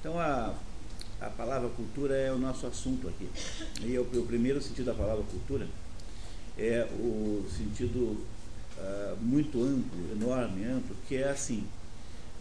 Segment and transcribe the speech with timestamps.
[0.00, 0.54] Então a,
[1.20, 3.28] a palavra cultura é o nosso assunto aqui.
[3.82, 5.68] E o, o primeiro sentido da palavra cultura
[6.58, 7.98] é o sentido
[8.78, 11.64] uh, muito amplo, enorme, amplo, que é assim.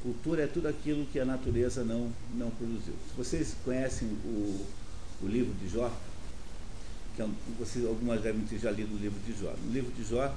[0.02, 2.93] Cultura é tudo aquilo que a natureza não, não produziu.
[3.09, 4.66] Se vocês conhecem o,
[5.21, 5.91] o livro de Jó,
[7.18, 7.28] que é
[7.60, 9.54] vocês, algumas devem ter já lido o livro de Jó.
[9.62, 10.34] No livro de Jó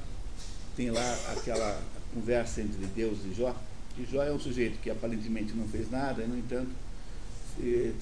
[0.77, 1.80] tem lá aquela
[2.12, 3.54] conversa entre Deus e Jó,
[3.96, 6.70] e Jó é um sujeito que aparentemente não fez nada, no entanto,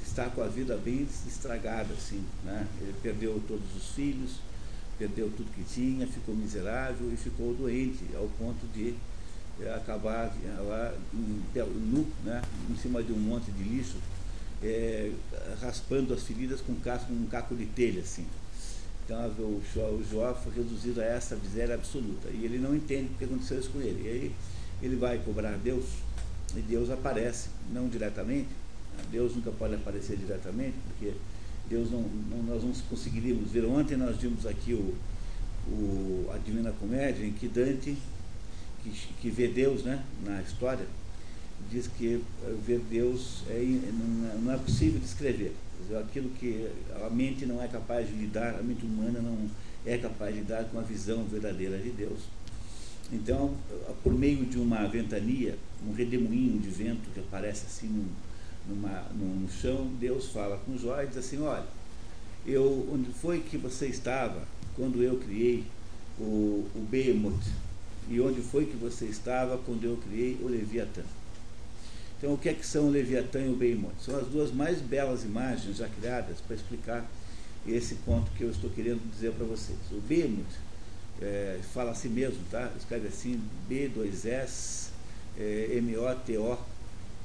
[0.03, 2.67] está com a vida bem estragada, assim, né?
[2.81, 4.37] Ele perdeu todos os filhos,
[4.99, 8.95] perdeu tudo que tinha, ficou miserável e ficou doente, ao ponto de
[9.61, 10.33] é, acabar
[10.69, 12.43] lá nu, né?
[12.71, 13.97] em cima de um monte de lixo,
[14.63, 15.11] é,
[15.61, 18.27] raspando as feridas com um, casco, um caco de telha, assim.
[19.05, 22.29] Então o Jó foi reduzido a essa miséria absoluta.
[22.29, 24.03] E ele não entende o que aconteceu isso com ele.
[24.05, 24.35] E aí
[24.83, 25.85] ele vai cobrar Deus,
[26.55, 28.49] e Deus aparece, não diretamente.
[29.11, 31.13] Deus nunca pode aparecer diretamente, porque
[31.69, 33.65] Deus não, não, nós não conseguiríamos ver.
[33.65, 34.95] Ontem nós vimos aqui o,
[35.69, 37.97] o, a Divina Comédia, em que Dante,
[38.83, 40.87] que, que vê Deus né, na história,
[41.71, 42.23] diz que
[42.67, 45.55] ver Deus é, não, é, não é possível descrever.
[46.01, 46.69] Aquilo que
[47.05, 49.49] a mente não é capaz de lidar, a mente humana não
[49.85, 52.21] é capaz de lidar com a visão verdadeira de Deus.
[53.13, 53.55] Então,
[54.03, 58.07] por meio de uma ventania, um redemoinho de vento que aparece assim num,
[58.71, 61.67] numa, no, chão, Deus fala com Jó e diz assim, olha,
[62.47, 64.43] eu, onde foi que você estava
[64.77, 65.65] quando eu criei
[66.19, 67.43] o, o Behemoth?
[68.09, 71.03] E onde foi que você estava quando eu criei o Leviatã?
[72.19, 73.95] Então, o que é que são o Leviatã e o Behemoth?
[74.01, 77.09] São as duas mais belas imagens já criadas para explicar
[77.67, 79.79] esse ponto que eu estou querendo dizer para vocês.
[79.91, 80.59] O Behemoth
[81.21, 82.71] é, fala assim mesmo, tá?
[82.77, 83.41] Escreve assim,
[83.71, 84.89] B2S,
[85.39, 86.59] é, M-O-T-O,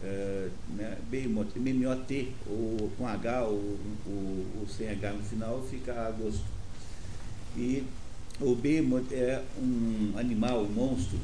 [0.05, 6.45] é, né, MMOT, ou com H ou, ou, sem H no final, fica agosto.
[7.57, 7.83] E
[8.39, 11.17] o Behemoth é um animal, um monstro,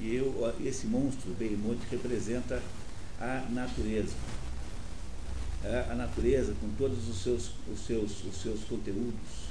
[0.00, 2.62] e eu, esse monstro, Behemoth, representa
[3.18, 4.14] a natureza.
[5.64, 9.48] É a natureza com todos os seus, os, seus, os seus conteúdos,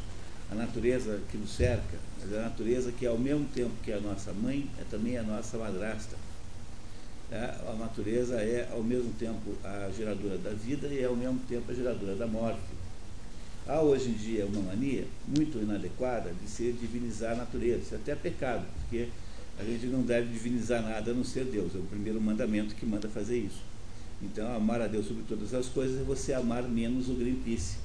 [0.52, 4.32] a natureza que nos cerca, a natureza que ao mesmo tempo que é a nossa
[4.32, 6.27] mãe, é também a nossa madrasta é,
[7.32, 11.70] a natureza é ao mesmo tempo a geradora da vida e é ao mesmo tempo
[11.70, 12.60] a geradora da morte.
[13.68, 17.82] Há hoje em dia uma mania muito inadequada de se divinizar a natureza.
[17.82, 19.10] Isso é até pecado, porque
[19.60, 21.76] a gente não deve divinizar nada a não ser Deus.
[21.76, 23.62] É o primeiro mandamento que manda fazer isso.
[24.22, 27.76] Então, amar a Deus sobre todas as coisas é você amar menos o Greenpeace.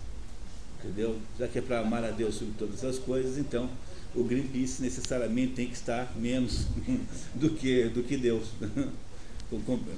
[0.78, 1.18] Entendeu?
[1.36, 3.68] Já que é para amar a Deus sobre todas as coisas, então
[4.14, 6.66] o Greenpeace necessariamente tem que estar menos
[7.34, 8.46] do que, do que Deus.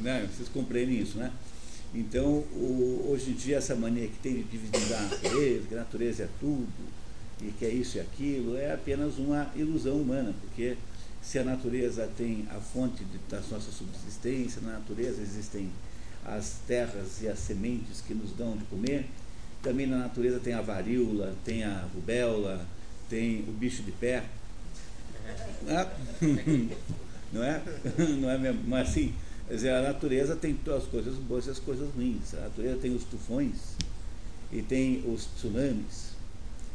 [0.00, 0.28] Né?
[0.32, 1.32] Vocês compreendem isso, né?
[1.94, 5.78] Então, o, hoje em dia, essa mania que tem de dividir a natureza, que a
[5.78, 6.68] natureza é tudo,
[7.40, 10.76] e que é isso e aquilo, é apenas uma ilusão humana, porque
[11.22, 15.70] se a natureza tem a fonte de, da nossa subsistência, na natureza existem
[16.24, 19.06] as terras e as sementes que nos dão de comer,
[19.62, 22.66] também na natureza tem a varíola, tem a rubéola,
[23.08, 24.24] tem o bicho de pé.
[27.34, 27.60] Não é?
[28.20, 28.62] Não é mesmo?
[28.66, 29.12] Mas assim,
[29.46, 32.34] Quer dizer, a natureza tem as coisas boas e as coisas ruins.
[32.34, 33.76] A natureza tem os tufões
[34.50, 36.14] e tem os tsunamis.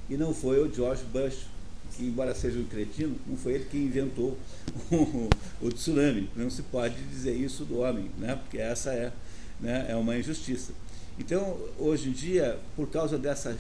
[0.10, 1.48] E não foi o George Bush,
[1.96, 4.38] que embora seja um cretino, não foi ele que inventou
[4.92, 5.30] o,
[5.62, 6.30] o tsunami.
[6.36, 8.36] Não se pode dizer isso do homem, né?
[8.36, 9.12] porque essa é,
[9.60, 10.72] né, é uma injustiça.
[11.18, 13.58] Então, hoje em dia, por causa dessa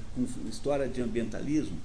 [0.47, 1.77] história de ambientalismo,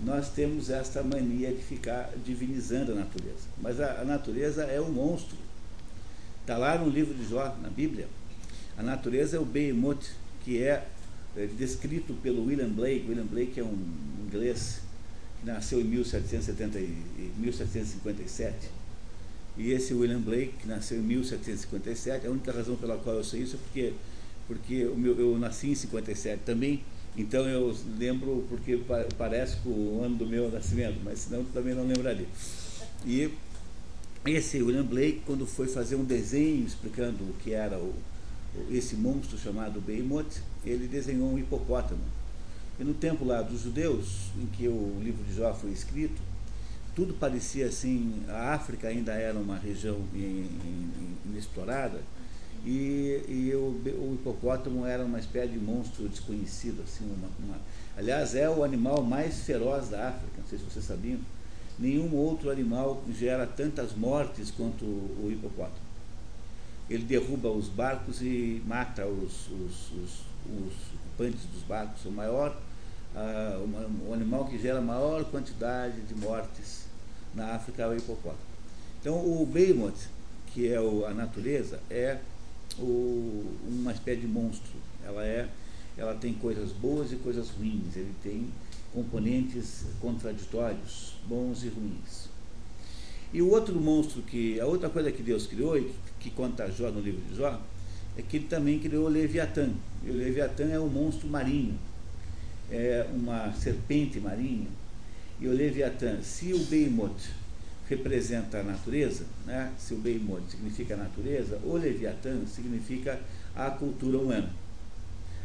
[0.00, 3.48] nós temos esta mania de ficar divinizando a natureza.
[3.60, 5.36] Mas a, a natureza é um monstro
[6.42, 8.08] Está lá no livro de Jó, na Bíblia.
[8.76, 10.10] A natureza é o Behemoth,
[10.44, 10.84] que é,
[11.36, 13.06] é descrito pelo William Blake.
[13.08, 13.78] William Blake é um
[14.26, 14.80] inglês
[15.38, 16.80] que nasceu em 1770,
[17.38, 18.56] 1757.
[19.56, 23.42] E esse William Blake, que nasceu em 1757, a única razão pela qual eu sei
[23.42, 23.92] isso é porque,
[24.48, 26.82] porque o meu, eu nasci em 57 também,
[27.16, 28.80] então eu lembro porque
[29.16, 32.26] parece com o ano do meu nascimento, mas senão também não lembraria.
[33.06, 33.30] E
[34.30, 37.92] esse William Blake, quando foi fazer um desenho explicando o que era o,
[38.70, 42.04] esse monstro chamado Behemoth, ele desenhou um hipopótamo.
[42.78, 46.20] E no tempo lá dos judeus, em que o livro de Jó foi escrito,
[46.94, 49.98] tudo parecia assim, a África ainda era uma região
[51.26, 52.00] inexplorada,
[52.64, 56.82] e, e o, o, hipopótamo era uma espécie de monstro desconhecido.
[56.84, 57.60] Assim, uma, uma,
[57.96, 61.18] aliás, é o animal mais feroz da África, não sei se vocês sabiam
[61.82, 65.82] nenhum outro animal gera tantas mortes quanto o hipopótamo.
[66.88, 72.04] ele derruba os barcos e mata os, os, os, os ocupantes dos barcos.
[72.04, 72.56] O maior,
[73.16, 76.84] uh, o animal que gera a maior quantidade de mortes
[77.34, 78.52] na África é o hipopótamo.
[79.00, 80.08] Então o Behemoth,
[80.46, 82.18] que é o, a natureza, é
[82.78, 84.72] o, uma espécie de monstro.
[85.04, 85.48] Ela é,
[85.96, 87.96] ela tem coisas boas e coisas ruins.
[87.96, 88.48] Ele tem
[88.92, 92.28] componentes contraditórios, bons e ruins.
[93.32, 95.90] E o outro monstro que, a outra coisa que Deus criou e
[96.20, 97.60] que, conta Jó no livro de Jó,
[98.16, 99.70] é que ele também criou o Leviatã.
[100.04, 101.78] E o Leviatã é um monstro marinho,
[102.70, 104.68] é uma serpente marinha.
[105.40, 107.30] E o Leviatã, se o Behemoth
[107.88, 109.72] representa a natureza, né?
[109.78, 113.18] se o Behemoth significa a natureza, o Leviatã significa
[113.56, 114.50] a cultura humana,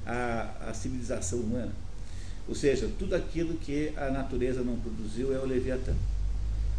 [0.05, 1.71] a, a civilização humana.
[2.47, 5.93] Ou seja, tudo aquilo que a natureza não produziu é o Leviatã.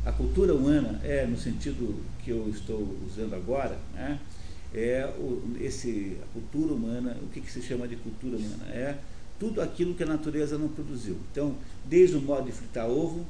[0.05, 4.19] A cultura humana é, no sentido que eu estou usando agora, né,
[4.75, 8.65] é o, esse, a cultura humana, o que, que se chama de cultura humana?
[8.71, 8.97] É
[9.39, 11.17] tudo aquilo que a natureza não produziu.
[11.31, 11.55] Então,
[11.85, 13.25] desde o modo de fritar ovo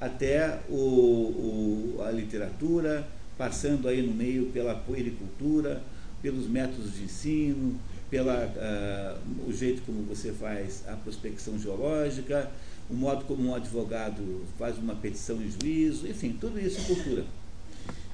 [0.00, 3.06] até o, o, a literatura,
[3.36, 5.82] passando aí no meio pela puericultura,
[6.20, 7.78] pelos métodos de ensino,
[8.10, 12.50] pela uh, o jeito como você faz a prospecção geológica,
[12.88, 17.24] o modo como um advogado faz uma petição em juízo, enfim, tudo isso é cultura.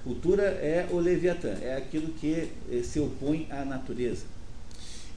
[0.03, 4.25] Cultura é o Leviatã, é aquilo que eh, se opõe à natureza.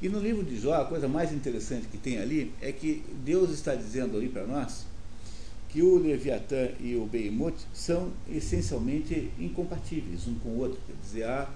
[0.01, 3.49] E no livro de Jó, a coisa mais interessante que tem ali é que Deus
[3.49, 4.85] está dizendo ali para nós
[5.69, 10.79] que o Leviatã e o Behemoth são essencialmente incompatíveis um com o outro.
[10.87, 11.49] Quer dizer, há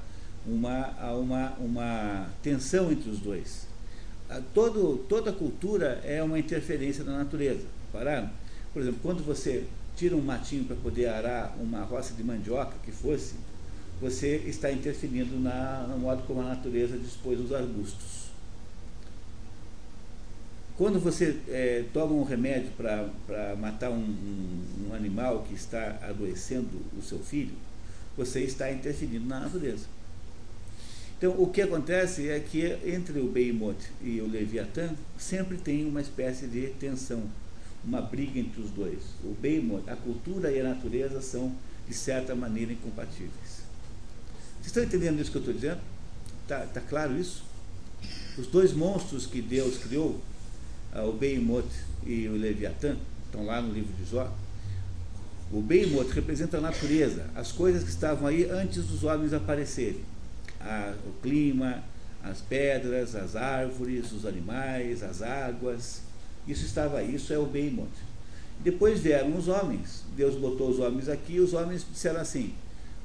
[0.45, 3.67] uma, há uma, uma tensão entre os dois.
[4.53, 7.65] Todo, toda cultura é uma interferência da natureza.
[7.91, 8.29] Pararam?
[8.73, 9.65] Por exemplo, quando você
[9.95, 13.35] tira um matinho para poder arar uma roça de mandioca que fosse,
[13.99, 18.31] você está interferindo na, no modo como a natureza dispôs os arbustos.
[20.77, 26.81] Quando você é, toma um remédio para matar um, um, um animal que está adoecendo
[26.97, 27.53] o seu filho,
[28.17, 29.85] você está interferindo na natureza.
[31.21, 34.89] Então, o que acontece é que entre o Behemoth e o Leviatã
[35.19, 37.21] sempre tem uma espécie de tensão
[37.85, 38.97] uma briga entre os dois.
[39.23, 41.55] O bem, a cultura e a natureza são,
[41.87, 43.61] de certa maneira, incompatíveis.
[44.55, 45.79] Vocês estão entendendo isso que eu estou dizendo?
[46.41, 47.43] Está tá claro isso?
[48.35, 50.19] Os dois monstros que Deus criou,
[50.91, 51.69] ah, o Behemoth
[52.03, 52.97] e o Leviatã,
[53.27, 54.35] estão lá no livro de Jó.
[55.51, 60.03] O Behemoth representa a natureza, as coisas que estavam aí antes dos homens aparecerem.
[60.63, 61.83] A, o clima,
[62.23, 66.01] as pedras, as árvores, os animais, as águas,
[66.47, 67.89] isso estava isso é o Behemoth.
[68.59, 72.53] Depois vieram os homens, Deus botou os homens aqui, e os homens disseram assim,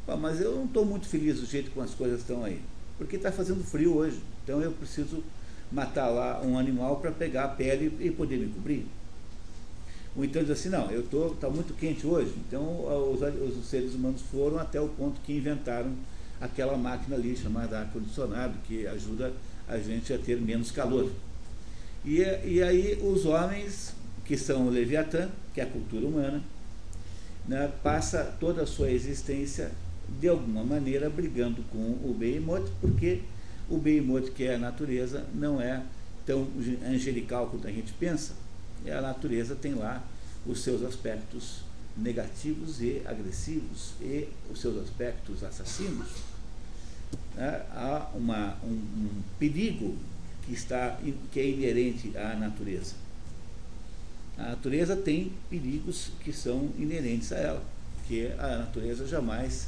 [0.07, 2.61] mas eu não estou muito feliz do jeito como as coisas estão aí,
[2.99, 5.25] porque está fazendo frio hoje, então eu preciso
[5.73, 8.87] matar lá um animal para pegar a pele e poder me cobrir.
[10.15, 12.63] Ou então diz assim, não, eu estou, está muito quente hoje, então
[13.11, 13.21] os,
[13.57, 15.93] os seres humanos foram até o ponto que inventaram
[16.41, 19.33] aquela máquina ali chamada ar-condicionado, que ajuda
[19.69, 21.11] a gente a ter menos calor.
[22.05, 23.95] E, e aí os homens,
[24.25, 26.43] que são o Leviatã, que é a cultura humana,
[27.47, 29.71] né, passa toda a sua existência,
[30.21, 33.23] de alguma maneira, brigando com o Behemoth, porque
[33.69, 35.83] o Behemoth, que é a natureza, não é
[36.25, 36.47] tão
[36.87, 38.35] angelical quanto a gente pensa.
[38.85, 40.05] E a natureza tem lá
[40.47, 41.63] os seus aspectos
[41.97, 46.09] negativos e agressivos e os seus aspectos assassinos.
[47.35, 47.63] Né?
[47.73, 49.95] Há uma, um, um perigo
[50.45, 50.99] que, está,
[51.33, 52.95] que é inerente à natureza.
[54.39, 57.65] A natureza tem perigos que são inerentes a ela,
[58.07, 59.67] que a natureza jamais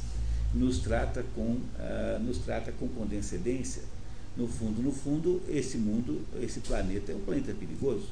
[0.53, 3.83] nos trata com, uh, nos trata com condescendência.
[4.37, 8.07] No fundo, no fundo, esse mundo, esse planeta é um planeta perigoso.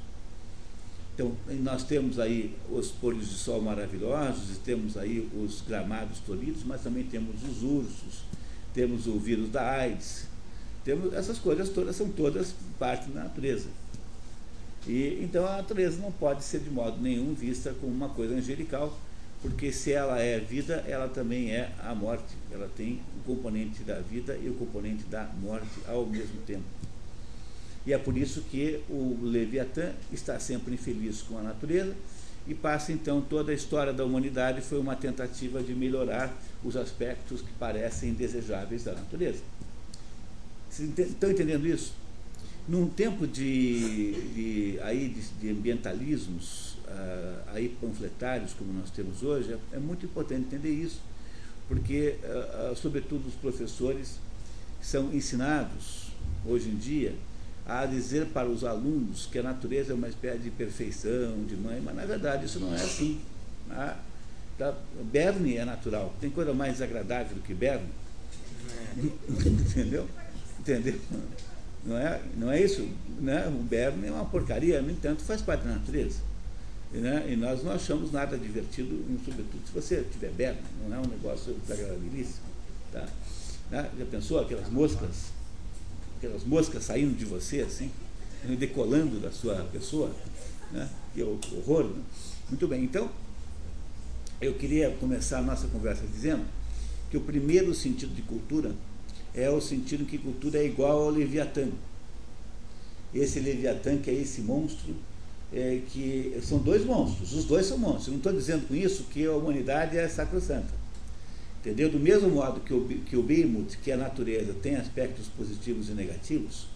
[1.13, 6.81] Então, nós temos aí os pôres de sol maravilhosos, temos aí os gramados floridos, mas
[6.81, 8.21] também temos os ursos,
[8.77, 10.27] temos o vírus da AIDS,
[10.85, 13.69] temos essas coisas todas são todas parte da natureza.
[14.85, 18.95] E então a natureza não pode ser de modo nenhum vista como uma coisa angelical,
[19.41, 22.35] porque se ela é vida, ela também é a morte.
[22.51, 26.63] Ela tem o componente da vida e o componente da morte ao mesmo tempo.
[27.83, 31.95] E é por isso que o Leviatã está sempre infeliz com a natureza
[32.47, 36.31] e passa então toda a história da humanidade foi uma tentativa de melhorar
[36.63, 39.41] os aspectos que parecem desejáveis da natureza.
[40.69, 41.93] Estão entendendo isso?
[42.67, 49.53] Num tempo de, de aí de, de ambientalismos uh, aí panfletários como nós temos hoje,
[49.53, 51.01] é, é muito importante entender isso,
[51.67, 54.19] porque, uh, uh, sobretudo, os professores
[54.81, 56.11] são ensinados
[56.45, 57.15] hoje em dia
[57.65, 61.81] a dizer para os alunos que a natureza é uma espécie de perfeição, de mãe,
[61.83, 63.19] mas na verdade isso não é assim.
[63.69, 63.97] A,
[64.57, 64.73] tá?
[65.03, 66.13] Berne é natural.
[66.19, 67.89] Tem coisa mais desagradável do que Berne?
[69.29, 70.07] Entendeu?
[70.59, 70.99] Entendeu?
[71.85, 72.87] Não é, não é isso?
[73.19, 73.47] Né?
[73.47, 76.19] O Berne é uma porcaria, no entanto, faz parte da natureza.
[76.93, 77.25] E, né?
[77.29, 81.53] e nós não achamos nada divertido, sobretudo se você tiver Berne, não é um negócio
[81.53, 82.47] desagradabilíssimo.
[82.91, 83.07] Tá?
[83.69, 83.89] Né?
[83.97, 85.37] Já pensou aquelas moscas
[86.17, 87.91] aquelas moscas saindo de você, assim,
[88.57, 90.11] decolando da sua pessoa,
[90.71, 90.89] né?
[91.13, 91.85] que horror.
[91.85, 92.01] Né?
[92.49, 93.09] Muito bem, então,
[94.41, 96.45] eu queria começar a nossa conversa dizendo
[97.09, 98.75] que o primeiro sentido de cultura
[99.33, 101.67] é o sentido que cultura é igual ao Leviatã.
[103.13, 104.95] Esse Leviatã, que é esse monstro,
[105.53, 108.09] é, que são dois monstros, os dois são monstros.
[108.09, 110.73] Não estou dizendo com isso que a humanidade é sacrossanta.
[111.59, 111.89] Entendeu?
[111.89, 115.89] Do mesmo modo que o, que o Behemoth, que é a natureza, tem aspectos positivos
[115.89, 116.67] e negativos,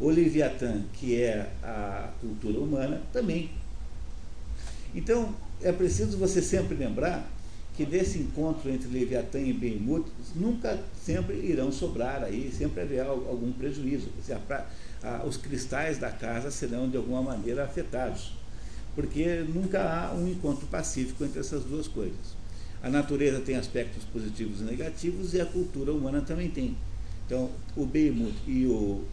[0.00, 3.50] o Leviatã, que é a cultura humana, também.
[4.94, 7.28] Então, é preciso você sempre lembrar
[7.76, 13.52] que desse encontro entre Leviatã e Behemoth, nunca sempre irão sobrar aí, sempre haverá algum
[13.52, 14.08] prejuízo.
[14.18, 14.66] Dizer, a,
[15.04, 18.32] a, os cristais da casa serão de alguma maneira afetados,
[18.96, 22.36] porque nunca há um encontro pacífico entre essas duas coisas.
[22.82, 26.76] A natureza tem aspectos positivos e negativos e a cultura humana também tem.
[27.26, 29.04] Então, o Behemoth e o.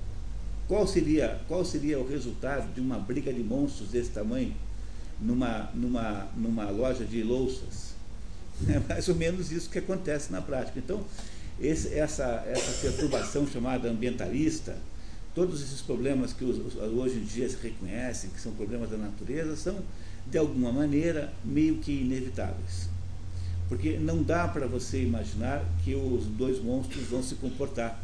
[0.67, 4.51] Qual seria, qual seria o resultado de uma briga de monstros desse tamanho
[5.19, 7.95] numa, numa, numa loja de louças?
[8.69, 10.79] É mais ou menos isso que acontece na prática.
[10.79, 11.03] Então,
[11.59, 14.77] esse, essa, essa perturbação chamada ambientalista,
[15.33, 19.79] todos esses problemas que hoje em dia se reconhecem, que são problemas da natureza, são,
[20.25, 22.89] de alguma maneira, meio que inevitáveis.
[23.67, 27.99] Porque não dá para você imaginar que os dois monstros vão se comportar.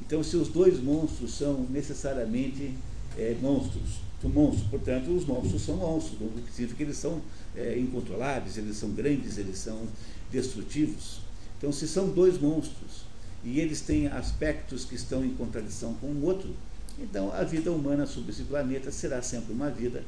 [0.00, 2.74] Então, se os dois monstros são necessariamente
[3.16, 7.20] é, monstros, monstros, portanto, os monstros são monstros, o que significa que eles são
[7.56, 9.82] é, incontroláveis, eles são grandes, eles são
[10.30, 11.20] destrutivos.
[11.58, 13.04] Então, se são dois monstros
[13.44, 16.54] e eles têm aspectos que estão em contradição com o outro,
[16.98, 20.02] então a vida humana sobre esse planeta será sempre uma vida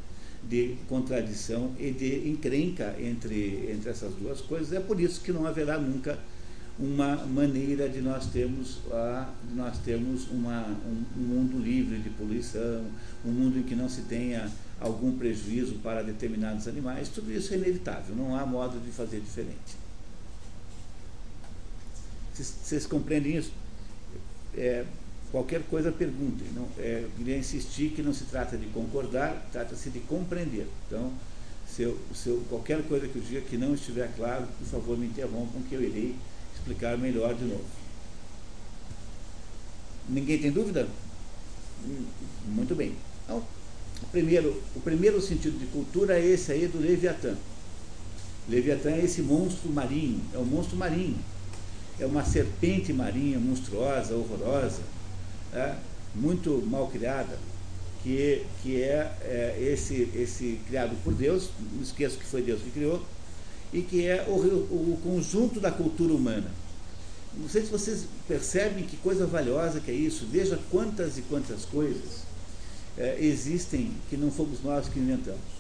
[0.49, 4.73] de contradição e de encrenca entre, entre essas duas coisas.
[4.73, 6.19] É por isso que não haverá nunca
[6.79, 12.85] uma maneira de nós termos, a, nós termos uma, um, um, mundo livre de poluição,
[13.25, 17.09] um mundo em que não se tenha algum prejuízo para determinados animais.
[17.09, 19.87] Tudo isso é inevitável, não há modo de fazer diferente.
[22.35, 23.51] Vocês, compreendem isso?
[24.55, 24.85] É,
[25.33, 26.49] qualquer coisa perguntem.
[26.55, 30.67] Não, é, queria insistir que não se trata de concordar, trata-se de compreender.
[30.87, 31.11] Então,
[31.67, 34.99] se, eu, se eu, qualquer coisa que eu diga que não estiver claro, por favor
[34.99, 36.15] me interrompam que eu irei
[36.67, 37.65] explicar melhor de novo.
[40.09, 40.89] Ninguém tem dúvida?
[42.47, 42.95] Muito bem.
[43.25, 43.43] Então,
[44.03, 47.37] o primeiro, o primeiro sentido de cultura é esse aí do Leviatã.
[48.49, 51.19] Leviatã é esse monstro marinho, é um monstro marinho.
[51.99, 54.83] É uma serpente marinha monstruosa, horrorosa,
[55.55, 55.77] é,
[56.15, 57.39] muito mal criada,
[58.03, 62.71] que, que é, é, esse, esse criado por Deus, não esqueço que foi Deus que
[62.71, 63.03] criou,
[63.73, 66.51] e que é o, o conjunto da cultura humana.
[67.37, 70.27] Não sei se vocês percebem que coisa valiosa que é isso.
[70.31, 72.27] Veja quantas e quantas coisas
[72.97, 75.57] é, existem que não fomos nós que inventamos.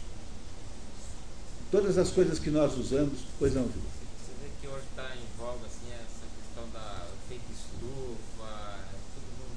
[1.70, 3.90] Todas as coisas que nós usamos, pois não, Júlio.
[4.16, 8.80] Você vê que hoje está em voga assim, essa questão da fake estufa,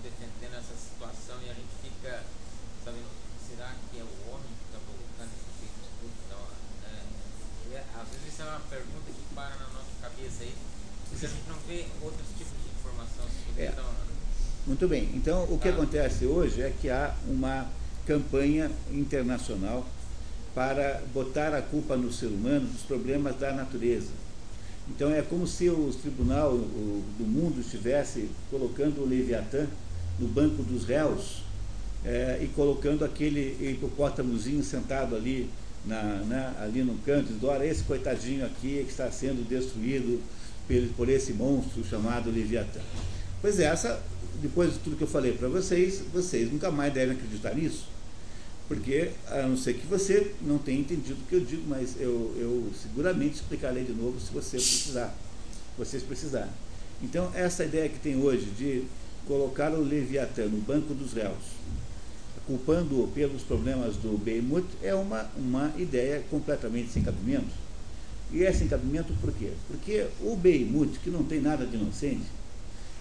[0.03, 2.23] defendendo essa situação e a gente fica
[2.83, 3.07] sabendo,
[3.47, 6.15] será que é o homem que está colocando esse tipo de estudo?
[6.27, 6.41] Então,
[6.83, 10.55] é, é, às vezes isso é uma pergunta que para na nossa cabeça aí,
[11.07, 13.25] porque a gente não vê outros tipos de informação.
[13.55, 13.69] É.
[13.69, 13.85] Então,
[14.69, 15.71] Muito bem, então o que ah.
[15.71, 17.65] acontece hoje é que há uma
[18.05, 19.83] campanha internacional
[20.53, 24.11] para botar a culpa no ser humano dos problemas da natureza.
[24.87, 29.65] Então é como se o tribunal do mundo estivesse colocando o Leviatã
[30.19, 31.41] no banco dos réus
[32.05, 35.49] é, e colocando aquele hipopótamozinho sentado ali,
[35.83, 40.21] na, né, ali no canto, dizendo, olha, esse coitadinho aqui que está sendo destruído
[40.67, 42.81] por, por esse monstro chamado Leviatã.
[43.41, 43.99] Pois é, essa,
[44.41, 47.87] depois de tudo que eu falei para vocês, vocês nunca mais devem acreditar nisso,
[48.67, 52.35] porque, a não ser que você não tenha entendido o que eu digo, mas eu,
[52.37, 55.15] eu seguramente explicarei de novo se você precisar,
[55.77, 56.51] vocês precisarem.
[57.01, 58.83] Então, essa ideia que tem hoje de
[59.27, 61.59] colocar o Leviatã no banco dos réus,
[62.45, 67.69] culpando-o pelos problemas do Behemoth, é uma, uma ideia completamente sem cabimento.
[68.31, 69.51] E é sem cabimento por quê?
[69.67, 72.25] Porque o Behemoth, que não tem nada de inocente,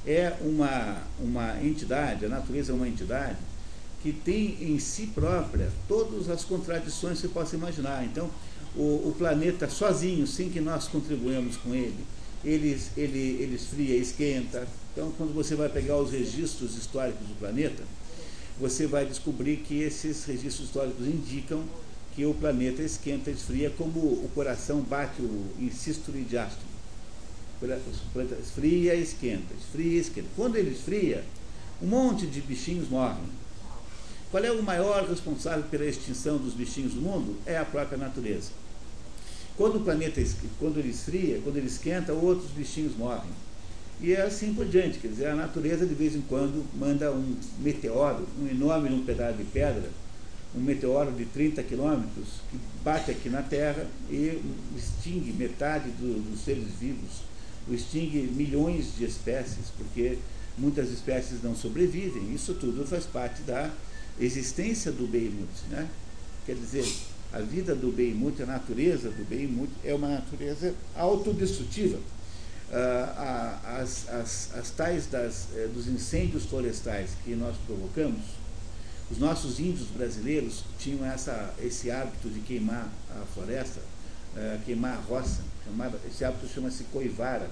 [0.08, 3.36] é uma, uma entidade, a natureza é uma entidade
[4.02, 8.04] que tem em si própria todas as contradições que você possa imaginar.
[8.04, 8.30] Então,
[8.74, 12.06] o, o planeta sozinho, sem que nós contribuamos com ele,
[12.42, 14.66] ele, ele, ele esfria, esquenta.
[14.92, 17.82] Então, quando você vai pegar os registros históricos do planeta,
[18.58, 21.62] você vai descobrir que esses registros históricos indicam
[22.14, 26.67] que o planeta esquenta, esfria, como o coração bate o, em sístole e diástole.
[28.40, 30.28] Esfria e esquenta, esfria e esquenta.
[30.36, 31.24] Quando ele esfria,
[31.82, 33.24] um monte de bichinhos morrem.
[34.30, 37.36] Qual é o maior responsável pela extinção dos bichinhos do mundo?
[37.46, 38.50] É a própria natureza.
[39.56, 40.22] Quando o planeta,
[40.58, 43.30] quando ele esfria, quando ele esquenta, outros bichinhos morrem.
[44.00, 47.34] E é assim por diante, quer dizer, a natureza de vez em quando manda um
[47.58, 49.90] meteoro, um enorme um pedaço de pedra,
[50.54, 54.40] um meteoro de 30 quilômetros, que bate aqui na Terra e
[54.76, 57.22] extingue metade do, dos seres vivos,
[57.74, 60.18] extingue milhões de espécies, porque
[60.56, 62.34] muitas espécies não sobrevivem.
[62.34, 63.70] Isso tudo faz parte da
[64.20, 65.48] existência do Beirut.
[65.70, 65.88] Né?
[66.46, 66.86] Quer dizer,
[67.32, 71.98] a vida do Beirut, a natureza do Beirut é uma natureza autodestrutiva.
[72.70, 78.20] Ah, as, as, as tais das, eh, dos incêndios florestais que nós provocamos,
[79.10, 83.80] os nossos índios brasileiros tinham essa, esse hábito de queimar a floresta,
[84.36, 87.48] eh, queimar a roça, chamada, esse hábito chama-se coivara.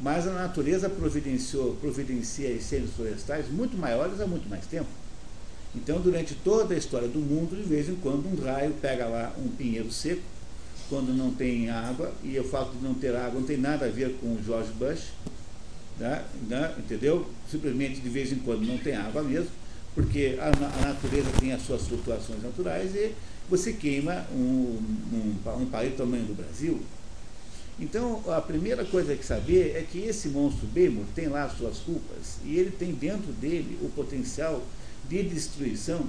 [0.00, 4.88] Mas a natureza providenciou, providencia incêndios florestais muito maiores há muito mais tempo.
[5.74, 9.32] Então, durante toda a história do mundo, de vez em quando, um raio pega lá
[9.38, 10.22] um pinheiro seco,
[10.88, 13.88] quando não tem água, e o fato de não ter água não tem nada a
[13.88, 15.08] ver com o George Bush,
[15.98, 17.26] né, né, entendeu?
[17.50, 19.50] Simplesmente, de vez em quando, não tem água mesmo,
[19.94, 23.12] porque a, a natureza tem as suas flutuações naturais e
[23.48, 24.78] você queima um,
[25.12, 26.80] um, um país do tamanho do Brasil.
[27.78, 31.78] Então, a primeira coisa que saber é que esse monstro Behemoth tem lá as suas
[31.78, 34.62] culpas e ele tem dentro dele o potencial
[35.08, 36.06] de destruição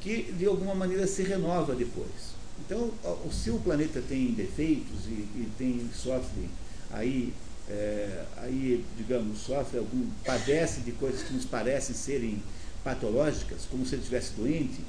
[0.00, 2.36] que de alguma maneira se renova depois.
[2.64, 2.90] Então,
[3.30, 6.48] se o planeta tem defeitos e, e tem, sofre
[6.90, 7.32] aí,
[7.68, 12.42] é, aí, digamos, sofre algum, padece de coisas que nos parecem serem
[12.84, 14.80] patológicas, como se ele estivesse doente,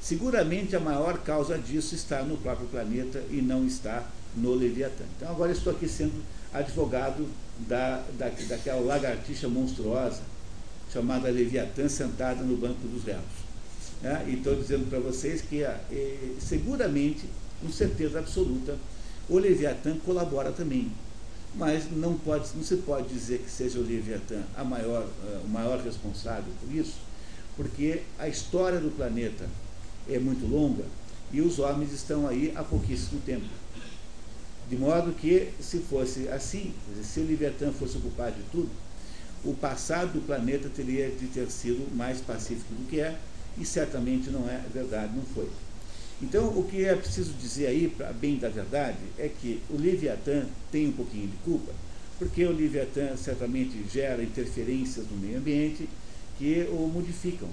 [0.00, 5.04] seguramente a maior causa disso está no próprio planeta e não está no Leviatã.
[5.16, 7.26] Então agora estou aqui sendo advogado
[7.68, 10.22] da, da, daquela lagartixa monstruosa
[10.92, 13.20] chamada Leviatã sentada no banco dos réus.
[14.02, 14.24] Né?
[14.28, 15.78] E estou dizendo para vocês que é,
[16.40, 17.26] seguramente,
[17.60, 18.76] com certeza absoluta,
[19.28, 20.90] o Leviatã colabora também.
[21.54, 25.48] Mas não, pode, não se pode dizer que seja o Leviatã a maior, uh, o
[25.48, 26.94] maior responsável por isso,
[27.56, 29.48] porque a história do planeta
[30.08, 30.84] é muito longa
[31.32, 33.46] e os homens estão aí há pouquíssimo tempo.
[34.70, 38.70] De modo que, se fosse assim, se o Leviatã fosse ocupado de tudo,
[39.44, 43.18] o passado do planeta teria de ter sido mais pacífico do que é,
[43.58, 45.48] e certamente não é verdade, não foi.
[46.22, 50.46] Então, o que é preciso dizer aí, para bem da verdade, é que o Leviatã
[50.70, 51.72] tem um pouquinho de culpa,
[52.16, 55.88] porque o Leviatã certamente gera interferências no meio ambiente
[56.38, 57.48] que o modificam.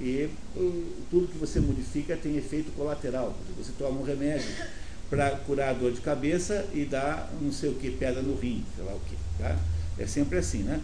[0.00, 0.28] E
[1.10, 3.36] tudo que você modifica tem efeito colateral.
[3.56, 4.48] Você toma um remédio
[5.08, 8.64] para curar a dor de cabeça e dá não sei o que, pedra no rim,
[8.74, 9.16] sei lá o que.
[9.38, 9.56] Tá?
[9.98, 10.80] É sempre assim, né?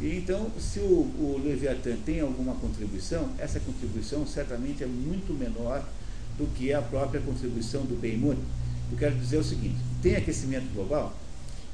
[0.00, 5.84] E então, se o, o Leviatã tem alguma contribuição, essa contribuição certamente é muito menor
[6.36, 8.38] do que a própria contribuição do Beimut.
[8.90, 11.16] Eu quero dizer o seguinte: tem aquecimento global?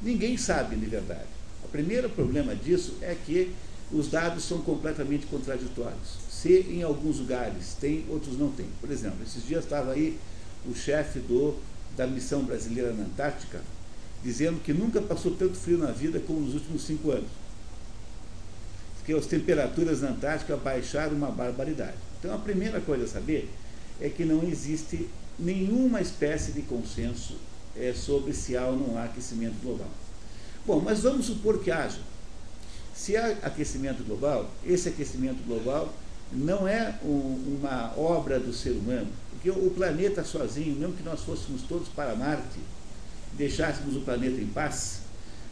[0.02, 1.28] Ninguém sabe de verdade.
[1.64, 3.52] O primeiro problema disso é que
[3.92, 6.18] os dados são completamente contraditórios.
[6.30, 8.66] Se em alguns lugares tem, outros não tem.
[8.80, 10.18] Por exemplo, esses dias estava aí
[10.66, 11.56] o chefe do,
[11.96, 13.60] da missão brasileira na Antártica
[14.22, 17.40] dizendo que nunca passou tanto frio na vida como nos últimos cinco anos
[19.10, 21.96] que as temperaturas na Antártica baixaram uma barbaridade.
[22.18, 23.50] Então, a primeira coisa a saber
[24.00, 27.36] é que não existe nenhuma espécie de consenso
[27.76, 29.88] é, sobre se há ou não há aquecimento global.
[30.66, 31.98] Bom, mas vamos supor que haja.
[32.94, 35.92] Se há aquecimento global, esse aquecimento global
[36.32, 39.08] não é um, uma obra do ser humano,
[39.40, 42.60] porque o planeta sozinho, mesmo que nós fôssemos todos para Marte,
[43.38, 45.00] deixássemos o planeta em paz,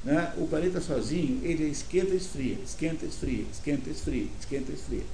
[0.04, 0.34] né?
[0.36, 4.74] O planeta sozinho, ele esquenta e esfria, esquenta e esfria, esquenta e esfria, esquenta e
[4.74, 5.04] esfria.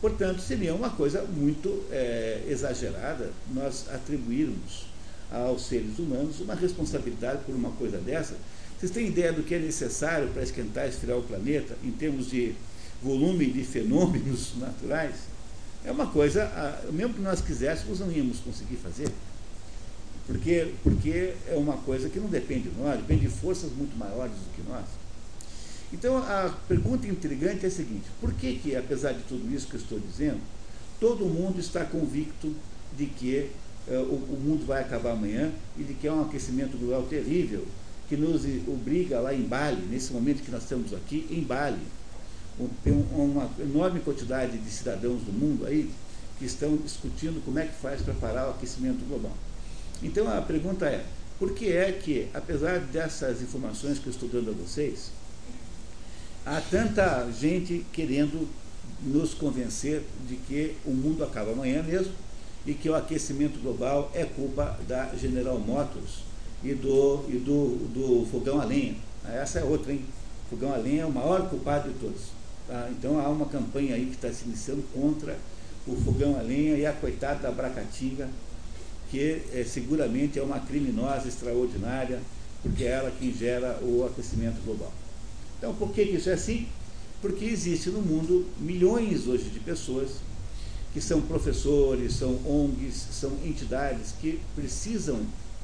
[0.00, 4.86] Portanto, seria uma coisa muito é, exagerada nós atribuirmos
[5.28, 8.36] aos seres humanos uma responsabilidade por uma coisa dessa.
[8.78, 12.30] Vocês têm ideia do que é necessário para esquentar e esfriar o planeta em termos
[12.30, 12.54] de
[13.02, 15.31] volume de fenômenos naturais?
[15.84, 16.50] É uma coisa,
[16.92, 19.10] mesmo que nós quiséssemos, não íamos conseguir fazer.
[20.26, 24.32] Porque, porque é uma coisa que não depende de nós, depende de forças muito maiores
[24.32, 24.84] do que nós.
[25.92, 29.74] Então a pergunta intrigante é a seguinte: por que, que, apesar de tudo isso que
[29.74, 30.40] eu estou dizendo,
[31.00, 32.54] todo mundo está convicto
[32.96, 33.50] de que
[33.88, 37.66] uh, o, o, mundo vai acabar amanhã e de que é um aquecimento global terrível
[38.08, 41.80] que nos obriga lá em Bali, nesse momento que nós estamos aqui, em Bali,
[42.58, 45.90] uma enorme quantidade de cidadãos do mundo aí
[46.38, 49.32] que estão discutindo como é que faz para parar o aquecimento global.
[50.02, 51.04] Então a pergunta é,
[51.38, 55.10] por que é que, apesar dessas informações que eu estou dando a vocês,
[56.44, 58.48] há tanta gente querendo
[59.02, 62.12] nos convencer de que o mundo acaba amanhã mesmo
[62.66, 66.22] e que o aquecimento global é culpa da General Motors
[66.62, 68.96] e do, e do, do fogão a lenha.
[69.26, 70.04] Essa é outra, hein?
[70.48, 72.41] Fogão a lenha é o maior culpado de todos.
[72.66, 72.88] Tá?
[72.90, 75.38] Então há uma campanha aí que está se iniciando contra
[75.86, 78.28] o fogão a lenha e a coitada da Bracatinga,
[79.10, 82.20] que é, seguramente é uma criminosa extraordinária,
[82.62, 84.92] porque é ela quem gera o aquecimento global.
[85.58, 86.66] Então, por que isso é assim?
[87.20, 90.10] Porque existe no mundo milhões hoje de pessoas
[90.92, 95.20] que são professores, são ONGs, são entidades que precisam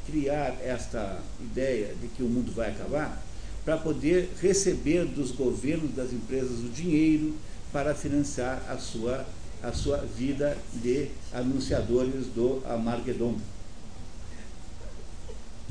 [0.07, 3.23] criar esta ideia de que o mundo vai acabar
[3.69, 7.35] para poder receber dos governos, das empresas, o dinheiro
[7.71, 9.27] para financiar a sua,
[9.63, 13.37] a sua vida de anunciadores do Armagedon.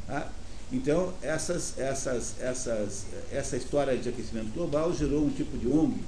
[0.08, 0.28] Ah,
[0.72, 6.00] então, essas, essas, essas, essa história de aquecimento global gerou um tipo de ONG,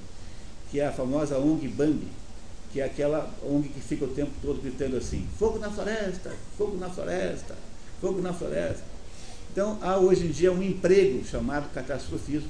[0.69, 2.07] que é a famosa ONG Bambi,
[2.71, 6.77] que é aquela ONG que fica o tempo todo gritando assim: fogo na floresta, fogo
[6.77, 7.55] na floresta,
[7.99, 8.88] fogo na floresta.
[9.59, 12.47] Então, há hoje em dia um emprego chamado catastrofismo.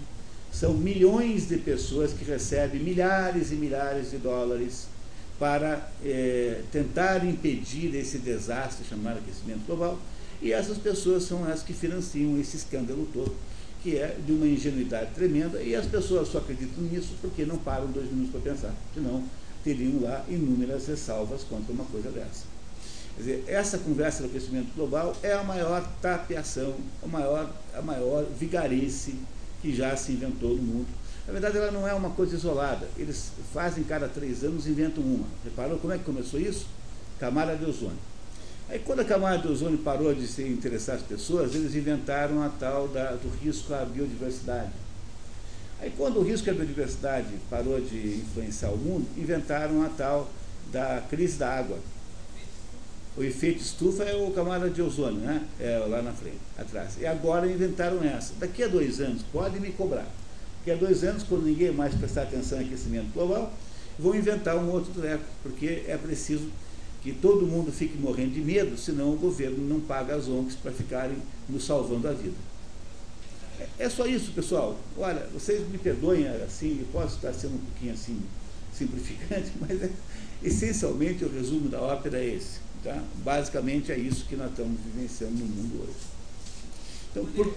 [0.53, 4.85] São milhões de pessoas que recebem milhares e milhares de dólares
[5.39, 9.97] para é, tentar impedir esse desastre chamado aquecimento global
[10.39, 13.33] e essas pessoas são as que financiam esse escândalo todo,
[13.81, 17.87] que é de uma ingenuidade tremenda, e as pessoas só acreditam nisso porque não param
[17.87, 19.23] dois minutos para pensar, senão
[19.63, 22.58] teriam lá inúmeras ressalvas contra uma coisa dessa.
[23.19, 28.23] Quer dizer, essa conversa do aquecimento global é a maior tapeação, a maior, a maior
[28.23, 29.15] vigarice
[29.61, 30.87] que já se inventou no mundo.
[31.27, 32.87] Na verdade, ela não é uma coisa isolada.
[32.97, 35.27] Eles fazem cada três anos, inventam uma.
[35.43, 36.67] Reparou como é que começou isso?
[37.19, 37.97] Camada de ozônio.
[38.69, 42.47] Aí quando a camada de ozônio parou de se interessar as pessoas, eles inventaram a
[42.47, 44.71] tal da, do risco à biodiversidade.
[45.81, 50.29] Aí quando o risco à biodiversidade parou de influenciar o mundo, inventaram a tal
[50.71, 51.77] da crise da água.
[53.17, 55.45] O efeito estufa é o camada de ozônio, né?
[55.59, 56.93] É lá na frente, atrás.
[56.99, 58.33] E agora inventaram essa.
[58.39, 60.07] Daqui a dois anos, pode me cobrar.
[60.59, 63.51] Daqui a dois anos, quando ninguém mais prestar atenção em aquecimento global,
[63.97, 66.49] vão inventar um outro treco, porque é preciso
[67.01, 70.71] que todo mundo fique morrendo de medo, senão o governo não paga as ONGs para
[70.71, 71.17] ficarem
[71.47, 72.35] nos salvando a vida.
[73.59, 74.77] É, é só isso, pessoal.
[74.97, 78.19] Olha, vocês me perdoem assim, eu posso estar sendo um pouquinho assim
[78.73, 79.89] simplificante, mas é,
[80.43, 82.59] essencialmente o resumo da ópera é esse.
[82.83, 83.03] Tá?
[83.23, 85.97] Basicamente é isso que nós estamos vivenciando no mundo hoje.
[87.11, 87.53] Então, por,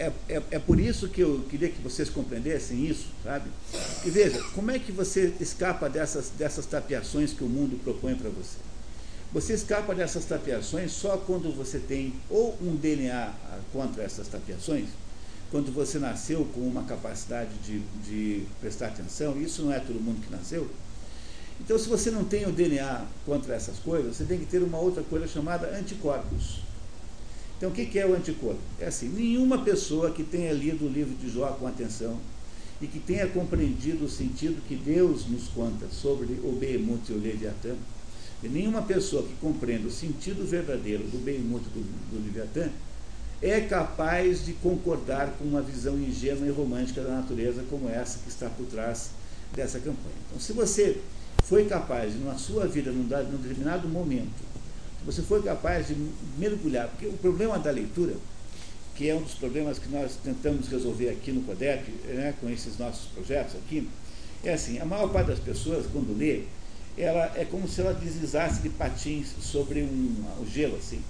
[0.00, 3.50] é, é, é, por isso que eu queria que vocês compreendessem isso, sabe?
[4.02, 8.30] E veja, como é que você escapa dessas, dessas tapeações que o mundo propõe para
[8.30, 8.56] você?
[9.32, 13.32] Você escapa dessas tapeações só quando você tem ou um DNA
[13.72, 14.88] contra essas tapeações,
[15.52, 20.20] quando você nasceu com uma capacidade de, de prestar atenção, isso não é todo mundo
[20.24, 20.68] que nasceu.
[21.60, 24.78] Então, se você não tem o DNA contra essas coisas, você tem que ter uma
[24.78, 26.60] outra coisa chamada anticorpos.
[27.56, 28.60] Então, o que é o anticorpo?
[28.80, 32.18] É assim: nenhuma pessoa que tenha lido o livro de Jó com atenção
[32.80, 37.20] e que tenha compreendido o sentido que Deus nos conta sobre o Behemoth e o
[37.20, 37.76] Leviatã,
[38.48, 42.70] nenhuma pessoa que compreenda o sentido verdadeiro do Behemoth e do, do Leviatã
[43.42, 48.28] é capaz de concordar com uma visão ingênua e romântica da natureza como essa que
[48.28, 49.10] está por trás
[49.54, 50.14] dessa campanha.
[50.28, 50.98] Então, se você
[51.44, 54.50] foi capaz na sua vida, num, num determinado momento,
[55.04, 55.96] você foi capaz de
[56.38, 58.14] mergulhar, porque o problema da leitura,
[58.94, 62.76] que é um dos problemas que nós tentamos resolver aqui no CODEP, né, com esses
[62.78, 63.88] nossos projetos aqui,
[64.44, 66.42] é assim, a maior parte das pessoas, quando lê,
[66.96, 71.00] ela é como se ela deslizasse de patins sobre um, um gelo, assim.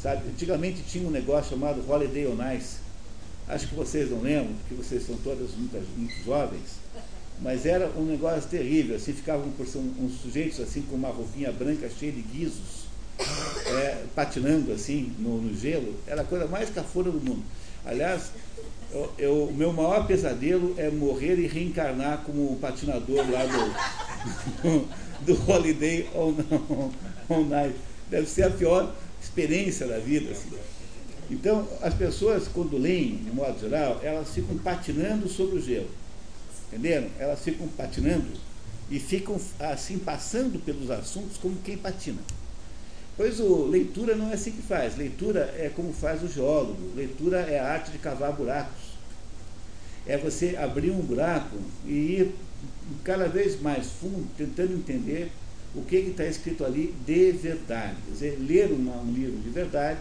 [0.00, 0.28] Sabe?
[0.28, 2.76] Antigamente tinha um negócio chamado Holiday on Ice.
[3.48, 6.84] Acho que vocês não lembram, porque vocês são todas muito, muito jovens.
[7.40, 9.50] Mas era um negócio terrível, assim, ficavam
[9.98, 12.84] uns sujeitos assim com uma roupinha branca cheia de guizos,
[13.66, 17.42] é, patinando assim no, no, gelo, era a coisa mais cafona do mundo.
[17.84, 18.30] Aliás,
[19.18, 24.84] eu, o meu maior pesadelo é morrer e reencarnar como um patinador lá do,
[25.26, 26.34] do Holiday on,
[27.28, 27.74] on Night.
[28.08, 30.30] Deve ser a pior experiência da vida.
[30.30, 30.50] Assim.
[31.30, 35.90] Então, as pessoas, quando leem, de modo geral, elas ficam patinando sobre o gelo.
[36.68, 37.08] Entenderam?
[37.18, 38.28] Elas ficam patinando
[38.90, 42.20] e ficam, assim, passando pelos assuntos como quem patina.
[43.16, 44.96] Pois o leitura não é assim que faz.
[44.96, 46.94] Leitura é como faz o geólogo.
[46.96, 48.94] Leitura é a arte de cavar buracos.
[50.06, 52.34] É você abrir um buraco e ir
[53.02, 55.30] cada vez mais fundo, tentando entender
[55.74, 57.96] o que está escrito ali de verdade.
[58.04, 60.00] Quer dizer, ler um, um livro de verdade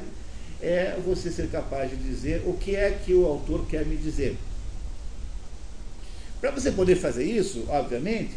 [0.62, 4.38] é você ser capaz de dizer o que é que o autor quer me dizer.
[6.40, 8.36] Para você poder fazer isso, obviamente,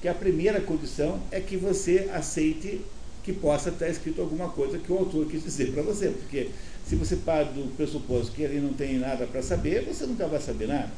[0.00, 2.80] que a primeira condição é que você aceite
[3.22, 6.08] que possa estar escrito alguma coisa que o autor quis dizer para você.
[6.08, 6.50] Porque
[6.86, 10.40] se você parte do pressuposto que ele não tem nada para saber, você nunca vai
[10.40, 10.90] saber nada.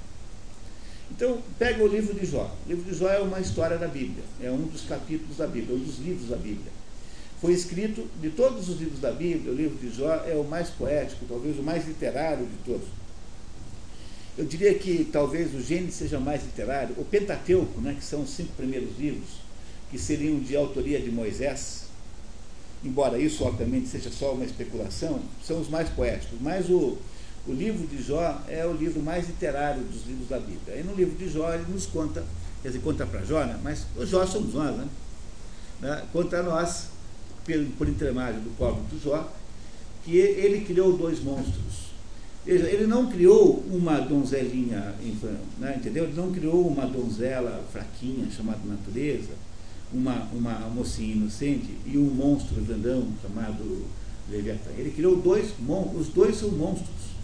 [1.10, 2.54] Então, pega o livro de Jó.
[2.64, 5.76] O livro de Jó é uma história da Bíblia, é um dos capítulos da Bíblia,
[5.76, 6.72] um dos livros da Bíblia.
[7.40, 10.70] Foi escrito, de todos os livros da Bíblia, o livro de Jó é o mais
[10.70, 12.88] poético, talvez o mais literário de todos.
[14.36, 16.94] Eu diria que talvez o Gênesis seja mais literário.
[16.98, 19.44] O Pentateuco, né, que são os cinco primeiros livros,
[19.90, 21.83] que seriam de autoria de Moisés,
[22.84, 26.38] embora isso obviamente seja só uma especulação, são os mais poéticos.
[26.40, 26.98] Mas o,
[27.46, 30.76] o livro de Jó é o livro mais literário dos livros da Bíblia.
[30.78, 32.24] E no livro de Jó ele nos conta,
[32.62, 33.58] quer dizer, conta para Jó, né?
[33.62, 34.86] mas o Jó somos nós, né?
[35.80, 36.02] né?
[36.12, 36.88] Conta a nós,
[37.44, 39.32] por, por intermédio do pobre do Jó,
[40.04, 41.84] que ele criou dois monstros.
[42.44, 44.94] Veja, ele não criou uma donzelinha,
[45.58, 46.04] né, entendeu?
[46.04, 49.30] Ele não criou uma donzela fraquinha chamada natureza,
[49.94, 53.86] uma, uma mocinha inocente e um monstro grandão chamado
[54.28, 54.70] Leviatã.
[54.76, 57.14] Ele criou dois monstros, os dois são monstros.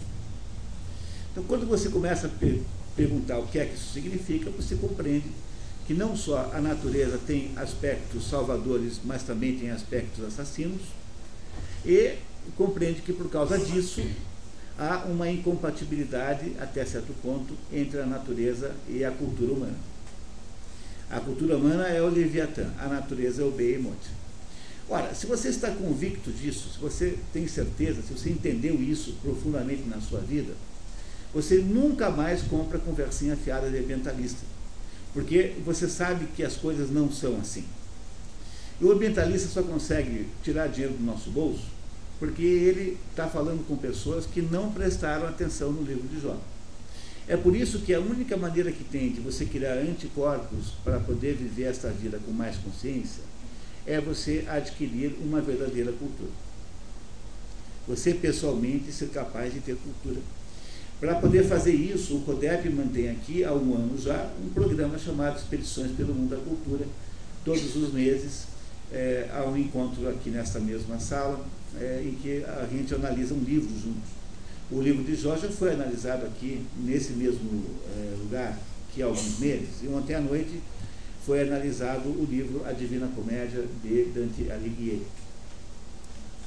[1.31, 2.61] Então, quando você começa a per
[2.95, 5.25] perguntar o que é que isso significa, você compreende
[5.87, 10.81] que não só a natureza tem aspectos salvadores, mas também tem aspectos assassinos,
[11.85, 12.17] e
[12.57, 14.01] compreende que por causa disso
[14.77, 19.90] há uma incompatibilidade, até certo ponto, entre a natureza e a cultura humana.
[21.11, 24.09] A cultura humana é o Leviatã, a natureza é o Behemoth.
[24.89, 29.83] Ora, se você está convicto disso, se você tem certeza, se você entendeu isso profundamente
[29.87, 30.53] na sua vida,
[31.33, 34.41] você nunca mais compra conversinha fiada de ambientalista.
[35.13, 37.65] Porque você sabe que as coisas não são assim.
[38.79, 41.81] E o ambientalista só consegue tirar dinheiro do nosso bolso
[42.21, 46.37] porque ele está falando com pessoas que não prestaram atenção no livro de Jó.
[47.27, 51.35] É por isso que a única maneira que tem de você criar anticorpos para poder
[51.35, 53.23] viver esta vida com mais consciência
[53.85, 56.31] é você adquirir uma verdadeira cultura.
[57.87, 60.19] Você pessoalmente ser capaz de ter cultura.
[60.99, 65.37] Para poder fazer isso, o CODEP mantém aqui, há um ano já, um programa chamado
[65.37, 66.85] Expedições pelo Mundo da Cultura.
[67.43, 68.45] Todos os meses
[68.91, 71.43] é, há um encontro aqui nesta mesma sala,
[71.79, 74.20] é, em que a gente analisa um livro juntos.
[74.71, 78.57] O livro de Jó já foi analisado aqui, nesse mesmo é, lugar,
[78.93, 80.61] que há alguns meses, e ontem à noite
[81.25, 85.05] foi analisado o livro A Divina Comédia de Dante Alighieri.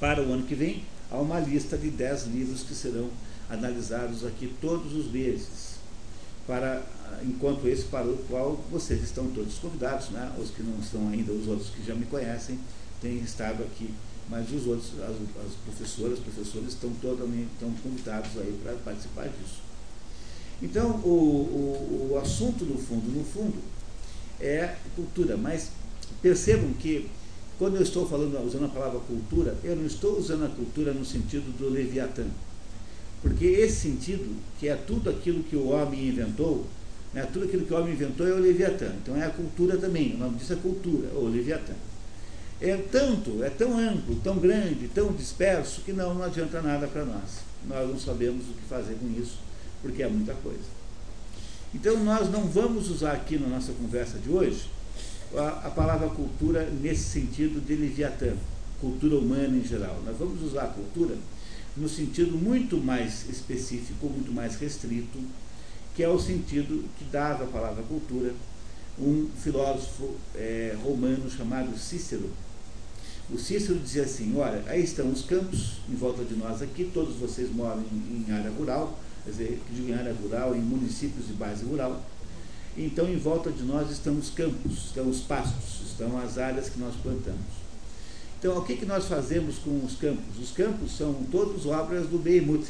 [0.01, 3.11] Para o ano que vem, há uma lista de dez livros que serão
[3.51, 5.75] analisados aqui todos os meses,
[6.47, 6.83] para,
[7.23, 10.33] enquanto esse para o qual vocês estão todos convidados, né?
[10.39, 12.59] os que não estão ainda, os outros que já me conhecem,
[13.03, 13.93] têm estado aqui,
[14.29, 19.63] mas os outros, as, as professoras, professores estão totalmente estão convidados aí para participar disso.
[20.63, 23.59] Então, o, o, o assunto no fundo, no fundo,
[24.41, 25.71] é cultura, mas
[26.23, 27.09] percebam que
[27.59, 31.05] quando eu estou falando, usando a palavra cultura, eu não estou usando a cultura no
[31.05, 32.25] sentido do Leviatã.
[33.23, 36.67] Porque esse sentido, que é tudo aquilo que o homem inventou,
[37.13, 38.93] né, tudo aquilo que o homem inventou é o Leviatã.
[39.03, 41.73] Então é a cultura também, o nome disso é cultura, ou Leviatã.
[42.61, 47.05] É tanto, é tão amplo, tão grande, tão disperso, que não, não adianta nada para
[47.05, 47.41] nós.
[47.69, 49.39] Nós não sabemos o que fazer com isso,
[49.83, 50.75] porque é muita coisa.
[51.75, 54.69] Então nós não vamos usar aqui na nossa conversa de hoje
[55.37, 58.35] a, a palavra cultura nesse sentido de Leviatã,
[58.81, 60.01] cultura humana em geral.
[60.07, 61.17] Nós vamos usar a cultura
[61.77, 65.19] no sentido muito mais específico, muito mais restrito,
[65.95, 68.33] que é o sentido que dava a palavra cultura
[68.99, 72.31] um filósofo é, romano chamado Cícero.
[73.31, 77.17] O Cícero dizia assim: Olha, aí estão os campos em volta de nós aqui, todos
[77.17, 81.65] vocês moram em, em área rural, quer dizer, em área rural, em municípios de base
[81.65, 82.03] rural.
[82.77, 86.79] Então, em volta de nós estão os campos, estão os pastos, estão as áreas que
[86.79, 87.65] nós plantamos.
[88.39, 90.39] Então, o que, que nós fazemos com os campos?
[90.39, 92.67] Os campos são todos obras do Behemoth.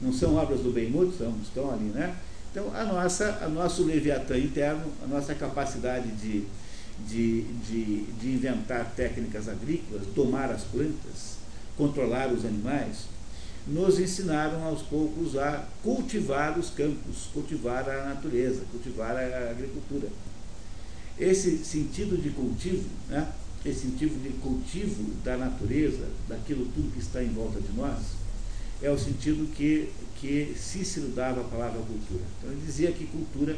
[0.00, 2.14] Não são obras do Behemoth, são, estão ali, né?
[2.50, 6.44] Então, a nossa, a nosso Leviatã interno, a nossa capacidade de,
[7.06, 11.36] de, de, de inventar técnicas agrícolas, domar as plantas,
[11.76, 13.06] controlar os animais,
[13.66, 20.08] nos ensinaram aos poucos a cultivar os campos, cultivar a natureza, cultivar a agricultura.
[21.18, 23.30] Esse sentido de cultivo, né,
[23.64, 27.98] esse sentido de cultivo da natureza, daquilo tudo que está em volta de nós,
[28.80, 32.22] é o sentido que, que Cícero dava à palavra cultura.
[32.38, 33.56] Então ele dizia que cultura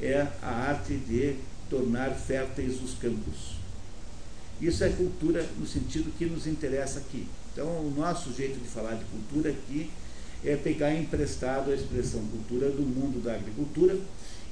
[0.00, 1.36] é a arte de
[1.68, 3.58] tornar férteis os campos.
[4.60, 7.26] Isso é cultura no sentido que nos interessa aqui.
[7.52, 9.90] Então, o nosso jeito de falar de cultura aqui
[10.44, 13.98] é pegar emprestado a expressão cultura do mundo da agricultura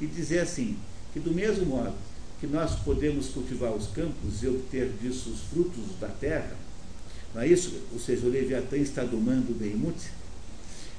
[0.00, 0.76] e dizer assim,
[1.12, 1.94] que do mesmo modo
[2.40, 6.56] que nós podemos cultivar os campos e obter disso os frutos da terra,
[7.34, 7.80] não é isso?
[7.92, 10.10] Ou seja, o Leviatã está domando o Behemoth.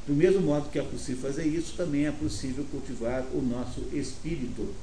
[0.08, 4.74] Do mesmo modo que é possível fazer isso, também é possível cultivar o nosso espírito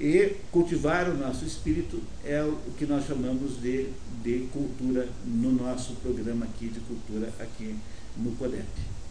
[0.00, 3.90] e cultivar o nosso espírito é o que nós chamamos de,
[4.22, 7.76] de cultura no nosso programa aqui de cultura aqui
[8.16, 8.64] no CODEP.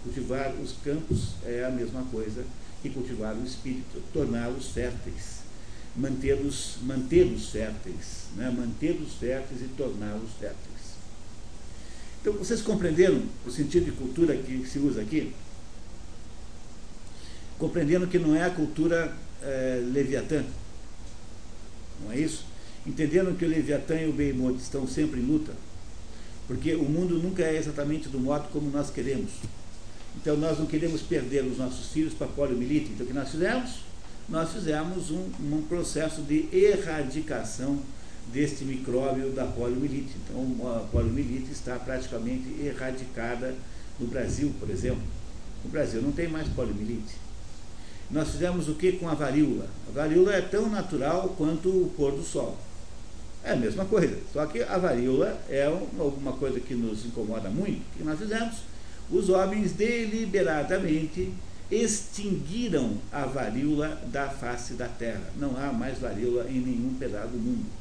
[0.03, 2.43] Cultivar os campos é a mesma coisa
[2.81, 5.41] que cultivar o espírito, torná-los férteis,
[5.95, 8.49] mantê-los mantê férteis, né?
[8.49, 10.78] mantê-los férteis e torná-los férteis.
[12.21, 15.33] Então, vocês compreenderam o sentido de cultura que se usa aqui?
[17.57, 20.43] Compreendendo que não é a cultura é, leviatã,
[22.03, 22.45] não é isso?
[22.85, 25.53] Entendendo que o Leviatã e o Behemoth estão sempre em luta,
[26.47, 29.31] porque o mundo nunca é exatamente do modo como nós queremos.
[30.15, 32.91] Então nós não queremos perder os nossos filhos para a poliomielite.
[32.91, 33.81] Então o que nós fizemos?
[34.27, 37.79] Nós fizemos um, um processo de erradicação
[38.31, 40.15] deste micróbio da poliomielite.
[40.23, 43.55] Então a poliomielite está praticamente erradicada
[43.99, 45.03] no Brasil, por exemplo.
[45.63, 47.15] No Brasil não tem mais poliomielite.
[48.09, 49.67] Nós fizemos o que com a varíola?
[49.87, 52.57] A varíola é tão natural quanto o pôr do sol.
[53.43, 57.79] É a mesma coisa, só que a varíola é alguma coisa que nos incomoda muito.
[57.79, 58.55] O que nós fizemos?
[59.11, 61.31] Os homens deliberadamente
[61.71, 65.31] extinguiram a varíola da face da terra.
[65.37, 67.78] Não há mais varíola em nenhum pedaço do mundo.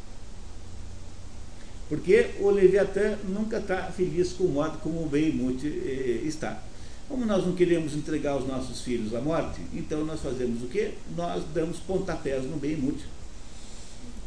[1.89, 6.63] Porque o Leviatã nunca está feliz com o modo como o Behemoth eh, está.
[7.09, 10.93] Como nós não queremos entregar os nossos filhos à morte, então nós fazemos o quê?
[11.17, 13.07] Nós damos pontapés no inútil.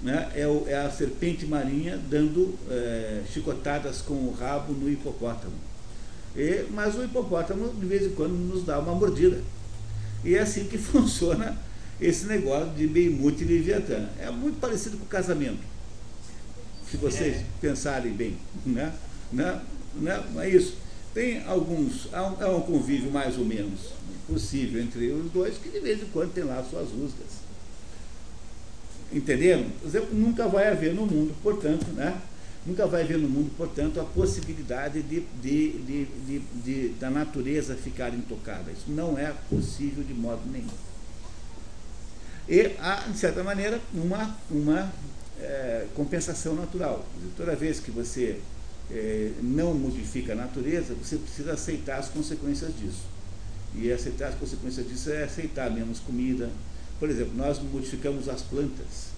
[0.02, 0.32] Né?
[0.34, 5.54] É, o, é, a serpente marinha dando é, chicotadas com o rabo no hipopótamo.
[6.36, 9.40] E, mas o hipopótamo, de vez em quando, nos dá uma mordida.
[10.24, 11.56] E é assim que funciona
[12.00, 14.10] esse negócio de Beimute e Leviatã.
[14.20, 15.60] É muito parecido com o casamento.
[16.92, 17.46] Se vocês é.
[17.62, 18.38] pensarem bem.
[18.66, 18.94] Né?
[19.32, 19.62] Né?
[19.96, 20.24] Né?
[20.40, 20.76] É isso.
[21.14, 23.92] Tem alguns, há um, há um convívio mais ou menos
[24.28, 27.42] possível entre os dois, que de vez em quando tem lá suas rusgas.
[29.12, 29.66] Entenderam?
[30.12, 32.22] Nunca vai haver no mundo, portanto, né?
[32.66, 37.76] Nunca vai haver no mundo, portanto, a possibilidade de, de, de, de, de da natureza
[37.76, 38.72] ficar intocada.
[38.72, 40.68] Isso não é possível de modo nenhum.
[42.48, 44.92] E há, de certa maneira, uma, uma
[45.42, 47.06] é, compensação natural.
[47.36, 48.40] Toda vez que você
[48.90, 53.04] é, não modifica a natureza, você precisa aceitar as consequências disso.
[53.76, 56.50] E aceitar as consequências disso é aceitar menos comida.
[57.00, 59.12] Por exemplo, nós modificamos as plantas.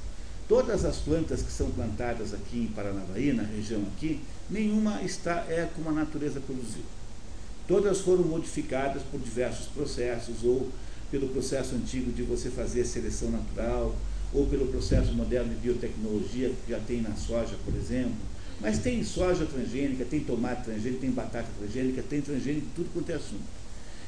[0.47, 5.69] Todas as plantas que são plantadas aqui em Paranavaí, na região aqui, nenhuma está é
[5.75, 6.83] como a natureza produziu.
[7.67, 10.69] Todas foram modificadas por diversos processos, ou
[11.09, 13.95] pelo processo antigo de você fazer seleção natural,
[14.33, 18.15] ou pelo processo moderno de biotecnologia que já tem na soja, por exemplo,
[18.59, 23.15] mas tem soja transgênica, tem tomate transgênico, tem batata transgênica, tem transgênico, tudo quanto é
[23.15, 23.63] assunto.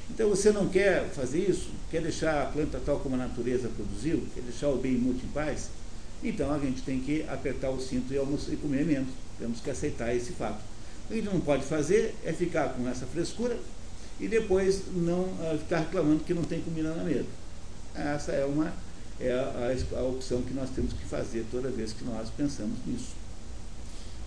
[0.09, 4.23] Então você não quer fazer isso, quer deixar a planta tal como a natureza produziu,
[4.33, 5.69] quer deixar o bem mútuo em paz,
[6.23, 9.09] então a gente tem que apertar o cinto e, almoçar, e comer menos.
[9.37, 10.59] Temos que aceitar esse fato.
[11.05, 13.57] O que a gente não pode fazer é ficar com essa frescura
[14.19, 17.25] e depois não uh, ficar reclamando que não tem comida na mesa.
[17.93, 18.73] Essa é, uma,
[19.19, 23.25] é a, a, opção que nós temos que fazer toda vez que nós pensamos nisso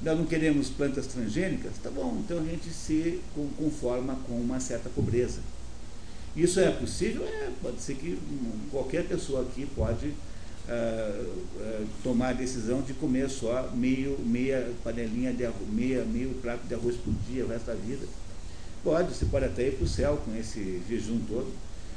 [0.02, 3.20] nós não queremos plantas transgênicas, tá bom, então a gente se
[3.56, 5.40] conforma com uma certa pobreza.
[6.36, 7.26] Isso é possível?
[7.26, 8.16] É, pode ser que
[8.70, 10.12] qualquer pessoa aqui pode uh,
[11.56, 16.64] uh, tomar a decisão de comer só meio, meia panelinha de arroz, meia, meio prato
[16.68, 18.06] de arroz por dia o resto da vida.
[18.84, 21.52] Pode, você pode até ir para o céu com esse jejum todo,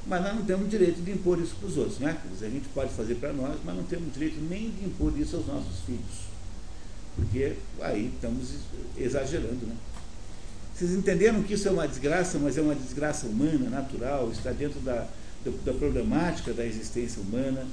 [0.07, 2.17] mas nós não temos direito de impor isso para os outros, né?
[2.41, 5.47] a gente pode fazer para nós, mas não temos direito nem de impor isso aos
[5.47, 6.31] nossos filhos
[7.15, 8.49] porque aí estamos
[8.97, 9.65] exagerando.
[9.65, 9.75] Né?
[10.73, 14.79] Vocês entenderam que isso é uma desgraça, mas é uma desgraça humana, natural, está dentro
[14.79, 15.07] da,
[15.45, 17.67] da, da problemática da existência humana.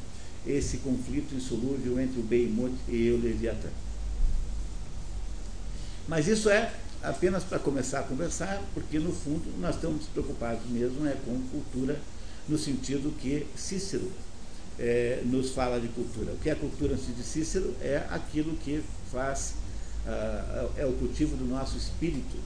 [0.46, 3.68] esse conflito insolúvel entre o Behemoth e o Leviatã.
[6.06, 6.72] Mas isso é
[7.02, 11.98] apenas para começar a conversar, porque no fundo nós estamos preocupados mesmo é, com cultura,
[12.48, 14.10] no sentido que Cícero
[14.78, 16.32] é, nos fala de cultura.
[16.32, 19.54] O que é cultura de Cícero é aquilo que faz,
[20.06, 22.36] ah, é o cultivo do nosso espírito,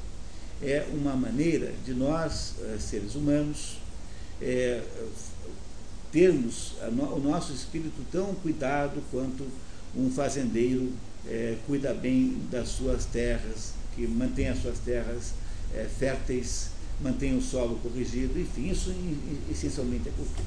[0.62, 3.78] é uma maneira de nós, eh, seres humanos,
[4.40, 4.80] é,
[6.12, 9.44] termos o nosso espírito tão cuidado quanto
[9.96, 10.92] um fazendeiro
[11.26, 15.32] é, cuida bem das suas terras, que mantém as suas terras
[15.74, 16.68] é, férteis,
[17.02, 18.94] mantém o solo corrigido, enfim, isso
[19.50, 20.46] essencialmente é cultura.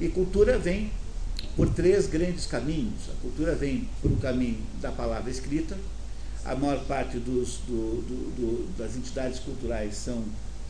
[0.00, 0.90] E cultura vem
[1.54, 3.08] por três grandes caminhos.
[3.10, 5.76] A cultura vem por um caminho da palavra escrita,
[6.44, 10.24] a maior parte dos, do, do, do, das entidades culturais são,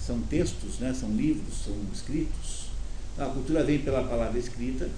[0.05, 2.71] são textos, né, são livros, são escritos.
[3.17, 4.89] A cultura vem pela palavra escrita,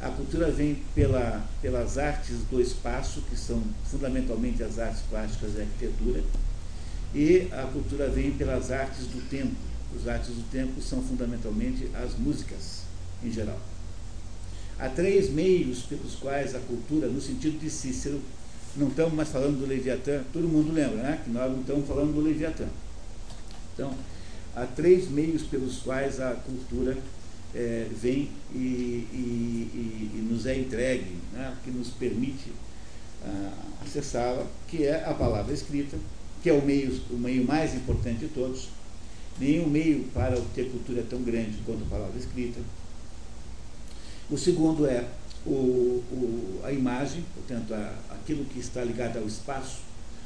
[0.00, 5.60] a cultura vem pela, pelas artes do espaço, que são fundamentalmente as artes plásticas e
[5.60, 6.22] arquitetura,
[7.16, 9.56] e a cultura vem pelas artes do tempo.
[9.98, 12.82] As artes do tempo são fundamentalmente as músicas,
[13.24, 13.58] em geral.
[14.78, 18.20] Há três meios pelos quais a cultura, no sentido de Cícero,
[18.76, 21.22] não estamos mais falando do Leviatã, todo mundo lembra, né?
[21.24, 22.66] Que nós não estamos falando do Leviatã.
[23.72, 23.94] Então,
[24.54, 26.98] há três meios pelos quais a cultura
[27.54, 31.56] é, vem e, e, e, nos é entregue, né?
[31.64, 32.52] que nos permite
[33.24, 33.52] ah,
[33.82, 35.96] acessá-la, que é a palavra escrita,
[36.42, 38.68] que é o meio, o meio mais importante de todos.
[39.38, 42.60] Nenhum meio para obter cultura é tão grande quanto a palavra escrita.
[44.30, 45.06] O segundo é
[45.44, 49.80] o, o, a imagem, portanto, a, aquilo que está ligado ao espaço,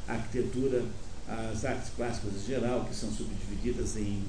[0.08, 0.82] a arquitetura,
[1.28, 4.22] as artes plásticas em geral, que são subdivididas em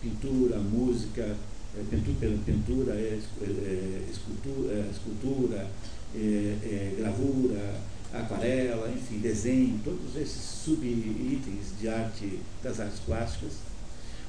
[0.00, 1.36] pintura, música,
[1.76, 5.66] é, pintura, pintura é, é, escultura, escultura
[6.14, 7.74] é, é, gravura,
[8.12, 13.52] aquarela, enfim, desenho, todos esses sub-itens de arte das artes plásticas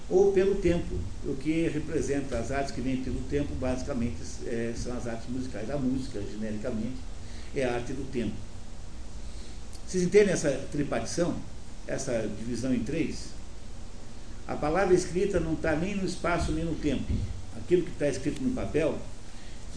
[0.10, 0.96] ou pelo tempo.
[1.26, 5.70] O que representa as artes que vêm pelo tempo, basicamente, é, são as artes musicais.
[5.70, 6.98] A música, genericamente,
[7.56, 8.36] é a arte do tempo.
[9.88, 11.36] Vocês entendem essa tripartição?
[11.88, 13.30] Essa divisão em três?
[14.48, 17.12] A palavra escrita não está nem no espaço nem no tempo.
[17.58, 18.98] Aquilo que está escrito no papel,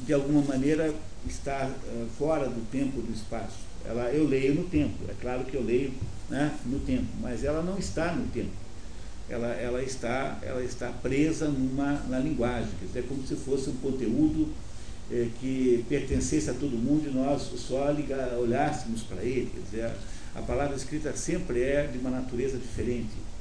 [0.05, 0.95] de alguma maneira,
[1.27, 3.59] está uh, fora do tempo do espaço.
[3.85, 5.93] Ela, eu leio no tempo, é claro que eu leio
[6.31, 8.63] né, no tempo, mas ela não está no tempo
[9.33, 13.71] ela, ela, está, ela está presa numa, na linguagem, quer dizer, é como se fosse
[13.71, 14.49] um conteúdo
[15.11, 19.51] é, que pertencesse a todo mundo e nós só ligar, olhássemos para ele.
[19.55, 23.33] Quer dizer, a, a palavra escrita sempre é de uma natureza diferente.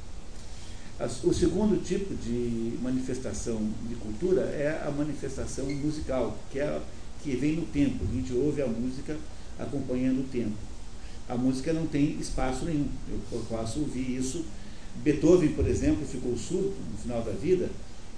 [1.24, 6.80] O segundo tipo de manifestação de cultura é a manifestação musical, que, é,
[7.22, 8.04] que vem no tempo.
[8.08, 9.16] A gente ouve a música
[9.58, 10.56] acompanhando o tempo.
[11.28, 12.88] A música não tem espaço nenhum.
[13.32, 14.44] Eu posso ouvir isso
[14.96, 17.68] Beethoven, por exemplo, ficou surdo no final da vida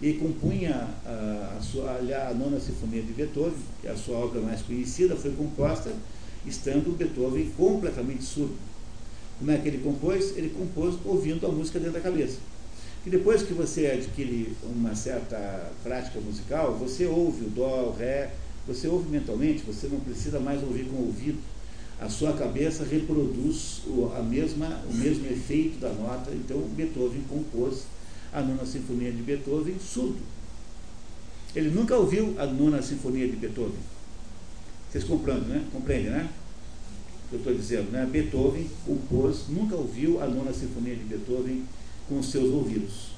[0.03, 4.41] e compunha a, a, sua, a nona sinfonia de Beethoven, que é a sua obra
[4.41, 5.91] mais conhecida, foi composta
[6.45, 8.55] estando Beethoven completamente surdo.
[9.39, 10.37] Como é que ele compôs?
[10.37, 12.39] Ele compôs ouvindo a música dentro da cabeça.
[13.07, 18.30] E depois que você adquire uma certa prática musical, você ouve o dó, o ré,
[18.67, 21.39] você ouve mentalmente, você não precisa mais ouvir com o ouvido
[22.01, 26.33] a sua cabeça reproduz o, a mesma, o mesmo efeito da nota.
[26.33, 27.85] Então, Beethoven compôs
[28.33, 30.19] a nona sinfonia de Beethoven surdo.
[31.55, 33.79] Ele nunca ouviu a nona sinfonia de Beethoven.
[34.91, 35.65] Vocês compreendem, né?
[35.73, 36.29] Compreendem, né?
[37.25, 38.07] O que eu estou dizendo, né?
[38.11, 41.65] Beethoven compôs, nunca ouviu a nona sinfonia de Beethoven
[42.09, 43.15] com os seus ouvidos.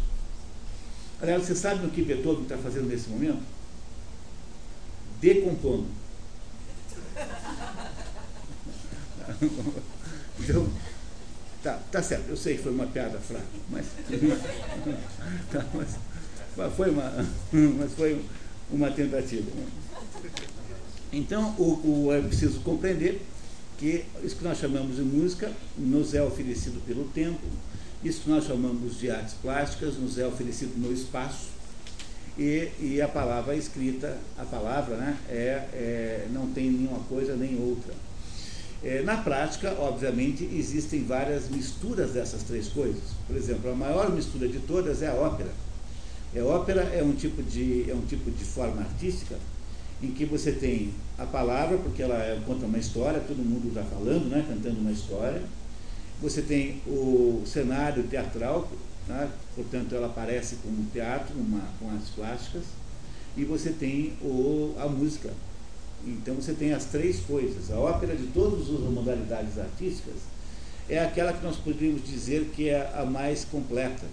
[1.20, 3.55] Aliás, você sabe o que Beethoven está fazendo nesse momento?
[5.20, 5.86] Decompondo.
[10.38, 10.68] Então,
[11.62, 13.86] tá, tá certo, eu sei que foi uma piada fraca, mas,
[15.50, 17.12] tá, mas, foi, uma,
[17.78, 18.24] mas foi
[18.70, 19.50] uma tentativa.
[21.12, 23.20] Então, o, o, é preciso compreender
[23.78, 27.40] que isso que nós chamamos de música nos é oferecido pelo tempo,
[28.04, 31.48] isso que nós chamamos de artes plásticas nos é oferecido no espaço,
[32.38, 35.34] e, e a palavra escrita, a palavra né, é,
[35.72, 37.94] é, não tem nenhuma coisa nem outra.
[38.84, 43.02] É, na prática, obviamente, existem várias misturas dessas três coisas.
[43.26, 45.50] Por exemplo, a maior mistura de todas é a ópera.
[46.36, 49.36] A ópera é um tipo de, é um tipo de forma artística
[50.02, 53.82] em que você tem a palavra, porque ela é, conta uma história, todo mundo está
[53.82, 55.42] falando, né, cantando uma história.
[56.20, 58.70] Você tem o cenário teatral,
[59.08, 62.64] né, portanto ela aparece como teatro, uma, com artes plásticas.
[63.36, 65.30] E você tem o, a música,
[66.06, 67.70] Então você tem as três coisas.
[67.70, 70.16] A ópera de todas as modalidades artísticas
[70.88, 74.06] é aquela que nós poderíamos dizer que é a mais completa.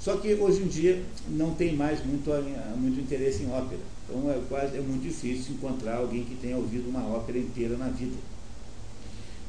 [0.00, 2.30] Só que hoje em dia não tem mais muito,
[2.76, 3.80] muito interesse em ópera.
[4.08, 7.88] Então é quase é muito difícil encontrar alguém que tenha ouvido uma ópera inteira na
[7.88, 8.16] vida.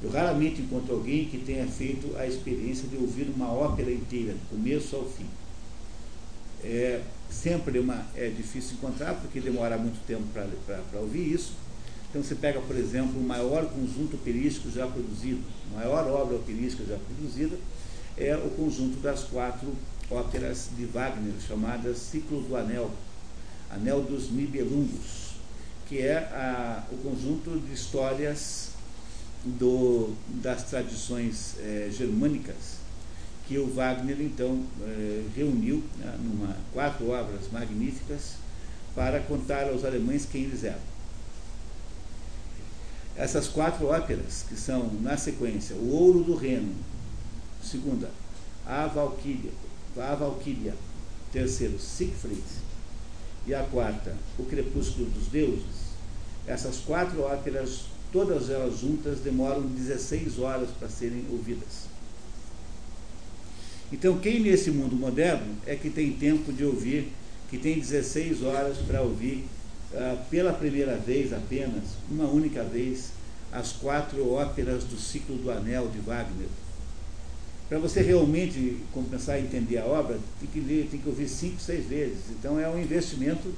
[0.04, 4.50] Eu raramente encontro alguém que tenha feito a experiência de ouvir uma ópera inteira, do
[4.50, 5.26] começo ao fim.
[6.64, 11.54] É sempre uma, é difícil encontrar, porque demora muito tempo para ouvir isso.
[12.10, 15.42] Então você pega, por exemplo, o maior conjunto operístico já produzido,
[15.72, 17.58] a maior obra operística já produzida,
[18.18, 19.74] é o conjunto das quatro
[20.10, 22.90] óperas de Wagner, chamadas Ciclo do Anel,
[23.70, 25.36] Anel dos Nibelungos,
[25.88, 28.75] que é a, o conjunto de histórias
[29.46, 32.86] do, das tradições é, germânicas
[33.48, 38.36] que o Wagner então é, reuniu né, numa quatro obras magníficas
[38.96, 40.96] para contar aos alemães quem eles eram.
[43.16, 46.74] Essas quatro óperas, que são, na sequência, O Ouro do Reno,
[47.64, 48.10] segunda,
[48.66, 49.52] A Valquíria,
[49.98, 50.74] a Valquíria,
[51.32, 52.44] terceiro, Siegfried,
[53.48, 55.86] e a quarta, O Crepúsculo dos Deuses,
[56.48, 57.86] essas quatro óperas,
[58.16, 61.90] todas elas juntas, demoram 16 horas para serem ouvidas.
[63.92, 67.12] Então, quem nesse mundo moderno é que tem tempo de ouvir,
[67.50, 69.44] que tem 16 horas para ouvir
[69.92, 73.10] uh, pela primeira vez apenas, uma única vez,
[73.52, 76.48] as quatro óperas do ciclo do Anel de Wagner?
[77.68, 81.60] Para você realmente começar a entender a obra, tem que ler, tem que ouvir cinco,
[81.60, 82.30] seis vezes.
[82.30, 83.54] Então é um investimento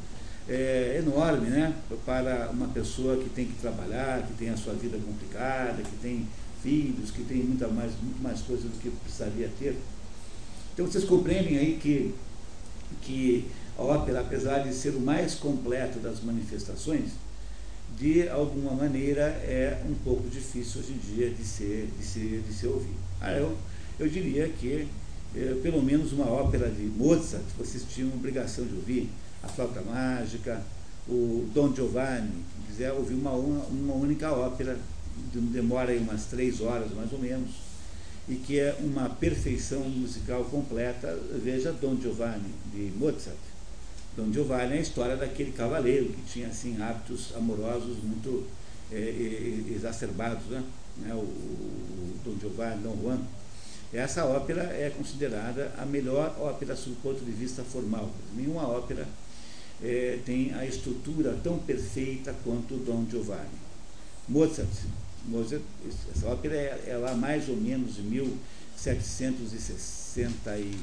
[0.47, 1.73] é, enorme, né?
[2.05, 6.27] Para uma pessoa que tem que trabalhar, que tem a sua vida complicada, que tem
[6.63, 9.77] filhos, que tem muita mais, muito mais coisas do que precisaria ter.
[10.73, 12.13] Então vocês compreendem aí que,
[13.01, 17.11] que a ópera, apesar de ser o mais completo das manifestações,
[17.97, 22.53] de alguma maneira é um pouco difícil hoje em dia de ser, de ser, de
[22.53, 22.97] ser ouvido.
[23.19, 23.55] Ah, eu,
[23.99, 24.87] eu diria que
[25.35, 29.09] é, pelo menos uma ópera de Mozart vocês tinham obrigação de ouvir,
[29.43, 30.61] a Flauta Mágica,
[31.07, 34.77] o Don Giovanni, se quiser ouvir uma, uma única ópera,
[35.33, 37.51] demora aí umas três horas mais ou menos,
[38.27, 43.37] e que é uma perfeição musical completa, veja Don Giovanni de Mozart.
[44.15, 48.45] Don Giovanni é a história daquele cavaleiro que tinha assim hábitos amorosos muito
[48.91, 50.63] é, exacerbados, né?
[51.13, 53.19] O, o Don Giovanni, Don Juan
[53.93, 58.09] essa ópera é considerada a melhor ópera sob o ponto de vista formal.
[58.35, 59.07] Nenhuma ópera
[59.83, 63.67] é, tem a estrutura tão perfeita quanto Dom Giovanni.
[64.27, 64.67] Mozart,
[65.25, 65.61] Mozart
[66.13, 70.75] essa ópera é, é lá mais ou menos de 1760 e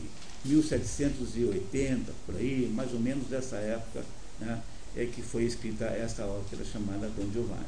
[0.45, 4.05] 1780, por aí, mais ou menos dessa época,
[4.40, 4.62] né,
[4.97, 7.64] é que foi escrita essa ópera chamada Dom Giovanni.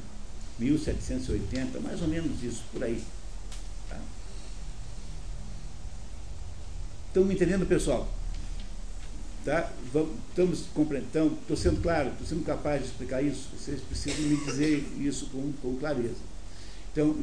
[0.58, 3.04] 1780, mais ou menos isso, por aí.
[7.16, 8.06] Estão me entendendo, pessoal?
[9.46, 9.72] Tá?
[10.28, 13.48] Estamos compreendendo, estou sendo claro, estou sendo capaz de explicar isso.
[13.56, 16.16] Vocês precisam me dizer isso com, com clareza.
[16.90, 17.14] Então,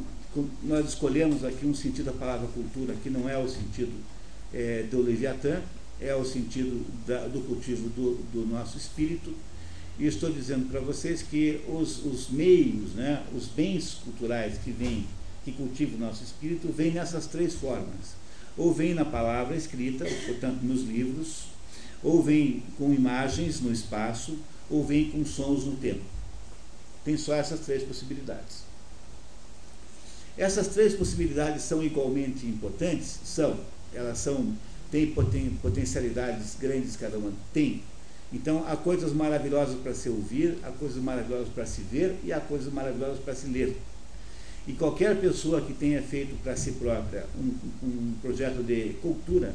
[0.62, 3.92] nós escolhemos aqui um sentido da palavra cultura que não é o sentido
[4.54, 5.60] é, do Leviatã,
[6.00, 9.34] é o sentido da, do cultivo do, do, nosso espírito.
[9.98, 15.06] E estou dizendo para vocês que os, os meios, né, os bens culturais que vêm,
[15.44, 18.24] que cultivam o nosso espírito, vêm nessas três formas
[18.56, 21.53] ou vem na palavra escrita, portanto nos livros,
[22.04, 24.36] ou vem com imagens no espaço,
[24.70, 26.02] ou vem com sons no tempo.
[27.02, 28.62] Tem só essas três possibilidades.
[30.36, 33.18] Essas três possibilidades são igualmente importantes?
[33.24, 33.58] São.
[33.94, 34.54] Elas são,
[34.90, 37.82] têm poten, potencialidades grandes, cada uma tem.
[38.32, 42.40] Então, há coisas maravilhosas para se ouvir, há coisas maravilhosas para se ver e há
[42.40, 43.76] coisas maravilhosas para se ler.
[44.66, 47.54] E qualquer pessoa que tenha feito para si própria um,
[47.86, 49.54] um projeto de cultura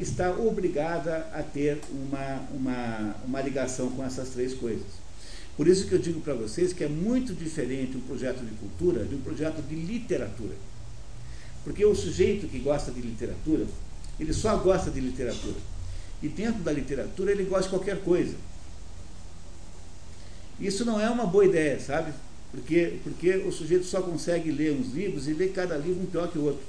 [0.00, 4.86] está obrigada a ter uma, uma, uma ligação com essas três coisas.
[5.56, 9.04] Por isso que eu digo para vocês que é muito diferente um projeto de cultura
[9.04, 10.54] de um projeto de literatura.
[11.64, 13.66] Porque o sujeito que gosta de literatura,
[14.20, 15.56] ele só gosta de literatura.
[16.22, 18.34] E dentro da literatura ele gosta de qualquer coisa.
[20.60, 22.12] Isso não é uma boa ideia, sabe?
[22.50, 26.30] Porque, porque o sujeito só consegue ler uns livros e ler cada livro um pior
[26.30, 26.62] que o outro.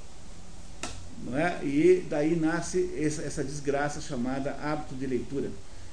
[1.34, 1.64] É?
[1.64, 5.50] E daí nasce essa, essa desgraça chamada hábito de leitura.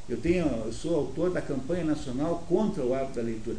[0.08, 3.58] Eu, tenho, eu sou autor da campanha nacional contra o hábito da leitura,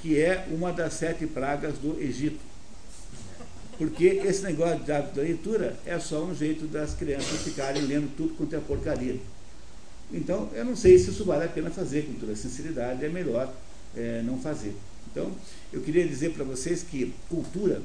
[0.00, 2.38] que é uma das sete pragas do Egito.
[3.78, 8.14] Porque esse negócio de hábito da leitura é só um jeito das crianças ficarem lendo
[8.16, 9.18] tudo quanto é porcaria.
[10.12, 13.52] Então, eu não sei se isso vale a pena fazer, com toda sinceridade, é melhor
[13.96, 14.76] é, não fazer.
[15.10, 15.32] Então,
[15.72, 17.82] eu queria dizer para vocês que cultura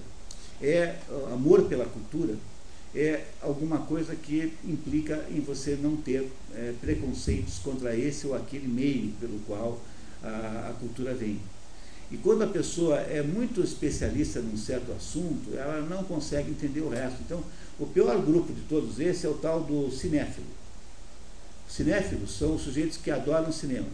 [0.62, 0.96] é
[1.32, 2.36] amor pela cultura
[2.96, 8.68] é alguma coisa que implica em você não ter é, preconceitos contra esse ou aquele
[8.68, 9.80] meio pelo qual
[10.24, 11.40] a, a cultura vem.
[12.12, 16.90] E quando a pessoa é muito especialista num certo assunto, ela não consegue entender o
[16.90, 17.20] resto.
[17.24, 17.44] Então,
[17.80, 20.48] o pior grupo de todos esses é o tal do cinéfilo.
[21.68, 23.88] Cinéfilos são os sujeitos que adoram cinema.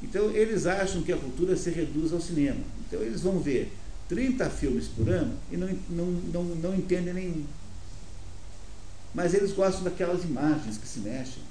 [0.00, 2.60] Então, eles acham que a cultura se reduz ao cinema.
[2.86, 3.72] Então, eles vão ver
[4.08, 7.44] 30 filmes por ano e não, não, não, não entendem nenhum.
[9.14, 11.42] Mas eles gostam daquelas imagens que se mexem,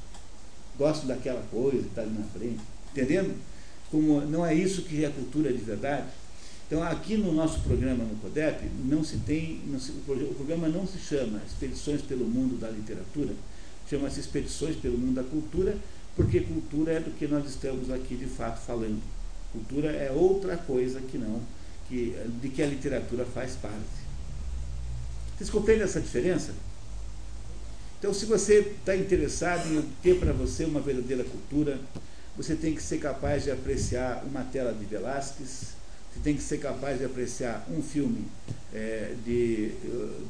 [0.77, 2.61] gostam daquela coisa que está ali na frente.
[2.91, 3.35] Entendendo?
[3.89, 6.07] Como não é isso que é cultura de verdade.
[6.71, 10.87] Então, aqui no nosso programa no CODEP, não se tem, não se, o programa não
[10.87, 13.33] se chama Expedições pelo Mundo da Literatura,
[13.89, 15.77] chama-se Expedições pelo Mundo da Cultura,
[16.15, 19.01] porque cultura é do que nós estamos aqui de fato falando.
[19.51, 21.41] Cultura é outra coisa que não,
[21.91, 23.75] que, de que a literatura faz parte.
[25.37, 26.53] Vocês compreendem essa diferença?
[27.99, 31.79] Então, se você está interessado em ter para você uma verdadeira cultura,
[32.37, 35.73] você tem que ser capaz de apreciar uma tela de Velázquez,
[36.11, 38.25] você tem que ser capaz de apreciar um filme
[38.73, 39.71] é, de,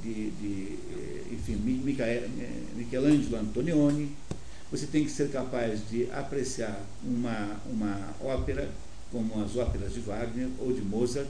[0.01, 0.80] de, de,
[1.32, 1.55] enfim,
[2.76, 4.16] Michelangelo Antonioni,
[4.72, 8.70] você tem que ser capaz de apreciar uma, uma ópera,
[9.12, 11.30] como as óperas de Wagner ou de Mozart,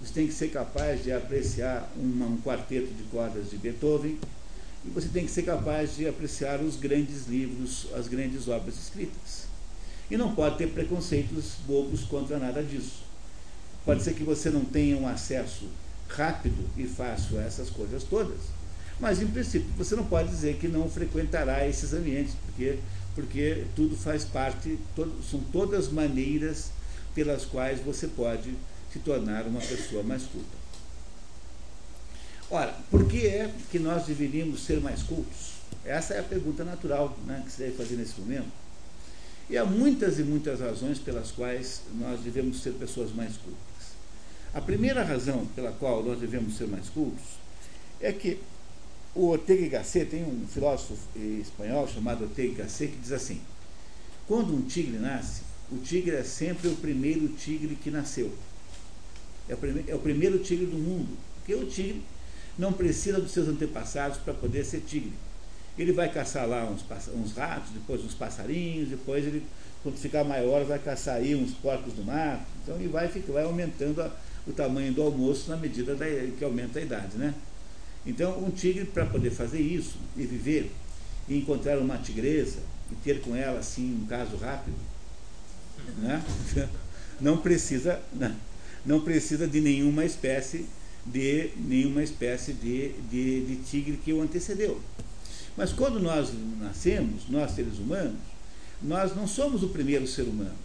[0.00, 4.18] você tem que ser capaz de apreciar uma, um quarteto de cordas de Beethoven,
[4.84, 9.46] e você tem que ser capaz de apreciar os grandes livros, as grandes obras escritas.
[10.10, 13.02] E não pode ter preconceitos bobos contra nada disso.
[13.84, 15.68] Pode ser que você não tenha um acesso
[16.08, 18.38] rápido e fácil a essas coisas todas,
[19.00, 22.78] mas em princípio você não pode dizer que não frequentará esses ambientes, porque,
[23.14, 26.70] porque tudo faz parte, todo, são todas maneiras
[27.14, 28.54] pelas quais você pode
[28.96, 30.56] se tornar uma pessoa mais culta.
[32.50, 35.56] Ora, por que é que nós deveríamos ser mais cultos?
[35.84, 38.50] Essa é a pergunta natural né, que se deve fazer nesse momento.
[39.50, 43.60] E há muitas e muitas razões pelas quais nós devemos ser pessoas mais cultas.
[44.54, 47.22] A primeira razão pela qual nós devemos ser mais cultos
[48.00, 48.40] é que
[49.14, 53.40] o Ortega y Gasset tem um filósofo espanhol chamado Ortega y Gasset que diz assim:
[54.26, 58.32] quando um tigre nasce, o tigre é sempre o primeiro tigre que nasceu.
[59.48, 61.16] É o, é o primeiro tigre do mundo.
[61.38, 62.02] Porque o tigre
[62.58, 65.12] não precisa dos seus antepassados para poder ser tigre.
[65.78, 66.84] Ele vai caçar lá uns,
[67.14, 69.42] uns, ratos, depois uns passarinhos, depois ele,
[69.82, 72.46] quando ficar maior, vai caçar aí uns porcos do mato.
[72.62, 74.10] Então ele vai, vai aumentando a,
[74.46, 77.34] o tamanho do almoço na medida da, que aumenta a idade, né?
[78.06, 80.70] Então, um tigre, para poder fazer isso e viver,
[81.28, 84.76] e encontrar uma tigresa, e ter com ela, assim, um caso rápido,
[85.98, 86.24] né?
[87.20, 88.36] não precisa, não, né?
[88.86, 90.66] Não precisa de nenhuma espécie
[91.06, 94.80] de nenhuma espécie de, de, de tigre que o antecedeu.
[95.56, 96.30] Mas quando nós
[96.60, 98.18] nascemos, nós seres humanos,
[98.82, 100.56] nós não somos o primeiro ser humano.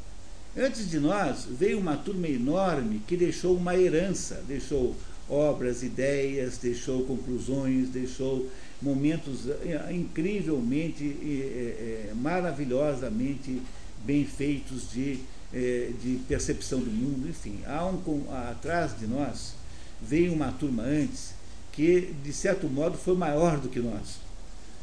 [0.57, 4.95] Antes de nós veio uma turma enorme que deixou uma herança, deixou
[5.29, 8.49] obras, ideias, deixou conclusões, deixou
[8.81, 13.61] momentos eh, incrivelmente, eh, eh, maravilhosamente
[14.03, 15.19] bem feitos de,
[15.53, 18.01] de percepção do mundo, enfim, há um,
[18.49, 19.53] atrás de nós
[20.01, 21.33] veio uma turma antes
[21.71, 24.19] que, de certo modo, foi maior do que nós.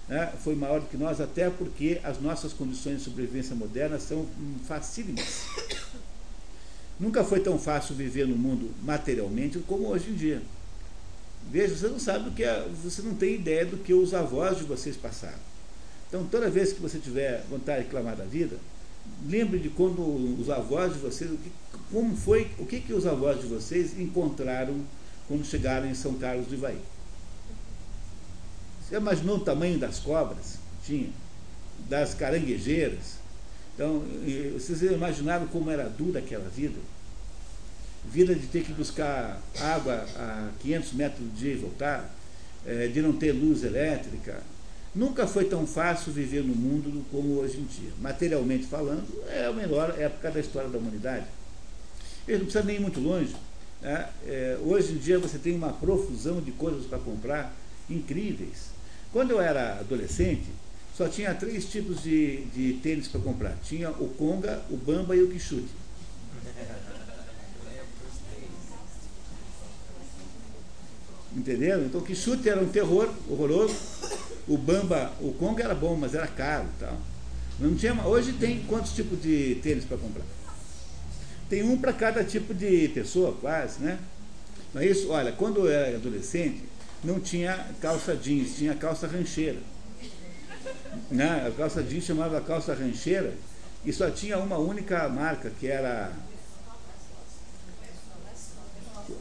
[0.08, 0.32] Né?
[0.42, 4.26] Foi maior do que nós, até porque as nossas condições de sobrevivência moderna são
[4.66, 5.42] facílimas.
[6.98, 10.42] Nunca foi tão fácil viver no mundo materialmente como hoje em dia.
[11.50, 14.58] Veja, você não sabe do que é, você não tem ideia do que os avós
[14.58, 15.38] de vocês passaram.
[16.08, 18.56] Então, toda vez que você tiver vontade de reclamar da vida,
[19.26, 20.00] lembre de quando
[20.40, 21.30] os avós de vocês,
[21.90, 24.80] como foi, o que, que os avós de vocês encontraram
[25.26, 26.80] quando chegaram em São Carlos do Ivaí.
[28.82, 31.10] Você imaginou o tamanho das cobras tinha?
[31.88, 33.18] Das caranguejeiras?
[33.74, 34.02] Então,
[34.54, 36.78] vocês imaginaram como era dura aquela vida?
[38.10, 42.10] Vida de ter que buscar água a 500 metros do dia e voltar,
[42.66, 44.42] é, de não ter luz elétrica.
[44.98, 47.92] Nunca foi tão fácil viver no mundo como hoje em dia.
[48.00, 51.24] Materialmente falando, é a melhor época da história da humanidade.
[52.26, 53.36] Ele não precisa nem ir muito longe.
[53.80, 54.08] Né?
[54.26, 57.54] É, hoje em dia você tem uma profusão de coisas para comprar
[57.88, 58.70] incríveis.
[59.12, 60.48] Quando eu era adolescente,
[60.96, 63.56] só tinha três tipos de, de tênis para comprar.
[63.62, 65.68] Tinha o Conga, o Bamba e o Quixute.
[71.36, 71.84] Entendeu?
[71.84, 73.74] Então o Quixute era um terror horroroso.
[74.46, 76.98] O Bamba, o Conga era bom, mas era caro tal.
[77.60, 80.24] Não tinha, hoje tem quantos tipos de tênis para comprar?
[81.50, 83.98] Tem um para cada tipo de pessoa, quase, né?
[84.72, 85.10] Não é isso?
[85.10, 86.62] Olha, quando eu era adolescente,
[87.02, 89.58] não tinha calça jeans, tinha calça rancheira.
[91.10, 91.46] Né?
[91.46, 93.34] A calça jeans chamava calça rancheira
[93.84, 96.12] e só tinha uma única marca, que era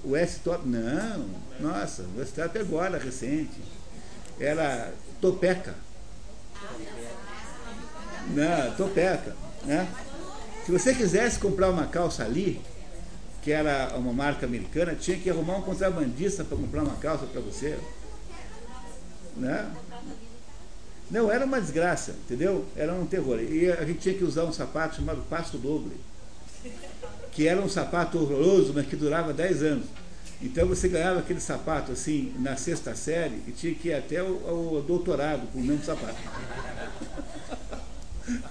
[0.03, 0.67] o S-Top.
[0.67, 1.25] Não,
[1.59, 3.61] nossa, o S-Top é agora, recente.
[4.39, 5.75] Era Topeca.
[8.29, 9.35] Não, Topeca.
[9.63, 9.87] Né?
[10.65, 12.61] Se você quisesse comprar uma calça ali,
[13.41, 17.39] que era uma marca americana, tinha que arrumar um contrabandista para comprar uma calça para
[17.39, 17.79] você.
[19.35, 19.71] Né?
[21.09, 22.65] Não, era uma desgraça, entendeu?
[22.75, 23.39] Era um terror.
[23.39, 25.95] E a gente tinha que usar um sapato chamado Pasto Doble,
[27.37, 29.85] que era um sapato horroroso, mas que durava 10 anos.
[30.41, 34.77] Então você ganhava aquele sapato assim na sexta série e tinha que ir até o,
[34.77, 36.17] o doutorado com o mesmo sapato.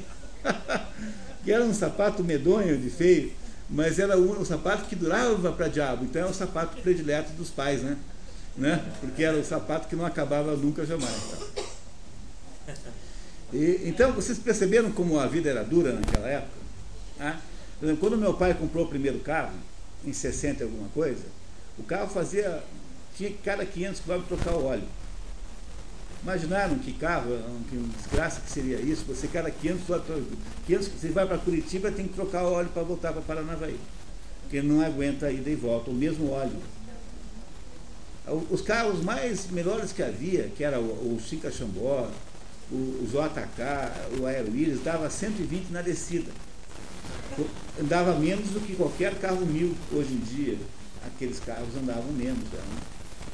[1.44, 3.34] que era um sapato medonho de feio,
[3.70, 6.06] mas era um, um sapato que durava para diabo.
[6.06, 7.98] Então é o sapato predileto dos pais, né?
[8.56, 8.82] né?
[9.02, 11.34] Porque era o sapato que não acabava nunca jamais.
[13.52, 16.62] E, então vocês perceberam como a vida era dura naquela época?
[17.82, 17.86] Ah?
[17.86, 19.54] Exemplo, quando meu pai comprou o primeiro carro,
[20.06, 21.24] em 60 alguma coisa,
[21.78, 22.64] o carro fazia,
[23.16, 24.84] tinha que cada 500 km trocar o óleo.
[26.24, 27.32] Imaginaram que carro,
[27.68, 29.06] que desgraça que seria isso?
[29.06, 29.82] Você cada 500,
[30.68, 33.80] 500 você vai para Curitiba tem que trocar o óleo para voltar para Paranavaí.
[34.44, 36.58] Porque não aguenta a ida e volta, o mesmo óleo.
[38.52, 42.08] Os carros mais melhores que havia, que era o, o Chica Xambó,
[42.72, 46.32] o, o JK, o Aeroíris, dava 120 na descida.
[47.80, 50.58] Andava menos do que qualquer carro mil hoje em dia.
[51.06, 52.44] Aqueles carros andavam menos.
[52.52, 52.60] Né?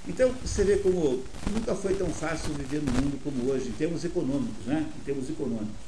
[0.07, 1.21] Então, você vê como
[1.51, 4.85] nunca foi tão fácil viver no mundo como hoje, em termos econômicos, né?
[4.97, 5.87] Em termos econômicos.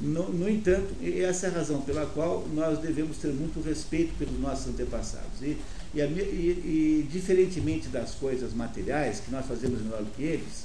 [0.00, 4.40] No, no entanto, essa é a razão pela qual nós devemos ter muito respeito pelos
[4.40, 5.42] nossos antepassados.
[5.42, 5.58] E,
[5.94, 10.64] e, e, e diferentemente das coisas materiais, que nós fazemos melhor do que eles,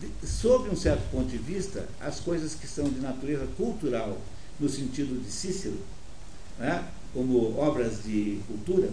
[0.00, 4.16] de, sob um certo ponto de vista, as coisas que são de natureza cultural,
[4.58, 5.76] no sentido de Cícero,
[6.58, 6.86] né?
[7.12, 8.90] como obras de cultura,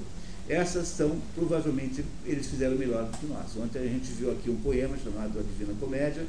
[0.47, 3.57] essas são, provavelmente, eles fizeram melhor do que nós.
[3.57, 6.25] Ontem a gente viu aqui um poema chamado A Divina Comédia,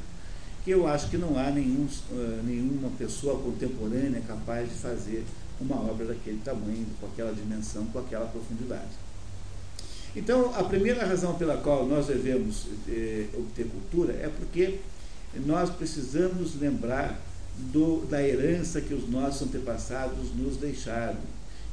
[0.65, 5.23] que eu acho que não há nenhum, uh, nenhuma pessoa contemporânea capaz de fazer
[5.61, 9.07] uma obra daquele tamanho, com aquela dimensão, com aquela profundidade.
[10.15, 14.79] Então, a primeira razão pela qual nós devemos eh, obter cultura é porque
[15.45, 17.19] nós precisamos lembrar
[17.57, 21.19] do, da herança que os nossos antepassados nos deixaram.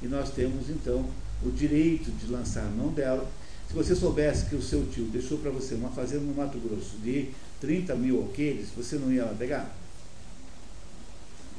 [0.02, 1.08] E nós temos, então,
[1.42, 3.28] o direito de lançar mão dela.
[3.68, 6.96] Se você soubesse que o seu tio deixou para você uma fazenda no Mato Grosso
[7.02, 7.30] de
[7.60, 9.74] 30 mil alqueires, você não ia lá pegar?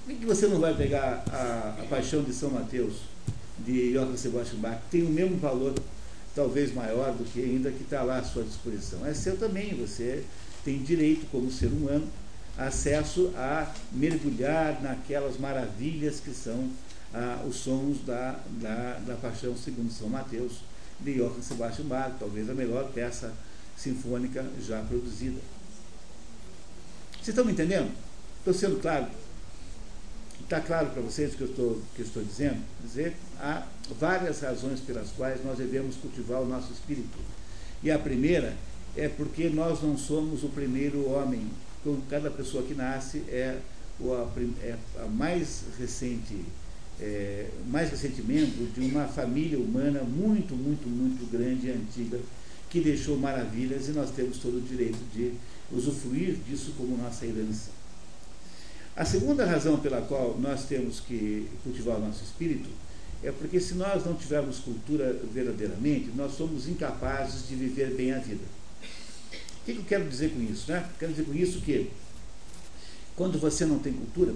[0.06, 3.02] Por que você não vai pegar a, a Paixão de São Mateus,
[3.60, 5.74] de Johann Sebastian Bach, que tem o mesmo valor,
[6.36, 9.04] talvez maior do que ainda que está lá à sua disposição?
[9.06, 10.24] É seu também, você
[10.64, 12.08] tem direito, como ser humano,
[12.58, 16.70] acesso a mergulhar naquelas maravilhas que são
[17.14, 20.60] ah, os sons da, da, da Paixão segundo São Mateus,
[21.00, 23.34] de Johann Sebastian Bach, talvez a melhor peça
[23.76, 25.40] sinfônica já produzida.
[27.14, 27.92] Vocês estão me entendendo?
[28.40, 29.08] Estou sendo claro?
[30.42, 32.62] Está claro para vocês o que eu estou, que eu estou dizendo?
[32.80, 33.66] Quer dizer, há
[34.00, 37.18] várias razões pelas quais nós devemos cultivar o nosso espírito.
[37.82, 38.56] E a primeira
[38.96, 41.50] é porque nós não somos o primeiro homem.
[42.10, 43.60] Cada pessoa que nasce é,
[44.02, 46.44] a, é a mais recente
[47.00, 52.20] é, mais recentemente, de uma família humana muito, muito, muito grande e antiga,
[52.70, 55.34] que deixou maravilhas e nós temos todo o direito de
[55.72, 57.72] usufruir disso como nossa herança.
[58.96, 62.70] A segunda razão pela qual nós temos que cultivar o nosso espírito
[63.24, 68.20] é porque se nós não tivermos cultura verdadeiramente, nós somos incapazes de viver bem a
[68.20, 68.44] vida.
[69.66, 70.72] O que eu quero dizer com isso?
[70.72, 70.88] Né?
[71.00, 71.90] Quero dizer com isso que
[73.16, 74.32] quando você não tem cultura,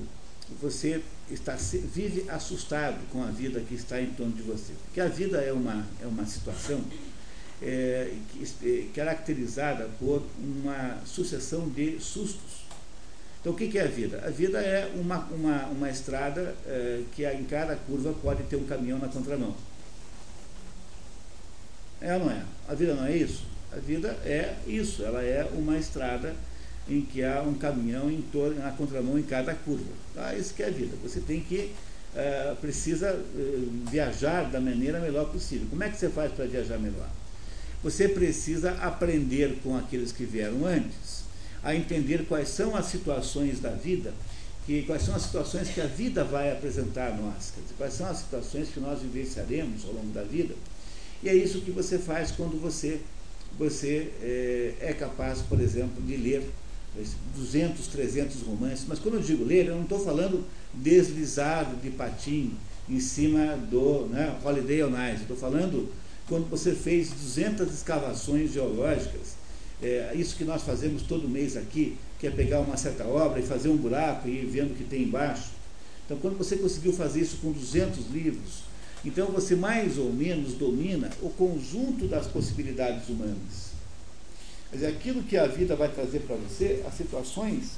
[0.59, 4.73] você está, vive assustado com a vida que está em torno de você.
[4.85, 6.81] Porque a vida é uma, é uma situação
[7.61, 8.11] é,
[8.63, 12.65] é, caracterizada por uma sucessão de sustos.
[13.39, 14.23] Então, o que é a vida?
[14.25, 18.65] A vida é uma, uma, uma estrada é, que em cada curva pode ter um
[18.65, 19.55] caminhão na contramão.
[22.01, 22.43] É ou não é?
[22.67, 23.48] A vida não é isso?
[23.71, 26.35] A vida é isso, ela é uma estrada
[26.87, 29.91] em que há um caminhão em torno, na contramão em cada curva.
[30.17, 30.95] Ah, isso que é a vida.
[31.03, 31.71] Você tem que,
[32.15, 35.67] uh, precisa uh, viajar da maneira melhor possível.
[35.69, 37.07] Como é que você faz para viajar melhor?
[37.83, 41.23] Você precisa aprender com aqueles que vieram antes,
[41.63, 44.13] a entender quais são as situações da vida
[44.69, 48.07] que quais são as situações que a vida vai apresentar a nós, dizer, quais são
[48.07, 50.53] as situações que nós vivenciaremos ao longo da vida.
[51.23, 53.01] E é isso que você faz quando você,
[53.57, 56.43] você é, é capaz, por exemplo, de ler
[57.35, 58.85] 200, 300 romances.
[58.87, 62.53] Mas quando eu digo ler, eu não estou falando deslizado de patim
[62.89, 65.21] em cima do né, Holiday on Ice.
[65.21, 65.89] Estou falando
[66.27, 69.35] quando você fez 200 escavações geológicas,
[69.81, 73.43] é, isso que nós fazemos todo mês aqui, que é pegar uma certa obra e
[73.43, 75.51] fazer um buraco e ir vendo o que tem embaixo.
[76.05, 78.63] Então, quando você conseguiu fazer isso com 200 livros,
[79.03, 83.69] então você mais ou menos domina o conjunto das possibilidades humanas.
[84.69, 87.71] Quer dizer, aquilo que a vida vai trazer para você, as situações,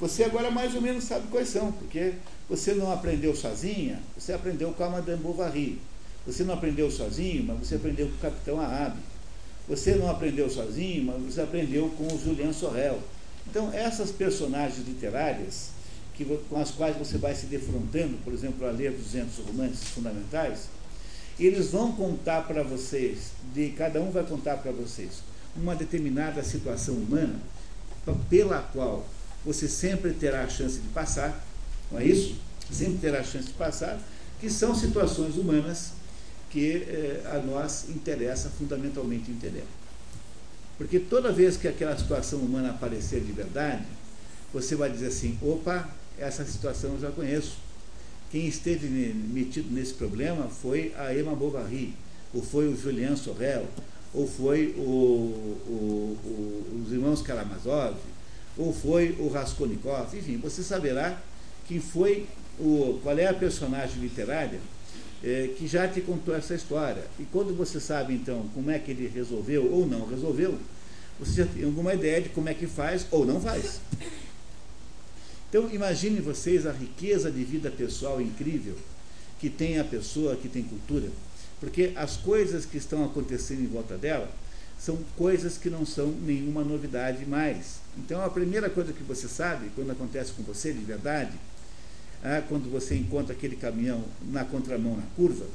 [0.00, 2.14] você agora mais ou menos sabe quais são, porque
[2.48, 5.78] você não aprendeu sozinha, você aprendeu com a Madame Bovary.
[6.26, 8.96] Você não aprendeu sozinho, mas você aprendeu com o Capitão Ahab.
[9.68, 12.98] Você não aprendeu sozinho, mas você aprendeu com o Julian Sorrel.
[13.46, 15.68] Então, essas personagens literárias,
[16.14, 20.68] que, com as quais você vai se defrontando, por exemplo, a ler 200 romances fundamentais,
[21.38, 25.22] eles vão contar para vocês, de cada um vai contar para vocês,
[25.56, 27.40] uma determinada situação humana
[28.28, 29.06] pela qual
[29.44, 31.44] você sempre terá a chance de passar,
[31.90, 32.36] não é isso?
[32.70, 34.00] Sempre terá a chance de passar,
[34.40, 35.92] que são situações humanas
[36.50, 39.64] que eh, a nós interessa fundamentalmente entender.
[40.78, 43.84] Porque toda vez que aquela situação humana aparecer de verdade,
[44.52, 45.88] você vai dizer assim: opa,
[46.18, 47.56] essa situação eu já conheço.
[48.30, 51.94] Quem esteve metido nesse problema foi a Emma Bovary,
[52.32, 53.66] ou foi o Julien Sorel,
[54.12, 57.96] ou foi o, o, o, os irmãos Karamazov,
[58.56, 61.20] ou foi o Raskolnikov, enfim, você saberá
[61.66, 62.26] quem foi
[62.58, 64.60] o, qual é a personagem literária
[65.22, 67.02] é, que já te contou essa história.
[67.18, 70.58] E quando você sabe, então, como é que ele resolveu ou não resolveu,
[71.18, 73.80] você já tem alguma ideia de como é que faz ou não faz.
[75.54, 78.74] Então, imagine vocês a riqueza de vida pessoal incrível
[79.38, 81.08] que tem a pessoa que tem cultura,
[81.60, 84.28] porque as coisas que estão acontecendo em volta dela
[84.76, 87.76] são coisas que não são nenhuma novidade mais.
[87.96, 91.34] Então, a primeira coisa que você sabe, quando acontece com você de verdade,
[92.24, 94.02] ah, quando você encontra aquele caminhão
[94.32, 95.46] na contramão na curva,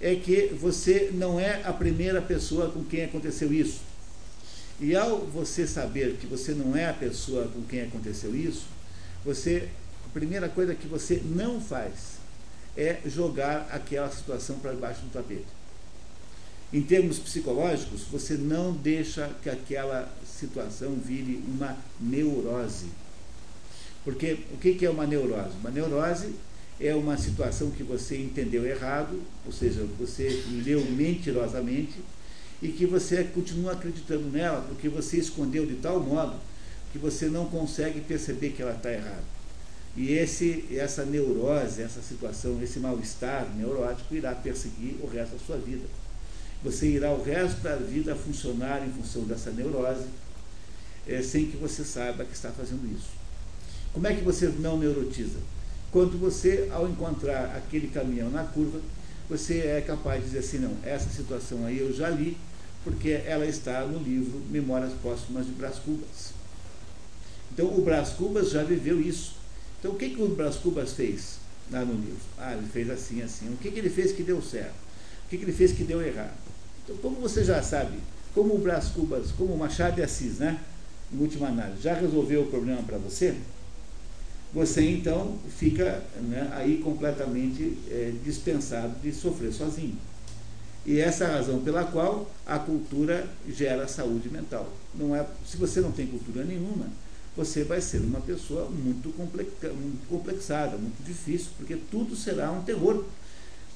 [0.00, 3.82] é que você não é a primeira pessoa com quem aconteceu isso.
[4.80, 8.74] E ao você saber que você não é a pessoa com quem aconteceu isso,
[9.26, 9.68] você
[10.06, 12.16] a primeira coisa que você não faz
[12.76, 15.44] é jogar aquela situação para debaixo do tapete.
[16.72, 22.86] Em termos psicológicos, você não deixa que aquela situação vire uma neurose.
[24.04, 25.56] Porque o que é uma neurose?
[25.60, 26.34] Uma neurose
[26.78, 31.96] é uma situação que você entendeu errado, ou seja, você leu mentirosamente
[32.62, 36.36] e que você continua acreditando nela porque você escondeu de tal modo
[36.96, 39.36] que você não consegue perceber que ela está errada.
[39.94, 45.56] E esse, essa neurose, essa situação, esse mal-estar neurótico irá perseguir o resto da sua
[45.56, 45.84] vida.
[46.64, 50.06] Você irá o resto da vida funcionar em função dessa neurose,
[51.06, 53.10] é, sem que você saiba que está fazendo isso.
[53.92, 55.38] Como é que você não neurotiza?
[55.92, 58.80] Quando você, ao encontrar aquele caminhão na curva,
[59.28, 62.36] você é capaz de dizer assim, não, essa situação aí eu já li,
[62.84, 66.35] porque ela está no livro Memórias Póstumas de Brás Cubas.
[67.56, 69.34] Então o Brás Cubas já viveu isso.
[69.80, 71.38] Então o que, que o Brás Cubas fez
[71.72, 72.20] lá no livro?
[72.36, 73.48] Ah, ele fez assim, assim.
[73.48, 74.74] O que, que ele fez que deu certo?
[75.24, 76.36] O que, que ele fez que deu errado?
[76.84, 77.96] Então, como você já sabe,
[78.34, 80.60] como o Brás Cubas, como o Machado de Assis, né?
[81.10, 83.34] Em última análise, já resolveu o problema para você?
[84.56, 89.98] você então fica né, aí completamente é, dispensado de sofrer sozinho.
[90.84, 94.72] E essa é a razão pela qual a cultura gera saúde mental.
[94.94, 96.86] Não é, se você não tem cultura nenhuma,
[97.36, 102.62] você vai ser uma pessoa muito, complexa, muito complexada, muito difícil, porque tudo será um
[102.62, 103.04] terror.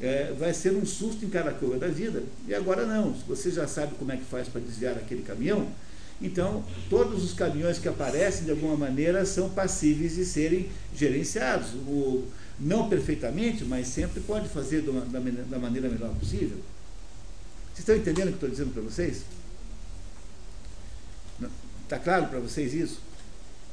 [0.00, 2.22] É, vai ser um susto em cada curva da vida.
[2.48, 5.68] E agora não, você já sabe como é que faz para desviar aquele caminhão,
[6.22, 11.72] então, todos os caminhões que aparecem, de alguma maneira, são passíveis de serem gerenciados.
[11.86, 12.24] O,
[12.58, 16.58] não perfeitamente, mas sempre pode fazer da, da maneira melhor possível.
[17.68, 19.22] Vocês estão entendendo o que estou dizendo para vocês?
[21.84, 23.00] Está claro para vocês isso?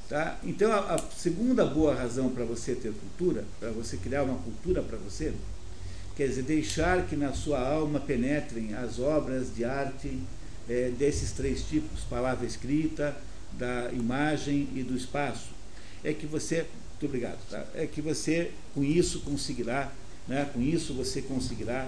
[0.09, 0.39] Tá?
[0.43, 4.81] Então, a, a segunda boa razão para você ter cultura, para você criar uma cultura
[4.81, 5.33] para você,
[6.15, 10.17] quer dizer, deixar que na sua alma penetrem as obras de arte
[10.69, 13.15] é, desses três tipos, palavra escrita,
[13.53, 15.49] da imagem e do espaço,
[16.03, 17.65] é que você, muito obrigado, tá?
[17.75, 19.91] é que você com isso conseguirá,
[20.27, 21.87] né, com isso você conseguirá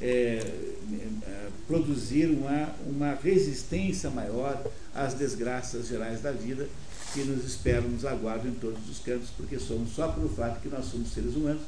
[0.00, 4.64] é, é, produzir uma, uma resistência maior
[4.94, 6.68] às desgraças gerais da vida
[7.12, 10.68] que nos esperam, nos aguardam em todos os cantos, porque somos só pelo fato que
[10.68, 11.62] nós somos seres humanos,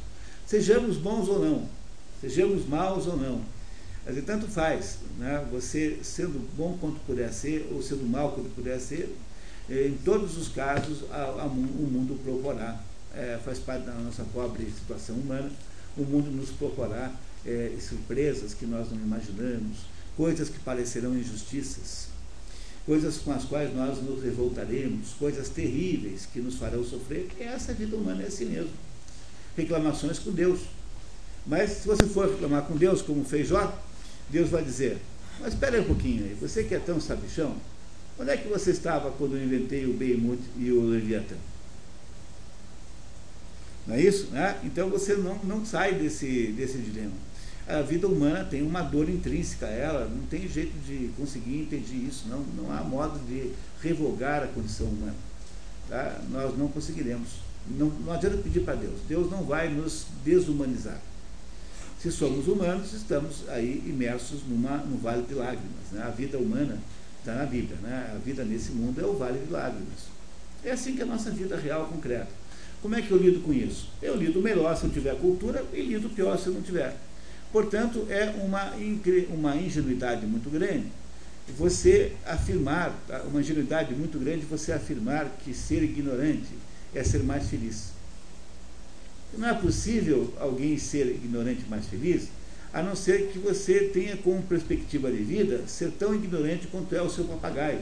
[0.46, 1.68] sejamos bons ou não,
[2.20, 3.42] sejamos maus ou não.
[4.04, 5.46] Mas tanto faz, né?
[5.50, 9.16] você sendo bom quanto puder ser, ou sendo mal quanto puder ser,
[9.70, 12.80] eh, em todos os casos a, a, o mundo proporá,
[13.14, 15.50] é, faz parte da nossa pobre situação humana,
[15.96, 17.12] o mundo nos proporá
[17.44, 19.78] é, surpresas que nós não imaginamos,
[20.16, 22.08] coisas que parecerão injustiças,
[22.84, 27.72] coisas com as quais nós nos revoltaremos, coisas terríveis que nos farão sofrer, porque essa
[27.72, 28.72] vida humana é assim mesmo.
[29.56, 30.60] Reclamações com Deus.
[31.46, 33.72] Mas se você for reclamar com Deus, como fez Jó,
[34.28, 34.98] Deus vai dizer,
[35.40, 37.54] mas espera aí um pouquinho aí, você que é tão sabichão,
[38.18, 41.36] onde é que você estava quando eu inventei o Behemoth e o Leviatã?
[43.86, 44.28] Não é isso?
[44.30, 44.58] Né?
[44.64, 47.12] Então você não, não sai desse, desse dilema
[47.68, 52.06] a vida humana tem uma dor intrínseca a ela, não tem jeito de conseguir impedir
[52.08, 55.14] isso, não, não há modo de revogar a condição humana.
[55.88, 56.20] Tá?
[56.30, 57.28] Nós não conseguiremos.
[57.68, 59.00] Não, não adianta pedir para Deus.
[59.08, 61.00] Deus não vai nos desumanizar.
[62.00, 65.92] Se somos humanos, estamos aí imersos numa, num vale de lágrimas.
[65.92, 66.02] Né?
[66.02, 66.78] A vida humana
[67.20, 67.76] está na Bíblia.
[67.80, 68.12] Né?
[68.12, 70.10] A vida nesse mundo é o vale de lágrimas.
[70.64, 72.28] É assim que é a nossa vida real, concreta.
[72.80, 73.88] Como é que eu lido com isso?
[74.02, 76.96] Eu lido melhor se eu tiver cultura e lido pior se eu não tiver.
[77.52, 78.72] Portanto, é uma,
[79.30, 80.86] uma ingenuidade muito grande
[81.56, 83.22] você afirmar, tá?
[83.22, 86.48] uma ingenuidade muito grande você afirmar que ser ignorante
[86.94, 87.92] é ser mais feliz.
[89.36, 92.28] Não é possível alguém ser ignorante mais feliz,
[92.72, 97.02] a não ser que você tenha como perspectiva de vida ser tão ignorante quanto é
[97.02, 97.80] o seu papagaio.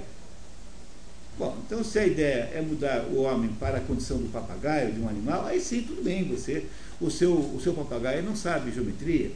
[1.38, 5.00] Bom, então se a ideia é mudar o homem para a condição do papagaio, de
[5.00, 6.66] um animal, aí sim, tudo bem, você,
[7.00, 9.30] o seu, o seu papagaio não sabe geometria,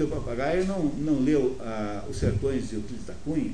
[0.00, 3.52] seu papagaio não, não leu ah, Os Sertões de Euclides da Cunha.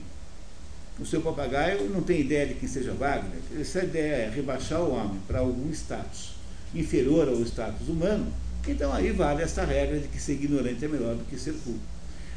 [1.00, 3.36] O seu papagaio não tem ideia de quem seja Wagner.
[3.60, 6.34] Essa ideia é rebaixar o homem para algum status
[6.72, 8.32] inferior ao status humano.
[8.64, 11.80] Então aí vale essa regra de que ser ignorante é melhor do que ser culto.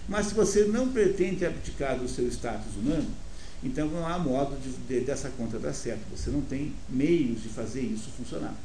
[0.08, 3.08] Mas se você não pretende abdicar do seu status humano,
[3.64, 6.02] então não há modo de, de, dessa conta dar certo.
[6.18, 8.56] Você não tem meios de fazer isso funcionar.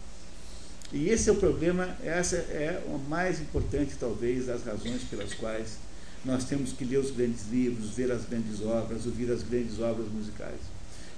[0.95, 5.79] E esse é o problema, essa é a mais importante, talvez, das razões pelas quais
[6.25, 10.07] nós temos que ler os grandes livros, ver as grandes obras, ouvir as grandes obras
[10.09, 10.61] musicais.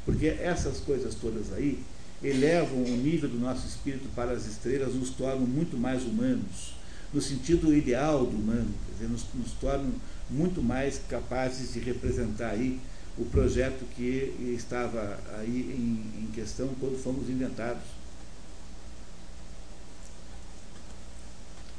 [0.07, 1.85] Porque essas coisas todas aí
[2.25, 6.75] elevam o nível do nosso espírito para as estrelas, nos tornam muito mais humanos,
[7.13, 9.93] no sentido ideal do humano, quer dizer, nos, nos tornam
[10.31, 12.81] muito mais capazes de representar aí
[13.19, 17.96] o projeto que estava aí em, em questão quando fomos inventados.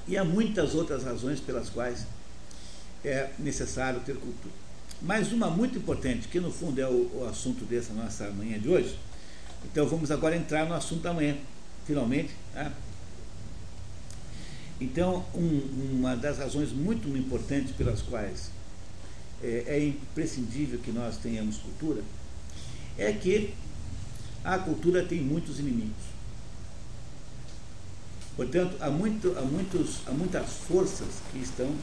[0.07, 2.05] E há muitas outras razões pelas quais
[3.03, 4.53] é necessário ter cultura.
[5.01, 8.67] Mas uma muito importante, que no fundo é o, o assunto dessa nossa manhã de
[8.67, 8.97] hoje,
[9.65, 11.35] então vamos agora entrar no assunto da manhã,
[11.85, 12.31] finalmente.
[12.53, 12.71] Tá?
[14.79, 18.51] Então, um, uma das razões muito importantes pelas quais
[19.43, 22.01] é, é, imprescindível que nós tenhamos cultura
[22.97, 23.53] é que
[24.43, 26.16] a cultura tem muitos inimigos.
[28.37, 31.73] Portanto, há, muito, há, muitos, há muitas forças que estão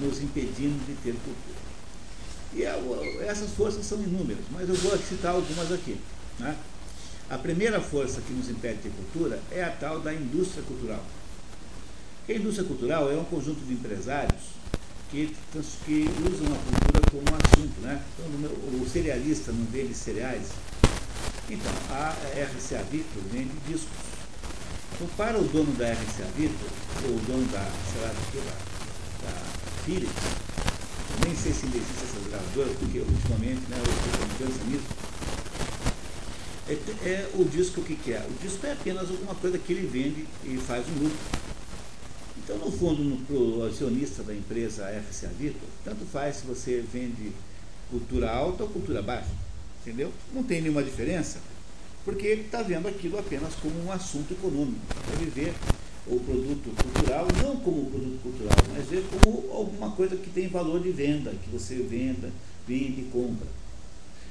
[0.00, 1.62] nos impedindo de ter cultura.
[2.54, 5.96] E é essas forças são inúmeras, mas eu vou citar algumas aqui.
[6.40, 6.56] Né?
[7.30, 11.02] A primeira força que nos impede de cultura é a tal da indústria cultural.
[12.28, 14.42] a indústria cultural é um conjunto de empresários
[15.10, 15.34] que,
[15.86, 17.80] que usam a cultura como um assunto.
[17.80, 18.02] Né?
[18.18, 20.48] Então, o cerealista não vende cereais.
[21.48, 24.11] Então, a RCA Victor vende discos.
[24.94, 26.68] Então, para o dono da RCA Victor,
[27.04, 29.44] ou o dono da, sei lá, da, da
[29.84, 30.12] Philips,
[31.24, 34.84] nem sei se ainda existe essa gravadora, porque ultimamente né, eu penso nisso,
[36.68, 38.20] é, é, o disco o que, que, é?
[38.20, 41.18] O disco é apenas alguma coisa que ele vende e faz um lucro.
[42.38, 47.32] Então, no fundo, para o acionista da empresa FCA Victor, tanto faz se você vende
[47.90, 49.30] cultura alta ou cultura baixa.
[49.80, 50.12] Entendeu?
[50.32, 51.38] Não tem nenhuma diferença
[52.04, 54.80] porque ele está vendo aquilo apenas como um assunto econômico.
[55.12, 55.52] Ele vê
[56.06, 60.80] o produto cultural não como produto cultural, mas vê como alguma coisa que tem valor
[60.80, 62.30] de venda, que você venda,
[62.66, 63.46] vende e compra.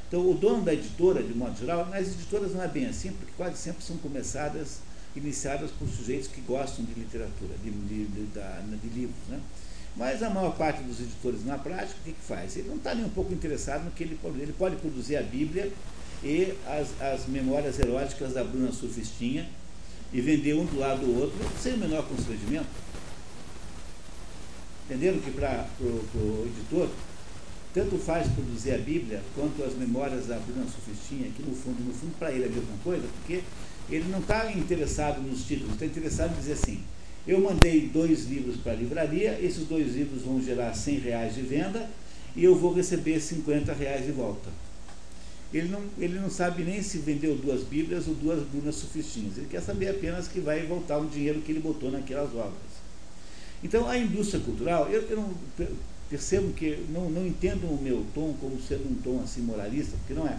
[0.08, 3.32] Então, o dono da editora, de modo geral, nas editoras não é bem assim, porque
[3.38, 4.80] quase sempre são começadas,
[5.16, 9.28] iniciadas por sujeitos que gostam de literatura, de, de, de, de livros.
[9.30, 9.40] Né?
[9.96, 12.58] Mas a maior parte dos editores, na prática, o que, que faz?
[12.58, 14.40] Ele não está nem um pouco interessado no que ele pode.
[14.42, 15.72] Ele pode produzir a Bíblia
[16.24, 19.48] e as, as memórias eróticas da Bruna Surfistinha
[20.14, 22.68] e vender um do lado do outro sem o menor constrangimento.
[24.86, 26.90] Entenderam que para o editor
[27.74, 31.94] tanto faz produzir a Bíblia quanto as memórias da Bruna Sufistinha, que no fundo, no
[31.94, 33.42] fundo, para ele é a mesma coisa, porque
[33.90, 36.82] ele não está interessado nos títulos, está interessado em dizer assim,
[37.26, 41.42] eu mandei dois livros para a livraria, esses dois livros vão gerar 100 reais de
[41.42, 41.90] venda
[42.36, 44.50] e eu vou receber 50 reais de volta.
[45.54, 49.38] Ele não, ele não sabe nem se vendeu duas Bíblias ou duas Brunas Sufistinhas.
[49.38, 52.72] Ele quer saber apenas que vai voltar um dinheiro que ele botou naquelas obras.
[53.64, 55.34] Então, a indústria cultural, eu, eu não,
[56.10, 60.14] percebo que não, não entendo o meu tom como sendo um tom assim moralista, porque
[60.14, 60.38] não é.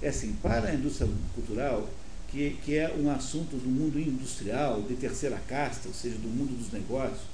[0.00, 1.88] É assim, para a indústria cultural,
[2.28, 6.56] que, que é um assunto do mundo industrial, de terceira casta, ou seja, do mundo
[6.56, 7.32] dos negócios,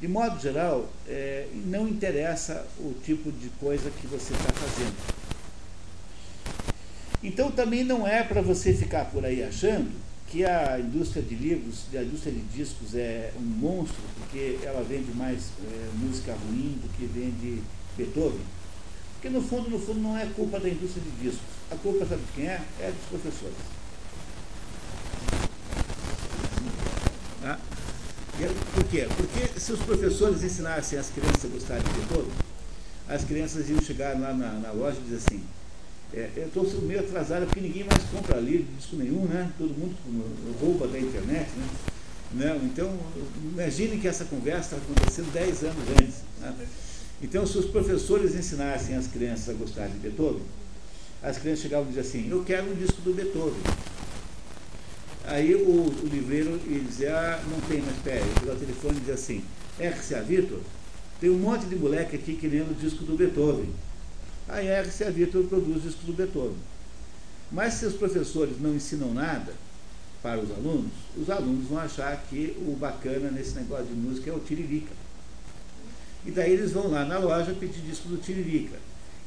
[0.00, 5.25] de modo geral, é, não interessa o tipo de coisa que você está fazendo.
[7.22, 9.90] Então também não é para você ficar por aí achando
[10.28, 15.12] que a indústria de livros, a indústria de discos é um monstro, porque ela vende
[15.14, 17.62] mais é, música ruim do que vende
[17.96, 18.40] Beethoven.
[19.14, 21.46] Porque no fundo, no fundo, não é culpa da indústria de discos.
[21.70, 22.60] A culpa, sabe de quem é?
[22.80, 23.56] É dos professores.
[27.44, 27.58] Ah,
[28.74, 29.08] por quê?
[29.16, 32.32] Porque se os professores ensinassem as crianças a gostarem de Beethoven,
[33.08, 35.42] as crianças iam chegar lá na, na loja e dizer assim,
[36.14, 39.50] é, eu estou meio atrasado porque ninguém mais compra livro, disco nenhum, né?
[39.58, 39.96] Todo mundo
[40.60, 41.68] rouba da internet, né?
[42.32, 42.96] Não, então,
[43.52, 46.16] imagine que essa conversa está acontecendo 10 anos antes.
[46.40, 46.66] Né?
[47.22, 50.42] Então, se os professores ensinassem as crianças a gostar de Beethoven,
[51.22, 53.60] as crianças chegavam e diziam assim, eu quero um disco do Beethoven.
[55.24, 58.96] Aí o, o livreiro ia dizer, ah, não tem, mas espera, ele pegava o telefone
[58.96, 59.44] e dizia assim,
[59.80, 60.60] RCA Vitor,
[61.20, 63.70] tem um monte de moleque aqui querendo o disco do Beethoven
[64.48, 66.56] a RCA Victor produz discos do Beethoven.
[67.50, 69.52] Mas se os professores não ensinam nada
[70.22, 74.32] para os alunos, os alunos vão achar que o bacana nesse negócio de música é
[74.32, 74.92] o Tiririca.
[76.24, 78.76] E daí eles vão lá na loja pedir disco do Tiririca.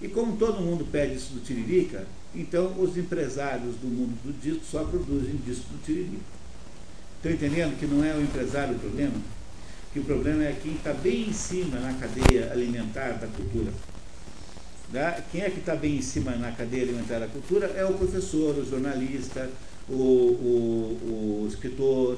[0.01, 2.05] E como todo mundo pede disco do Tiririca,
[2.35, 6.39] então os empresários do mundo do disco só produzem disco do Tiririca.
[7.17, 9.15] Estão entendendo que não é o empresário o problema?
[9.91, 13.71] Que o problema é quem está bem em cima na cadeia alimentar da cultura.
[14.91, 15.23] Né?
[15.31, 18.57] Quem é que está bem em cima na cadeia alimentar da cultura é o professor,
[18.57, 19.49] o jornalista,
[19.87, 22.17] o, o, o escritor,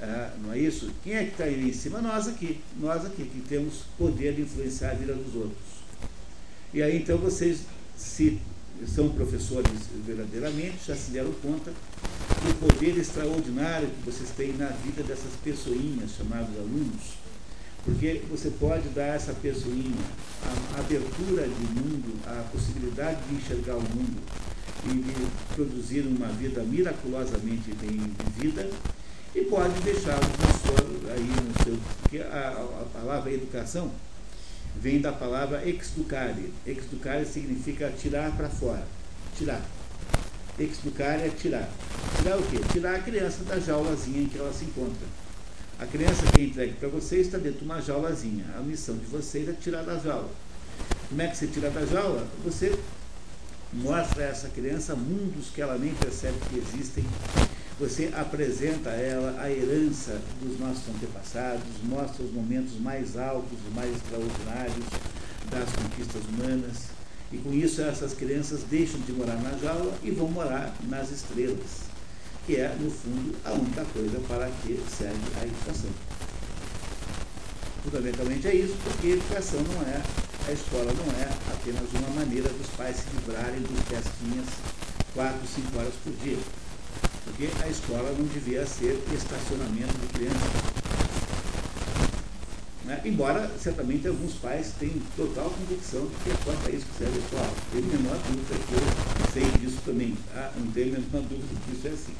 [0.00, 0.90] é, não é isso?
[1.02, 2.00] Quem é que está em cima?
[2.00, 5.82] Nós aqui, nós aqui, que temos poder de influenciar a vida dos outros.
[6.74, 7.60] E aí então vocês,
[7.96, 8.38] se
[8.86, 9.70] são professores
[10.04, 16.10] verdadeiramente, já se deram conta do poder extraordinário que vocês têm na vida dessas pessoinhas
[16.16, 17.21] chamadas alunos
[17.84, 19.96] porque você pode dar essa pessoinha
[20.42, 24.20] a abertura de mundo, a possibilidade de enxergar o mundo
[24.84, 28.00] e de produzir uma vida miraculosamente bem
[28.34, 28.68] vivida
[29.34, 30.20] e pode deixá-lo
[31.10, 31.78] aí no seu.
[32.02, 32.48] Porque a,
[32.82, 33.90] a, palavra educação
[34.76, 36.52] vem da palavra exducare.
[36.66, 38.86] Exducare significa tirar para fora.
[39.36, 39.62] Tirar.
[40.58, 41.70] Exducare é tirar.
[42.18, 42.58] Tirar o quê?
[42.72, 45.06] Tirar a criança da jaulazinha em que ela se encontra.
[45.82, 48.44] A criança que é entregue para vocês está dentro de uma jaulazinha.
[48.56, 50.30] A missão de vocês é tirar da jaula.
[51.08, 52.24] Como é que você tira da jaula?
[52.44, 52.78] Você
[53.72, 57.04] mostra a essa criança mundos que ela nem percebe que existem.
[57.80, 63.74] Você apresenta a ela a herança dos nossos antepassados, mostra os momentos mais altos e
[63.74, 64.86] mais extraordinários
[65.50, 66.90] das conquistas humanas.
[67.32, 71.91] E com isso essas crianças deixam de morar na jaula e vão morar nas estrelas
[72.46, 75.90] que é, no fundo, a única coisa para que serve a educação.
[77.84, 80.02] Fundamentalmente é isso, porque a educação não é,
[80.48, 84.46] a escola não é apenas uma maneira dos pais se livrarem dos pesquinhas
[85.14, 86.38] 4, 5 horas por dia.
[87.24, 90.82] Porque a escola não devia ser estacionamento de crianças.
[92.84, 93.00] Né?
[93.04, 97.18] Embora, certamente, alguns pais tenham total convicção de que é só para isso que serve
[97.18, 97.54] a escola.
[97.70, 100.16] Tenho a menor dúvida que eu sei disso também.
[100.34, 100.52] Tá?
[100.56, 102.14] Não tenho a menor dúvida que isso é assim.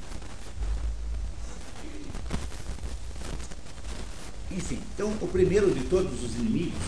[4.56, 6.78] Enfim, então o primeiro de todos os inimigos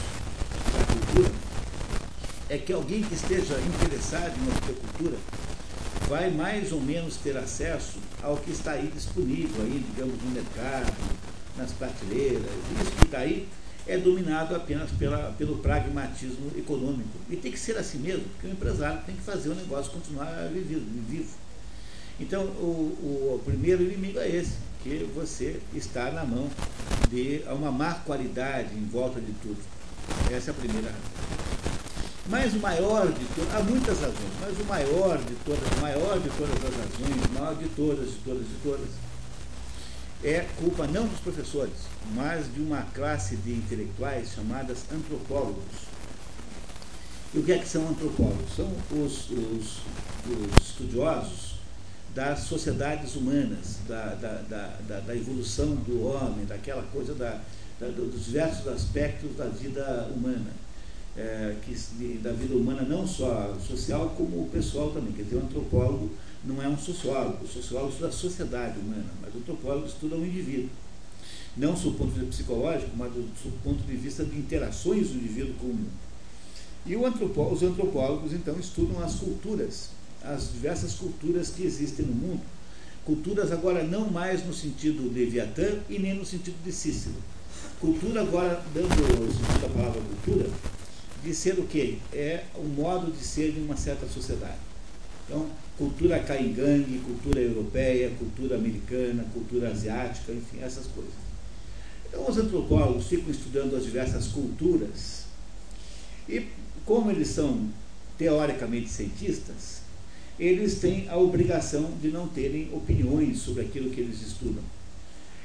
[0.72, 1.32] da cultura
[2.48, 5.16] é que alguém que esteja interessado em uma cultura
[6.08, 10.92] vai mais ou menos ter acesso ao que está aí disponível, aí, digamos, no mercado,
[11.56, 12.42] nas prateleiras.
[12.80, 13.48] Isso que está aí
[13.86, 17.18] é dominado apenas pela, pelo pragmatismo econômico.
[17.30, 20.48] E tem que ser assim mesmo, porque o empresário tem que fazer o negócio continuar
[20.52, 20.82] vivo.
[21.08, 21.34] vivo.
[22.20, 24.52] Então, o, o primeiro inimigo é esse
[24.84, 26.46] porque você está na mão
[27.08, 29.56] de uma má qualidade em volta de tudo.
[30.30, 31.24] Essa é a primeira razão.
[32.28, 36.28] Mas o maior de todas, há muitas razões, mas o maior de todas, maior de
[36.28, 38.88] todas as razões, maior de todas, de todas, de todas,
[40.22, 41.74] é culpa não dos professores,
[42.14, 45.64] mas de uma classe de intelectuais chamadas antropólogos.
[47.32, 48.54] E o que é que são antropólogos?
[48.54, 49.80] São os, os,
[50.26, 51.53] os estudiosos
[52.14, 57.40] das sociedades humanas, da, da, da, da, evolução do homem, daquela coisa da,
[57.80, 60.64] dos diversos aspectos da vida humana.
[61.16, 65.12] É, que, da vida humana não só social, como pessoal também.
[65.12, 66.10] Quer dizer, o antropólogo
[66.44, 67.44] não é um sociólogo.
[67.44, 70.70] O sociólogo estuda a sociedade humana, mas o antropólogo estuda um indivíduo.
[71.56, 75.18] Não do ponto de vista psicológico, mas do, do ponto de vista de interações do
[75.18, 76.04] indivíduo com o mundo.
[76.86, 79.90] E os antropólogos, então, estudam as culturas,
[80.24, 82.42] as diversas culturas que existem no mundo.
[83.04, 87.16] Culturas agora não mais no sentido de Leviatã e nem no sentido de Cícero.
[87.78, 90.48] Cultura agora, dando o sentido da palavra cultura,
[91.22, 91.98] de ser o quê?
[92.12, 94.58] É o modo de ser de uma certa sociedade.
[95.26, 95.46] Então,
[95.76, 101.12] cultura caingangue, cultura europeia, cultura americana, cultura asiática, enfim, essas coisas.
[102.08, 105.24] Então, os antropólogos ficam estudando as diversas culturas
[106.28, 106.46] e,
[106.84, 107.68] como eles são
[108.16, 109.73] teoricamente cientistas,
[110.38, 114.62] eles têm a obrigação de não terem opiniões sobre aquilo que eles estudam.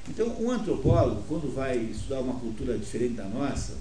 [0.08, 3.78] Então, um antropólogo, quando vai estudar uma cultura diferente da nossa,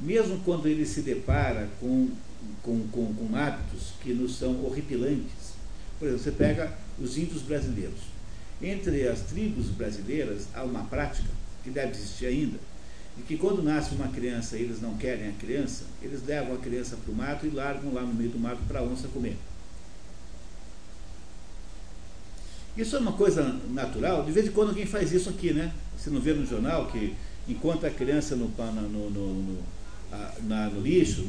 [0.00, 2.08] mesmo quando ele se depara com,
[2.62, 5.58] com, com, com hábitos que nos são horripilantes,
[5.98, 8.00] por exemplo, você pega os índios brasileiros.
[8.62, 11.28] Entre as tribos brasileiras há uma prática,
[11.62, 12.58] que deve existir ainda,
[13.16, 16.58] de que quando nasce uma criança e eles não querem a criança, eles levam a
[16.58, 19.36] criança para o mato e largam lá no meio do mato para a onça comer.
[22.78, 25.72] Isso é uma coisa natural, de vez em quando alguém faz isso aqui, né?
[25.96, 27.12] Você não vê no jornal que
[27.48, 29.58] encontra a criança no, no, no,
[30.44, 31.26] na, no lixo,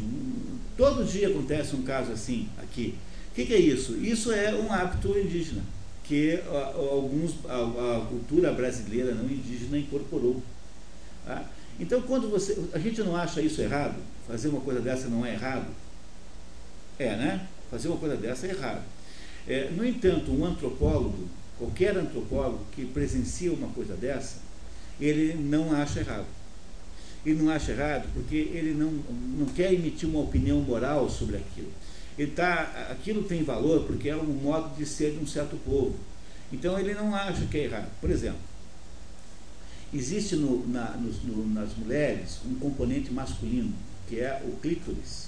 [0.78, 2.94] todo dia acontece um caso assim aqui.
[3.32, 3.98] O que, que, é isso?
[3.98, 5.64] Isso é um hábito indígena,
[6.04, 6.40] que
[6.92, 10.44] alguns, a, a cultura brasileira não indígena incorporou.
[11.26, 11.44] Tá?
[11.80, 12.64] Então, quando você.
[12.74, 13.96] A gente não acha isso errado?
[14.28, 15.66] Fazer uma coisa dessa não é errado?
[17.00, 17.48] É, né?
[17.72, 18.84] Fazer uma coisa dessa é errado.
[19.48, 24.38] É, no entanto, um antropólogo Qualquer antropólogo que presencia uma coisa dessa,
[25.00, 26.26] ele não acha errado.
[27.26, 28.92] Ele não acha errado porque ele não,
[29.38, 31.72] não quer emitir uma opinião moral sobre aquilo.
[32.18, 35.96] Ele tá, aquilo tem valor porque é um modo de ser de um certo povo.
[36.52, 37.90] Então ele não acha que é errado.
[38.00, 38.40] Por exemplo,
[39.94, 43.74] existe no, na, no, nas mulheres um componente masculino,
[44.08, 45.28] que é o clítoris.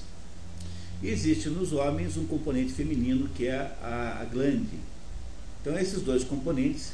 [1.04, 4.78] E existe nos homens um componente feminino, que é a, a glande,
[5.62, 6.94] então, esses dois componentes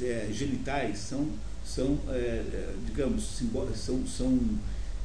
[0.00, 1.28] é, genitais são,
[1.64, 3.40] são é, é digamos,
[3.74, 4.38] são, são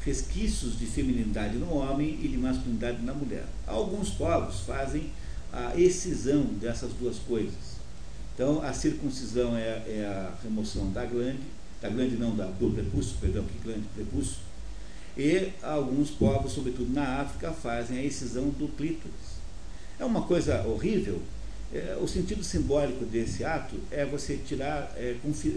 [0.06, 3.46] resquícios de feminilidade no homem e de masculinidade na mulher.
[3.66, 5.12] Alguns povos fazem
[5.52, 7.82] a excisão dessas duas coisas.
[8.34, 11.42] Então, a circuncisão é, é a remoção da glande,
[11.82, 14.38] da glande não, da, do prepúcio, perdão, que glande, prepúcio,
[15.18, 19.42] e alguns povos, sobretudo na África, fazem a excisão do clítoris.
[20.00, 21.22] É uma coisa horrível,
[21.74, 25.16] é, o sentido simbólico desse ato é você tirar, é,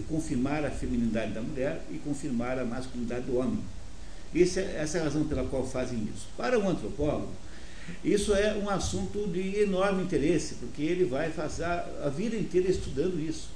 [0.08, 3.58] confirmar a feminilidade da mulher e confirmar a masculinidade do homem.
[4.32, 6.28] Isso é, essa é a razão pela qual fazem isso.
[6.36, 7.32] Para um antropólogo,
[8.04, 13.20] isso é um assunto de enorme interesse, porque ele vai passar a vida inteira estudando
[13.20, 13.48] isso.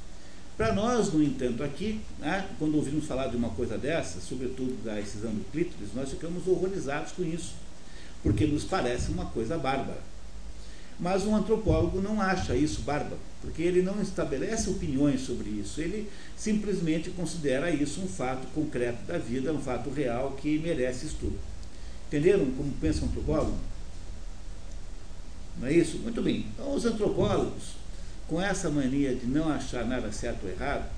[0.57, 4.99] Para nós, no entanto, aqui, né, quando ouvimos falar de uma coisa dessa, sobretudo da
[4.99, 7.55] excisão do clítoris, nós ficamos horrorizados com isso,
[8.25, 10.08] porque nos parece uma coisa bárbara.
[10.99, 16.11] Mas um antropólogo não acha isso bárbaro, porque ele não estabelece opiniões sobre isso, ele
[16.37, 21.39] simplesmente considera isso um fato concreto da vida, um fato real que merece estudo.
[22.09, 23.57] Entenderam como pensa um antropólogo?
[25.61, 25.99] Não é isso?
[25.99, 26.47] Muito bem.
[26.55, 27.75] Então, os antropólogos,
[28.27, 30.89] com essa mania de não achar nada certo ou errado,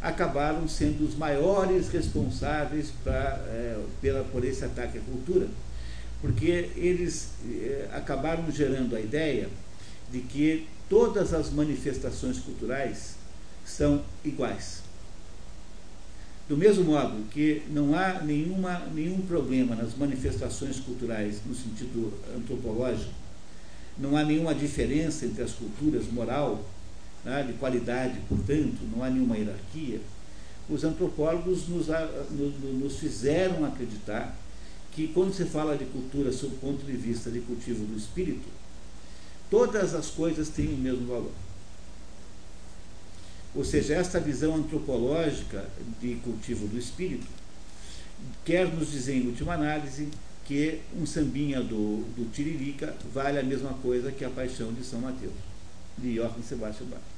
[0.00, 5.46] acabaram sendo os maiores responsáveis pra, é, pela, por esse ataque à cultura
[6.20, 9.48] porque eles eh, acabaram gerando a ideia
[10.10, 13.16] de que todas as manifestações culturais
[13.64, 14.82] são iguais.
[16.48, 23.12] Do mesmo modo que não há nenhuma, nenhum problema nas manifestações culturais no sentido antropológico,
[23.98, 26.64] não há nenhuma diferença entre as culturas moral,
[27.24, 30.00] né, de qualidade, portanto, não há nenhuma hierarquia,
[30.68, 31.86] os antropólogos nos,
[32.80, 34.36] nos fizeram acreditar
[34.96, 38.48] que quando se fala de cultura sob o ponto de vista de cultivo do espírito,
[39.50, 41.32] todas as coisas têm o mesmo valor.
[43.54, 45.68] Ou seja, esta visão antropológica
[46.00, 47.26] de cultivo do espírito
[48.42, 50.08] quer nos dizer, em última análise,
[50.46, 55.00] que um sambinha do, do Tiririca vale a mesma coisa que a paixão de São
[55.00, 55.32] Mateus,
[55.98, 57.15] de Johann Sebastian Bach.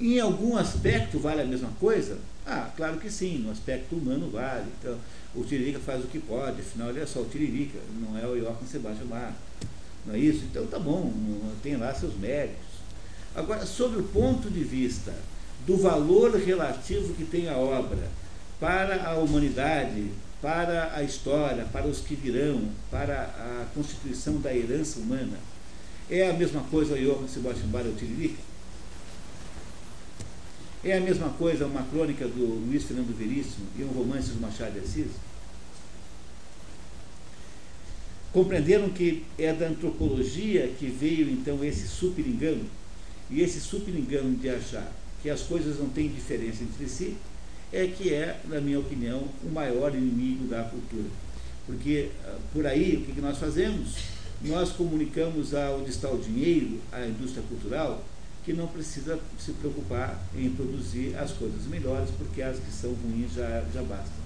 [0.00, 2.18] Em algum aspecto vale a mesma coisa?
[2.46, 4.66] Ah, claro que sim, no aspecto humano vale.
[4.80, 4.98] Então,
[5.34, 8.38] o Tiririca faz o que pode, afinal ele é só o Tiririca, não é o
[8.38, 9.34] Joaquim Sebastião Mar.
[10.06, 10.44] Não é isso?
[10.44, 11.12] Então tá bom,
[11.62, 12.74] tem lá seus méritos.
[13.34, 15.12] Agora, sobre o ponto de vista
[15.66, 18.08] do valor relativo que tem a obra
[18.60, 20.10] para a humanidade,
[20.42, 25.38] para a história, para os que virão, para a constituição da herança humana,
[26.10, 28.53] é a mesma coisa o Johann Sebastian Bach e o Tiririca?
[30.84, 34.72] É a mesma coisa uma crônica do Luiz Fernando Veríssimo e um romance do Machado
[34.72, 35.12] de Assis?
[38.30, 42.64] Compreenderam que é da antropologia que veio então esse super engano?
[43.30, 44.92] E esse super engano de achar
[45.22, 47.16] que as coisas não têm diferença entre si
[47.72, 51.08] é que é, na minha opinião, o maior inimigo da cultura.
[51.66, 53.96] Porque ah, por aí o que nós fazemos?
[54.42, 58.04] Nós comunicamos ao onde está o dinheiro, à indústria cultural,
[58.44, 63.32] que não precisa se preocupar em produzir as coisas melhores, porque as que são ruins
[63.32, 64.24] já, já bastam.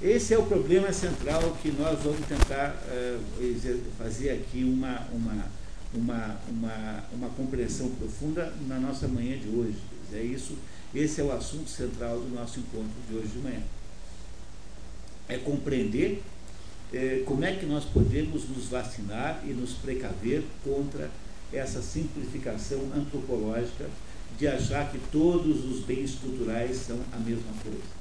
[0.00, 5.46] Esse é o problema central que nós vamos tentar uh, fazer aqui uma, uma,
[5.94, 9.78] uma, uma, uma compreensão profunda na nossa manhã de hoje.
[10.12, 10.56] É isso,
[10.94, 13.62] esse é o assunto central do nosso encontro de hoje de manhã.
[15.28, 16.22] É compreender
[16.92, 21.10] eh, como é que nós podemos nos vacinar e nos precaver contra
[21.54, 23.88] essa simplificação antropológica
[24.38, 27.94] de achar que todos os bens culturais são a mesma coisa.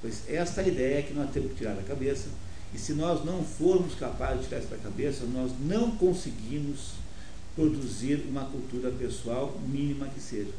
[0.00, 2.28] Pois esta é ideia que nós temos que tirar da cabeça,
[2.72, 6.92] e se nós não formos capazes de tirar isso da cabeça, nós não conseguimos
[7.56, 10.52] produzir uma cultura pessoal mínima que seja.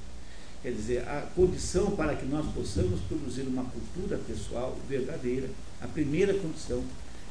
[0.62, 5.50] Quer dizer, a condição para que nós possamos produzir uma cultura pessoal verdadeira,
[5.82, 6.84] a primeira condição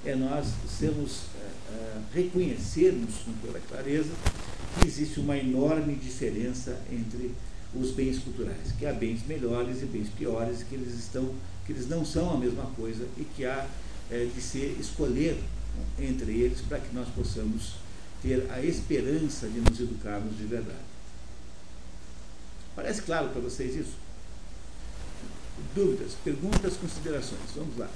[0.04, 4.10] é nós sermos, uh, reconhecermos com toda clareza
[4.78, 7.34] que existe uma enorme diferença entre
[7.74, 11.34] os bens culturais, que há bens melhores e bens piores, que eles estão,
[11.64, 13.66] que eles não são a mesma coisa e que há
[14.10, 15.40] é, de se escolher
[15.98, 17.74] entre eles para que nós possamos
[18.22, 20.90] ter a esperança de nos educarmos de verdade.
[22.74, 23.94] Parece claro para vocês isso?
[25.74, 27.50] Dúvidas, perguntas, considerações.
[27.54, 27.88] Vamos lá.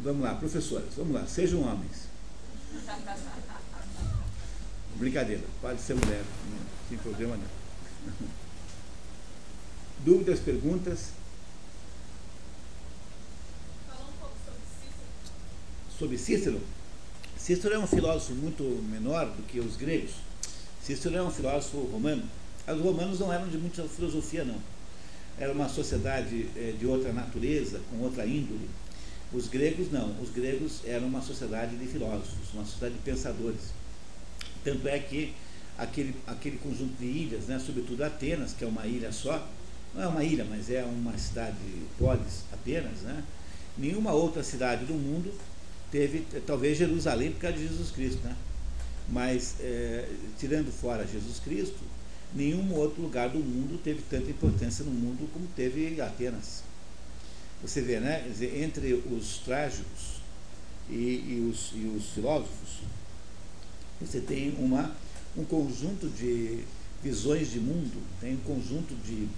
[0.00, 2.06] Vamos lá, professores, vamos lá, sejam homens.
[4.94, 8.12] Brincadeira, pode ser mulher, não tem problema não.
[10.04, 11.10] Dúvidas, perguntas?
[13.88, 15.98] Falar um pouco sobre Cícero.
[15.98, 16.60] Sobre Cícero?
[17.36, 20.12] Cícero é um filósofo muito menor do que os gregos.
[20.80, 22.22] Cícero é um filósofo romano.
[22.68, 24.60] Os romanos não eram de muita filosofia, não.
[25.40, 28.68] Era uma sociedade eh, de outra natureza, com outra índole
[29.32, 33.72] os gregos não, os gregos eram uma sociedade de filósofos, uma sociedade de pensadores.
[34.64, 35.34] Tanto é que
[35.76, 39.46] aquele, aquele conjunto de ilhas, né, sobretudo Atenas, que é uma ilha só,
[39.94, 41.56] não é uma ilha, mas é uma cidade
[41.98, 43.22] polis apenas, né?
[43.76, 45.32] nenhuma outra cidade do mundo
[45.90, 48.36] teve, talvez Jerusalém por causa de Jesus Cristo, né?
[49.08, 51.78] mas é, tirando fora Jesus Cristo,
[52.34, 56.62] nenhum outro lugar do mundo teve tanta importância no mundo como teve Atenas.
[57.62, 58.24] Você vê, né?
[58.28, 60.20] Dizer, entre os trágicos
[60.88, 62.80] e, e, os, e os filósofos,
[64.00, 64.94] você tem uma,
[65.36, 66.64] um conjunto de
[67.02, 69.28] visões de mundo, tem um conjunto de,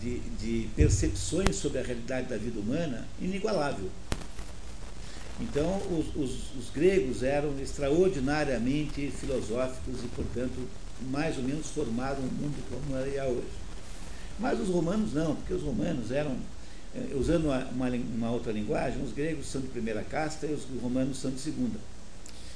[0.00, 3.90] de, de percepções sobre a realidade da vida humana inigualável.
[5.40, 10.68] Então, os, os, os, gregos eram extraordinariamente filosóficos e, portanto,
[11.10, 13.60] mais ou menos formaram o mundo como é hoje.
[14.38, 16.36] Mas os romanos não, porque os romanos eram
[17.14, 21.18] usando uma, uma, uma, outra linguagem, os gregos são de primeira casta e os romanos
[21.18, 21.78] são de segunda.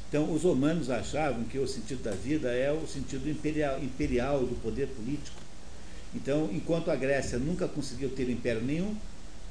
[0.08, 4.60] Então, os romanos achavam que o sentido da vida é o sentido imperial, imperial do
[4.60, 5.36] poder político.
[6.14, 8.94] Então, enquanto a Grécia nunca conseguiu ter império nenhum,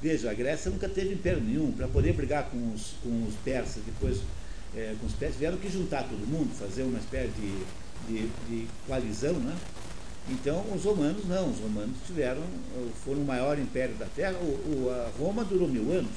[0.00, 1.72] veja, a Grécia nunca teve império nenhum.
[1.72, 4.20] Para poder brigar com os, com os persas, depois
[4.76, 7.64] é, com os persas, tiveram que juntar todo mundo, fazer uma espécie de,
[8.08, 9.54] de, de coalizão, né?
[10.28, 12.42] Então, os romanos não, os romanos tiveram,
[13.04, 14.36] foram o maior império da Terra.
[14.38, 16.12] O, o, a Roma durou mil anos.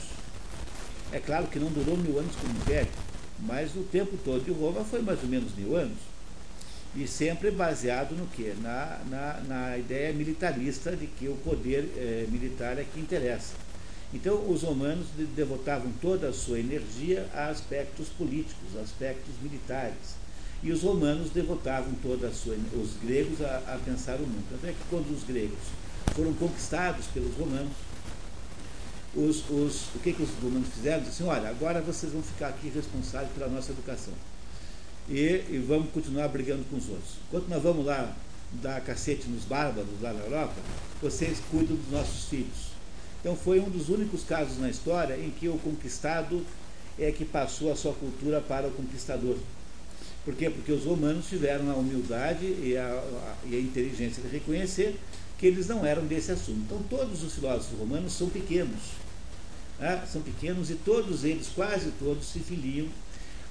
[1.11, 2.91] É claro que não durou mil anos como império,
[3.39, 5.97] mas o tempo todo de Roma foi mais ou menos mil anos.
[6.95, 8.53] E sempre baseado no quê?
[8.61, 13.53] Na, na, na ideia militarista de que o poder é, militar é que interessa.
[14.13, 20.15] Então, os romanos devotavam toda a sua energia a aspectos políticos, aspectos militares
[20.63, 24.43] e os romanos devotavam toda a sua, os gregos a, a pensar o mundo.
[24.49, 25.59] Tanto é que quando os gregos
[26.15, 27.73] foram conquistados pelos romanos,
[29.15, 31.03] os, os, o que, que os romanos fizeram?
[31.03, 34.13] Disseram assim, olha, agora vocês vão ficar aqui responsáveis pela nossa educação.
[35.09, 37.13] e, e vamos continuar brigando com os outros.
[37.27, 38.15] Enquanto nós vamos lá
[38.61, 40.55] dar cacete nos bárbaros lá na Europa,
[41.01, 42.67] vocês cuidam dos nossos filhos.
[43.19, 46.45] Então foi um dos únicos casos na história em que o conquistado
[46.99, 49.37] é que passou a sua cultura para o conquistador.
[50.27, 50.49] Por quê?
[50.49, 54.99] Porque os romanos tiveram a humildade e a, a, e a inteligência de reconhecer
[55.37, 56.59] que eles não eram desse assunto.
[56.65, 58.91] Então todos os filósofos romanos são pequenos.
[59.79, 60.05] Né?
[60.11, 62.89] São pequenos e todos eles, quase todos, se filiam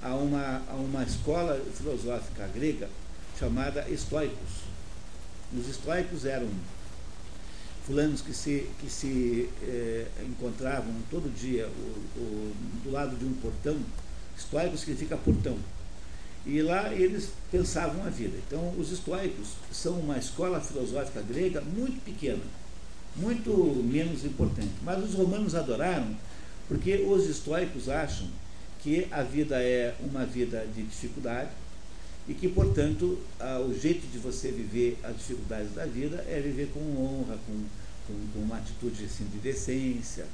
[0.02, 2.90] a uma, a uma escola filosófica grega
[3.40, 4.66] chamada estoicos.
[5.58, 6.50] Os estoicos eram
[7.86, 12.52] fulanos que se, que se eh, encontravam todo dia o, o,
[12.84, 13.78] do lado de um portão,
[14.36, 15.56] estoico significa portão.
[16.46, 18.38] E lá eles pensavam a vida.
[18.46, 22.42] Então, os estoicos são uma escola filosófica grega muito pequena,
[23.16, 23.50] muito
[23.84, 24.70] menos importante.
[24.82, 26.16] Mas os romanos adoraram
[26.68, 28.28] porque os estoicos acham
[28.80, 31.50] que a vida é uma vida de dificuldade,
[32.28, 33.18] e que, portanto,
[33.68, 37.64] o jeito de você viver as dificuldades da vida é viver com honra, com,
[38.06, 40.26] com, com uma atitude assim, de decência.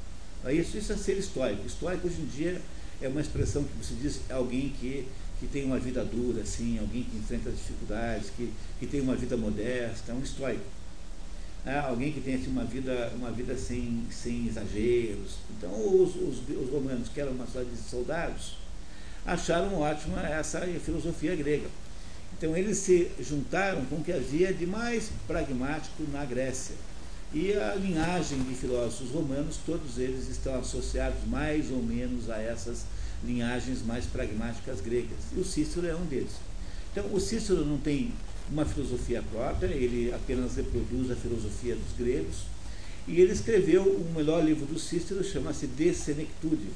[0.49, 1.67] Isso, isso é ser estoico.
[1.67, 2.61] Estoico, hoje em dia,
[3.01, 5.07] é uma expressão que você diz alguém que,
[5.43, 9.37] que tem uma vida dura, assim, alguém que enfrenta dificuldades, que, que tem uma vida
[9.37, 10.63] modesta, é um estoico.
[11.67, 15.39] É alguém que tem assim, uma vida, uma vida sem, sem exageros.
[15.51, 18.55] Então, os, os, os romanos, que eram uma cidade de soldados,
[19.27, 21.67] acharam ótima essa filosofia grega.
[22.39, 26.77] Então eles se juntaram com o que havia de mais pragmático na Grécia.
[27.35, 32.85] E a linhagem de filósofos romanos, todos eles estão associados mais ou menos a essas
[33.25, 35.19] linhagens mais pragmáticas gregas.
[35.37, 36.33] E o Cícero é um deles.
[36.91, 38.13] Então, o Cícero não tem
[38.51, 42.45] uma filosofia própria, ele apenas reproduz a filosofia dos gregos.
[43.07, 46.69] E ele escreveu o melhor livro do Cícero, chama-se De Senectude,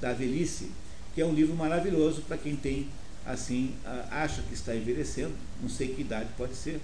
[0.00, 0.70] da velhice,
[1.14, 2.88] que é um livro maravilhoso para quem tem
[3.26, 3.74] assim,
[4.10, 6.80] acha que está envelhecendo, não sei que idade pode ser.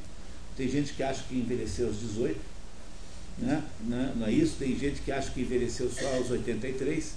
[0.57, 2.39] Tem gente que acha que envelheceu aos 18,
[3.39, 3.63] né?
[3.81, 4.13] né?
[4.17, 4.57] não é isso?
[4.59, 7.15] Tem gente que acha que envelheceu só aos 83.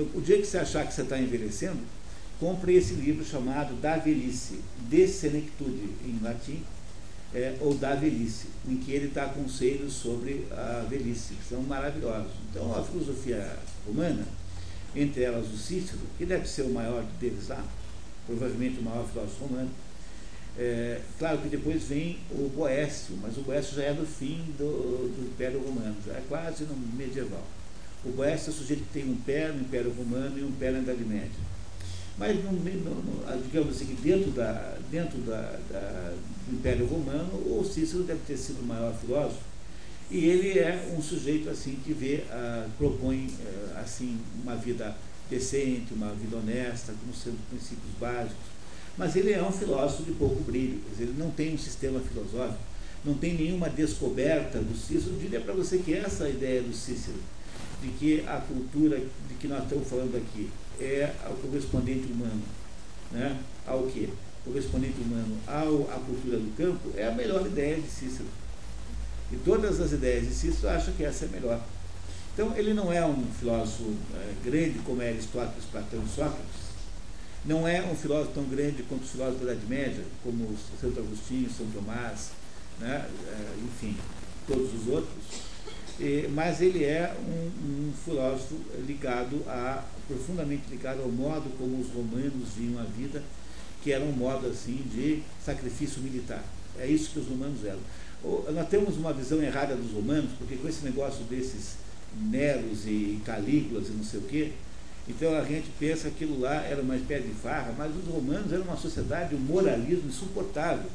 [0.00, 1.80] Então, o dia que você achar que você está envelhecendo,
[2.38, 6.62] compre esse livro chamado Da Velhice, De Senectude, em latim,
[7.34, 12.32] é, ou Da Velhice, em que ele dá conselhos sobre a velhice, que são maravilhosos.
[12.50, 14.26] Então, a filosofia romana,
[14.96, 17.62] entre elas o Cícero, que deve ser o maior deles lá,
[18.26, 19.70] provavelmente o maior filósofo romano.
[20.58, 25.14] É, claro que depois vem o Boécio, mas o Boécio já é do fim do,
[25.14, 27.44] do Império Romano, já é quase no medieval.
[28.04, 30.70] O Boécio é o sujeito que tem um pé no Império Romano e um pé
[30.70, 31.50] na Idade Média.
[32.16, 36.14] Mas, no, digamos assim, dentro, da, dentro da, da,
[36.46, 39.40] do Império Romano, o Cícero deve ter sido o maior filósofo,
[40.10, 43.30] e ele é um sujeito assim que vê, ah, propõe
[43.74, 44.96] ah, assim uma vida
[45.30, 48.50] decente, uma vida honesta, como sendo princípios básicos.
[48.98, 52.58] Mas ele é um filósofo de pouco brilho, dizer, ele não tem um sistema filosófico,
[53.04, 55.14] não tem nenhuma descoberta do Cícero.
[55.14, 57.16] Eu diria para você que essa ideia do Cícero,
[57.80, 60.50] de que a cultura de que nós estamos falando aqui
[60.80, 62.42] é o correspondente humano,
[63.10, 63.38] né?
[63.66, 64.08] ao quê?
[64.44, 68.28] Correspondente humano ao, à cultura do campo, é a melhor ideia de Cícero.
[69.32, 71.60] E todas as ideias de Cícero acham que essa é melhor.
[72.32, 76.70] Então, ele não é um filósofo é, grande como é Aristóteles, Platão e Sócrates.
[77.44, 81.50] Não é um filósofo tão grande quanto os filósofos da Idade Média, como Santo Agostinho,
[81.50, 82.30] São Tomás,
[82.78, 83.06] né?
[83.28, 83.96] É, enfim,
[84.46, 85.49] todos os outros.
[86.00, 88.56] E, mas ele é um, um, filósofo
[88.86, 93.22] ligado a, profundamente ligado ao modo como os romanos viam a vida,
[93.82, 96.42] que era um modo assim de sacrifício militar.
[96.78, 97.80] É isso que os romanos eram.
[98.54, 101.76] Nós temos uma visão errada dos romanos, porque com esse negócio desses
[102.18, 104.52] Neros e Calígulas e não sei o quê.
[105.06, 108.50] Então a gente pensa que aquilo lá era uma espécie de farra, mas os romanos
[108.50, 110.90] eram uma sociedade de um moralismo insuportável.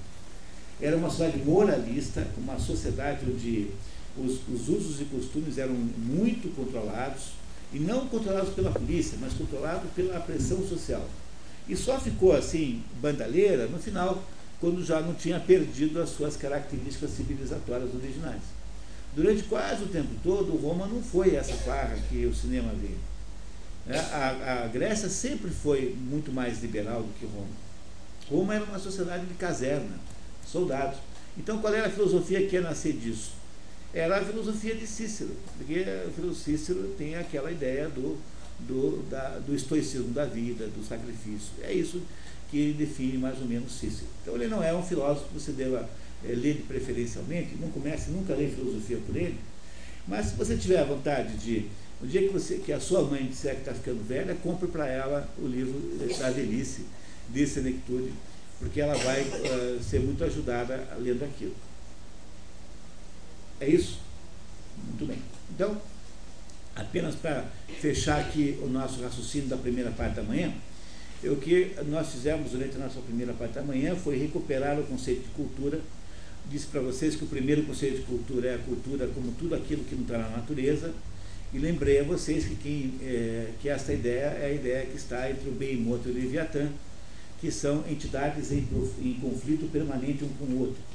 [0.82, 3.70] Era uma sociedade moralista, uma sociedade onde
[4.18, 7.34] os, os usos e costumes eram muito controlados,
[7.74, 11.06] e não controlados pela polícia, mas controlados pela pressão social.
[11.68, 14.24] E só ficou assim, bandalheira, no final,
[14.60, 18.42] quando já não tinha perdido as suas características civilizatórias originais.
[19.16, 23.00] Durante quase o tempo todo, Roma não foi essa farra que o cinema veio.
[23.88, 27.48] É, a, a, Grécia sempre foi muito mais liberal do que Roma.
[28.30, 29.98] Roma era uma sociedade de caserna,
[30.46, 30.98] soldados.
[31.38, 33.32] Então, qual era a filosofia que ia nascer disso?
[33.96, 35.86] Era a filosofia de Cícero, porque
[36.22, 38.18] o Cícero tem aquela ideia do,
[38.60, 41.54] do, da, do estoicismo da vida, do sacrifício.
[41.62, 42.02] É isso
[42.52, 44.08] que define mais ou menos Cícero.
[44.22, 45.90] Então, ele não é um filósofo que você deva
[46.26, 49.38] é, ler preferencialmente, não comece nunca a ler filosofia por ele,
[50.06, 51.66] mas se você tiver a vontade de,
[52.02, 54.88] no dia que, você, que a sua mãe disser que está ficando velha, compre para
[54.88, 55.80] ela o livro
[56.20, 56.86] da velhice,
[57.30, 58.12] de senectude,
[58.60, 61.56] porque ela vai uh, ser muito ajudada lendo aquilo.
[63.66, 63.98] É isso?
[64.88, 65.18] Muito bem.
[65.50, 65.82] Então,
[66.76, 67.46] apenas para
[67.82, 70.54] fechar aqui o nosso raciocínio da primeira parte da manhã,
[71.24, 75.24] o que nós fizemos durante a nossa primeira parte da manhã foi recuperar o conceito
[75.24, 75.82] de cultura.
[76.48, 79.84] Disse para vocês que o primeiro conceito de cultura é a cultura como tudo aquilo
[79.84, 80.94] que não está na natureza.
[81.52, 85.32] E lembrei a vocês que, quem, é, que essa ideia é a ideia que está
[85.32, 86.70] entre o Behemoth e o Leviatã,
[87.42, 88.68] que são entidades em,
[89.02, 90.95] em conflito permanente um com o outro.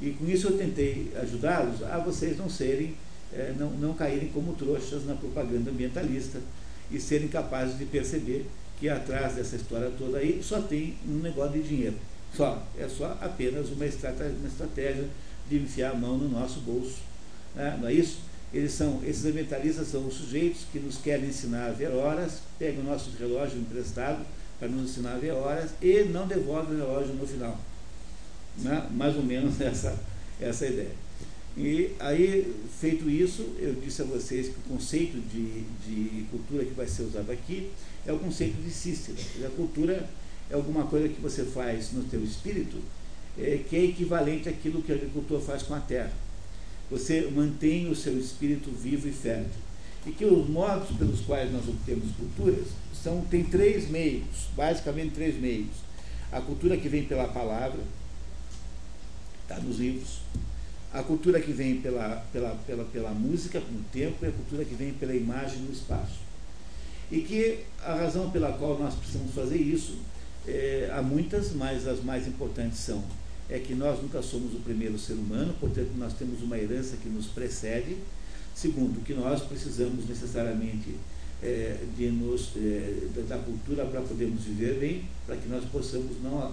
[0.00, 2.94] E com isso eu tentei ajudá-los a vocês não serem,
[3.32, 6.40] é, não, não caírem como trouxas na propaganda ambientalista
[6.90, 8.46] e serem capazes de perceber
[8.78, 11.96] que atrás dessa história toda aí só tem um negócio de dinheiro.
[12.34, 12.62] Só.
[12.78, 15.06] É só apenas uma estratégia, uma estratégia
[15.48, 16.98] de enfiar a mão no nosso bolso.
[17.54, 17.78] Né?
[17.80, 18.20] Não é isso?
[18.52, 22.82] Eles são, esses ambientalistas são os sujeitos que nos querem ensinar a ver horas, pegam
[22.82, 24.24] o nosso relógio emprestado
[24.58, 27.58] para nos ensinar a ver horas e não devolvem o relógio no final.
[28.60, 28.86] Né?
[28.92, 29.98] Mais ou menos essa,
[30.40, 30.94] essa ideia.
[31.56, 36.72] E aí, feito isso, eu disse a vocês que o conceito de, de cultura que
[36.72, 37.70] vai ser usado aqui
[38.06, 39.18] é o conceito de Cícero.
[39.44, 40.08] A cultura
[40.48, 42.78] é alguma coisa que você faz no teu espírito
[43.38, 46.12] é, que é equivalente àquilo que o agricultor faz com a terra.
[46.90, 49.60] Você mantém o seu espírito vivo e fértil.
[50.06, 52.68] E que os modos pelos quais nós obtemos culturas
[53.02, 55.68] são, tem três meios, basicamente três meios.
[56.32, 57.80] A cultura que vem pela palavra,
[59.50, 60.20] está nos livros.
[60.92, 64.64] A cultura que vem pela, pela, pela, pela música, com o tempo, e a cultura
[64.64, 66.18] que vem pela imagem no espaço.
[67.10, 69.98] E que a razão pela qual nós precisamos fazer isso,
[70.46, 73.02] é, há muitas, mas as mais importantes são
[73.48, 77.08] é que nós nunca somos o primeiro ser humano, portanto nós temos uma herança que
[77.08, 77.96] nos precede.
[78.54, 80.94] Segundo, que nós precisamos necessariamente
[81.42, 86.52] é, de nos, é, da cultura para podermos viver bem, para que nós possamos não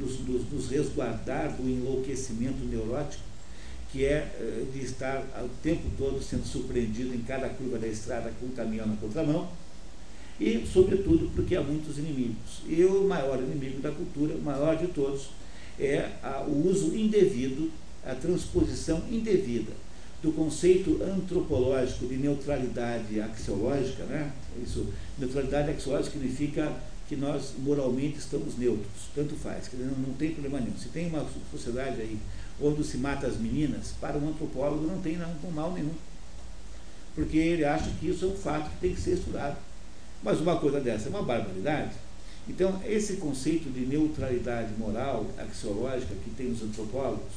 [0.00, 3.22] nos, nos, nos, resguardar do enlouquecimento neurótico,
[3.90, 8.32] que é, é de estar o tempo todo sendo surpreendido em cada curva da estrada
[8.40, 9.48] com o caminhão na contramão
[10.40, 12.62] e, sobretudo, porque há muitos inimigos.
[12.66, 15.30] E o maior inimigo da cultura, o maior de todos,
[15.78, 17.70] é a, o uso indevido,
[18.04, 19.72] a transposição indevida
[20.22, 24.32] do conceito antropológico de neutralidade axiológica, né?
[24.62, 24.86] Isso,
[25.18, 26.72] neutralidade axiológica significa
[27.08, 30.76] que nós moralmente estamos neutros, tanto faz, que não, não tem problema nenhum.
[30.76, 32.18] Se tem uma sociedade aí
[32.60, 35.94] onde se mata as meninas, para um antropólogo não tem não, mal nenhum,
[37.14, 39.56] porque ele acha que isso é um fato que tem que ser estudado.
[40.22, 41.92] Mas uma coisa dessa é uma barbaridade.
[42.48, 47.32] Então, esse conceito de neutralidade moral, axiológica, que tem os antropólogos,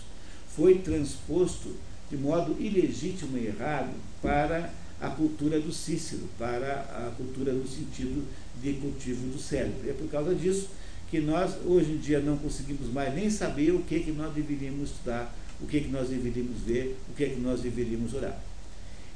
[0.55, 1.75] foi transposto
[2.09, 8.25] de modo ilegítimo e errado para a cultura do Cícero, para a cultura no sentido
[8.61, 9.89] de cultivo do cérebro.
[9.89, 10.69] É por causa disso
[11.09, 14.89] que nós, hoje em dia, não conseguimos mais nem saber o que, que nós deveríamos
[14.89, 18.37] estudar, o que, que nós deveríamos ver, o que, que nós deveríamos orar.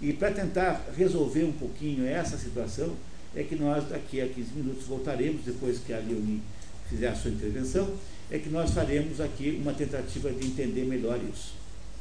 [0.02, 2.96] E para tentar resolver um pouquinho essa situação,
[3.36, 6.42] é que nós, daqui a 15 minutos, voltaremos, depois que a Leonie
[6.90, 7.96] fizer a sua intervenção,
[8.30, 11.54] é que nós faremos aqui uma tentativa de entender melhor isso.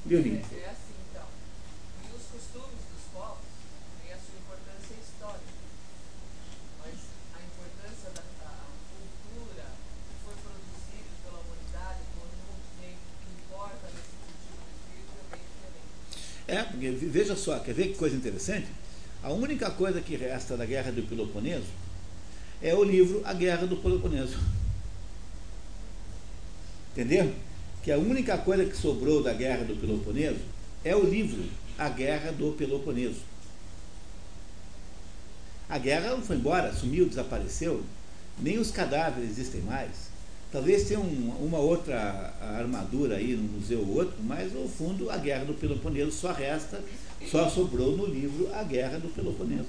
[0.07, 0.39] Leonie.
[0.39, 1.27] É assim, então.
[2.03, 3.45] E os costumes dos povos
[4.01, 5.53] têm a sua importância histórica.
[6.79, 6.95] Mas
[7.35, 9.67] a importância da cultura
[10.07, 12.97] que foi produzida pela humanidade, o conjunto que
[13.45, 16.40] importa nesse sentido do espírito é bem diferente.
[16.51, 18.67] É, porque veja só, quer ver que coisa interessante?
[19.23, 21.69] A única coisa que resta da Guerra do Peloponeso
[22.61, 24.37] é o livro A Guerra do Peloponeso.
[26.91, 27.33] Entendeu?
[27.85, 30.41] Que a única coisa que sobrou da Guerra do Peloponeso
[30.85, 31.45] é o livro
[31.79, 33.21] A Guerra do Peloponeso.
[35.69, 37.85] A guerra foi embora, sumiu, desapareceu.
[38.41, 40.10] Nem os cadáveres existem mais.
[40.53, 45.17] Talvez tenha um, uma outra armadura aí no museu ou outro, mas no fundo a
[45.17, 46.83] guerra do Peloponeso só resta,
[47.31, 49.69] só sobrou no livro A Guerra do Peloponeso.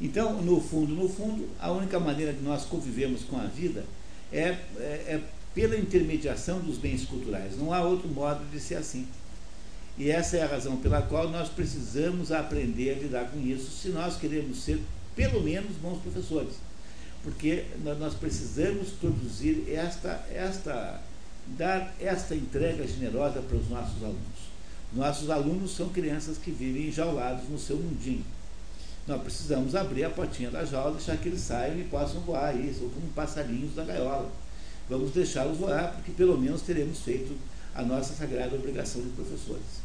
[0.00, 3.84] Então, no fundo, no fundo, a única maneira de nós convivermos com a vida
[4.32, 5.20] é, é, é
[5.54, 7.56] pela intermediação dos bens culturais.
[7.56, 9.06] Não há outro modo de ser assim.
[9.96, 13.88] E essa é a razão pela qual nós precisamos aprender a lidar com isso se
[13.90, 14.82] nós queremos ser,
[15.14, 16.54] pelo menos, bons professores
[17.26, 21.00] porque nós precisamos produzir esta, esta,
[21.58, 24.46] dar esta entrega generosa para os nossos alunos.
[24.92, 28.24] Nossos alunos são crianças que vivem enjaulados no seu mundinho.
[29.08, 32.72] Nós precisamos abrir a portinha da jaula, deixar que eles saiam e possam voar aí,
[32.78, 34.30] como passarinhos da gaiola.
[34.88, 37.36] Vamos deixá-los voar, porque pelo menos teremos feito
[37.74, 39.84] a nossa sagrada obrigação de professores.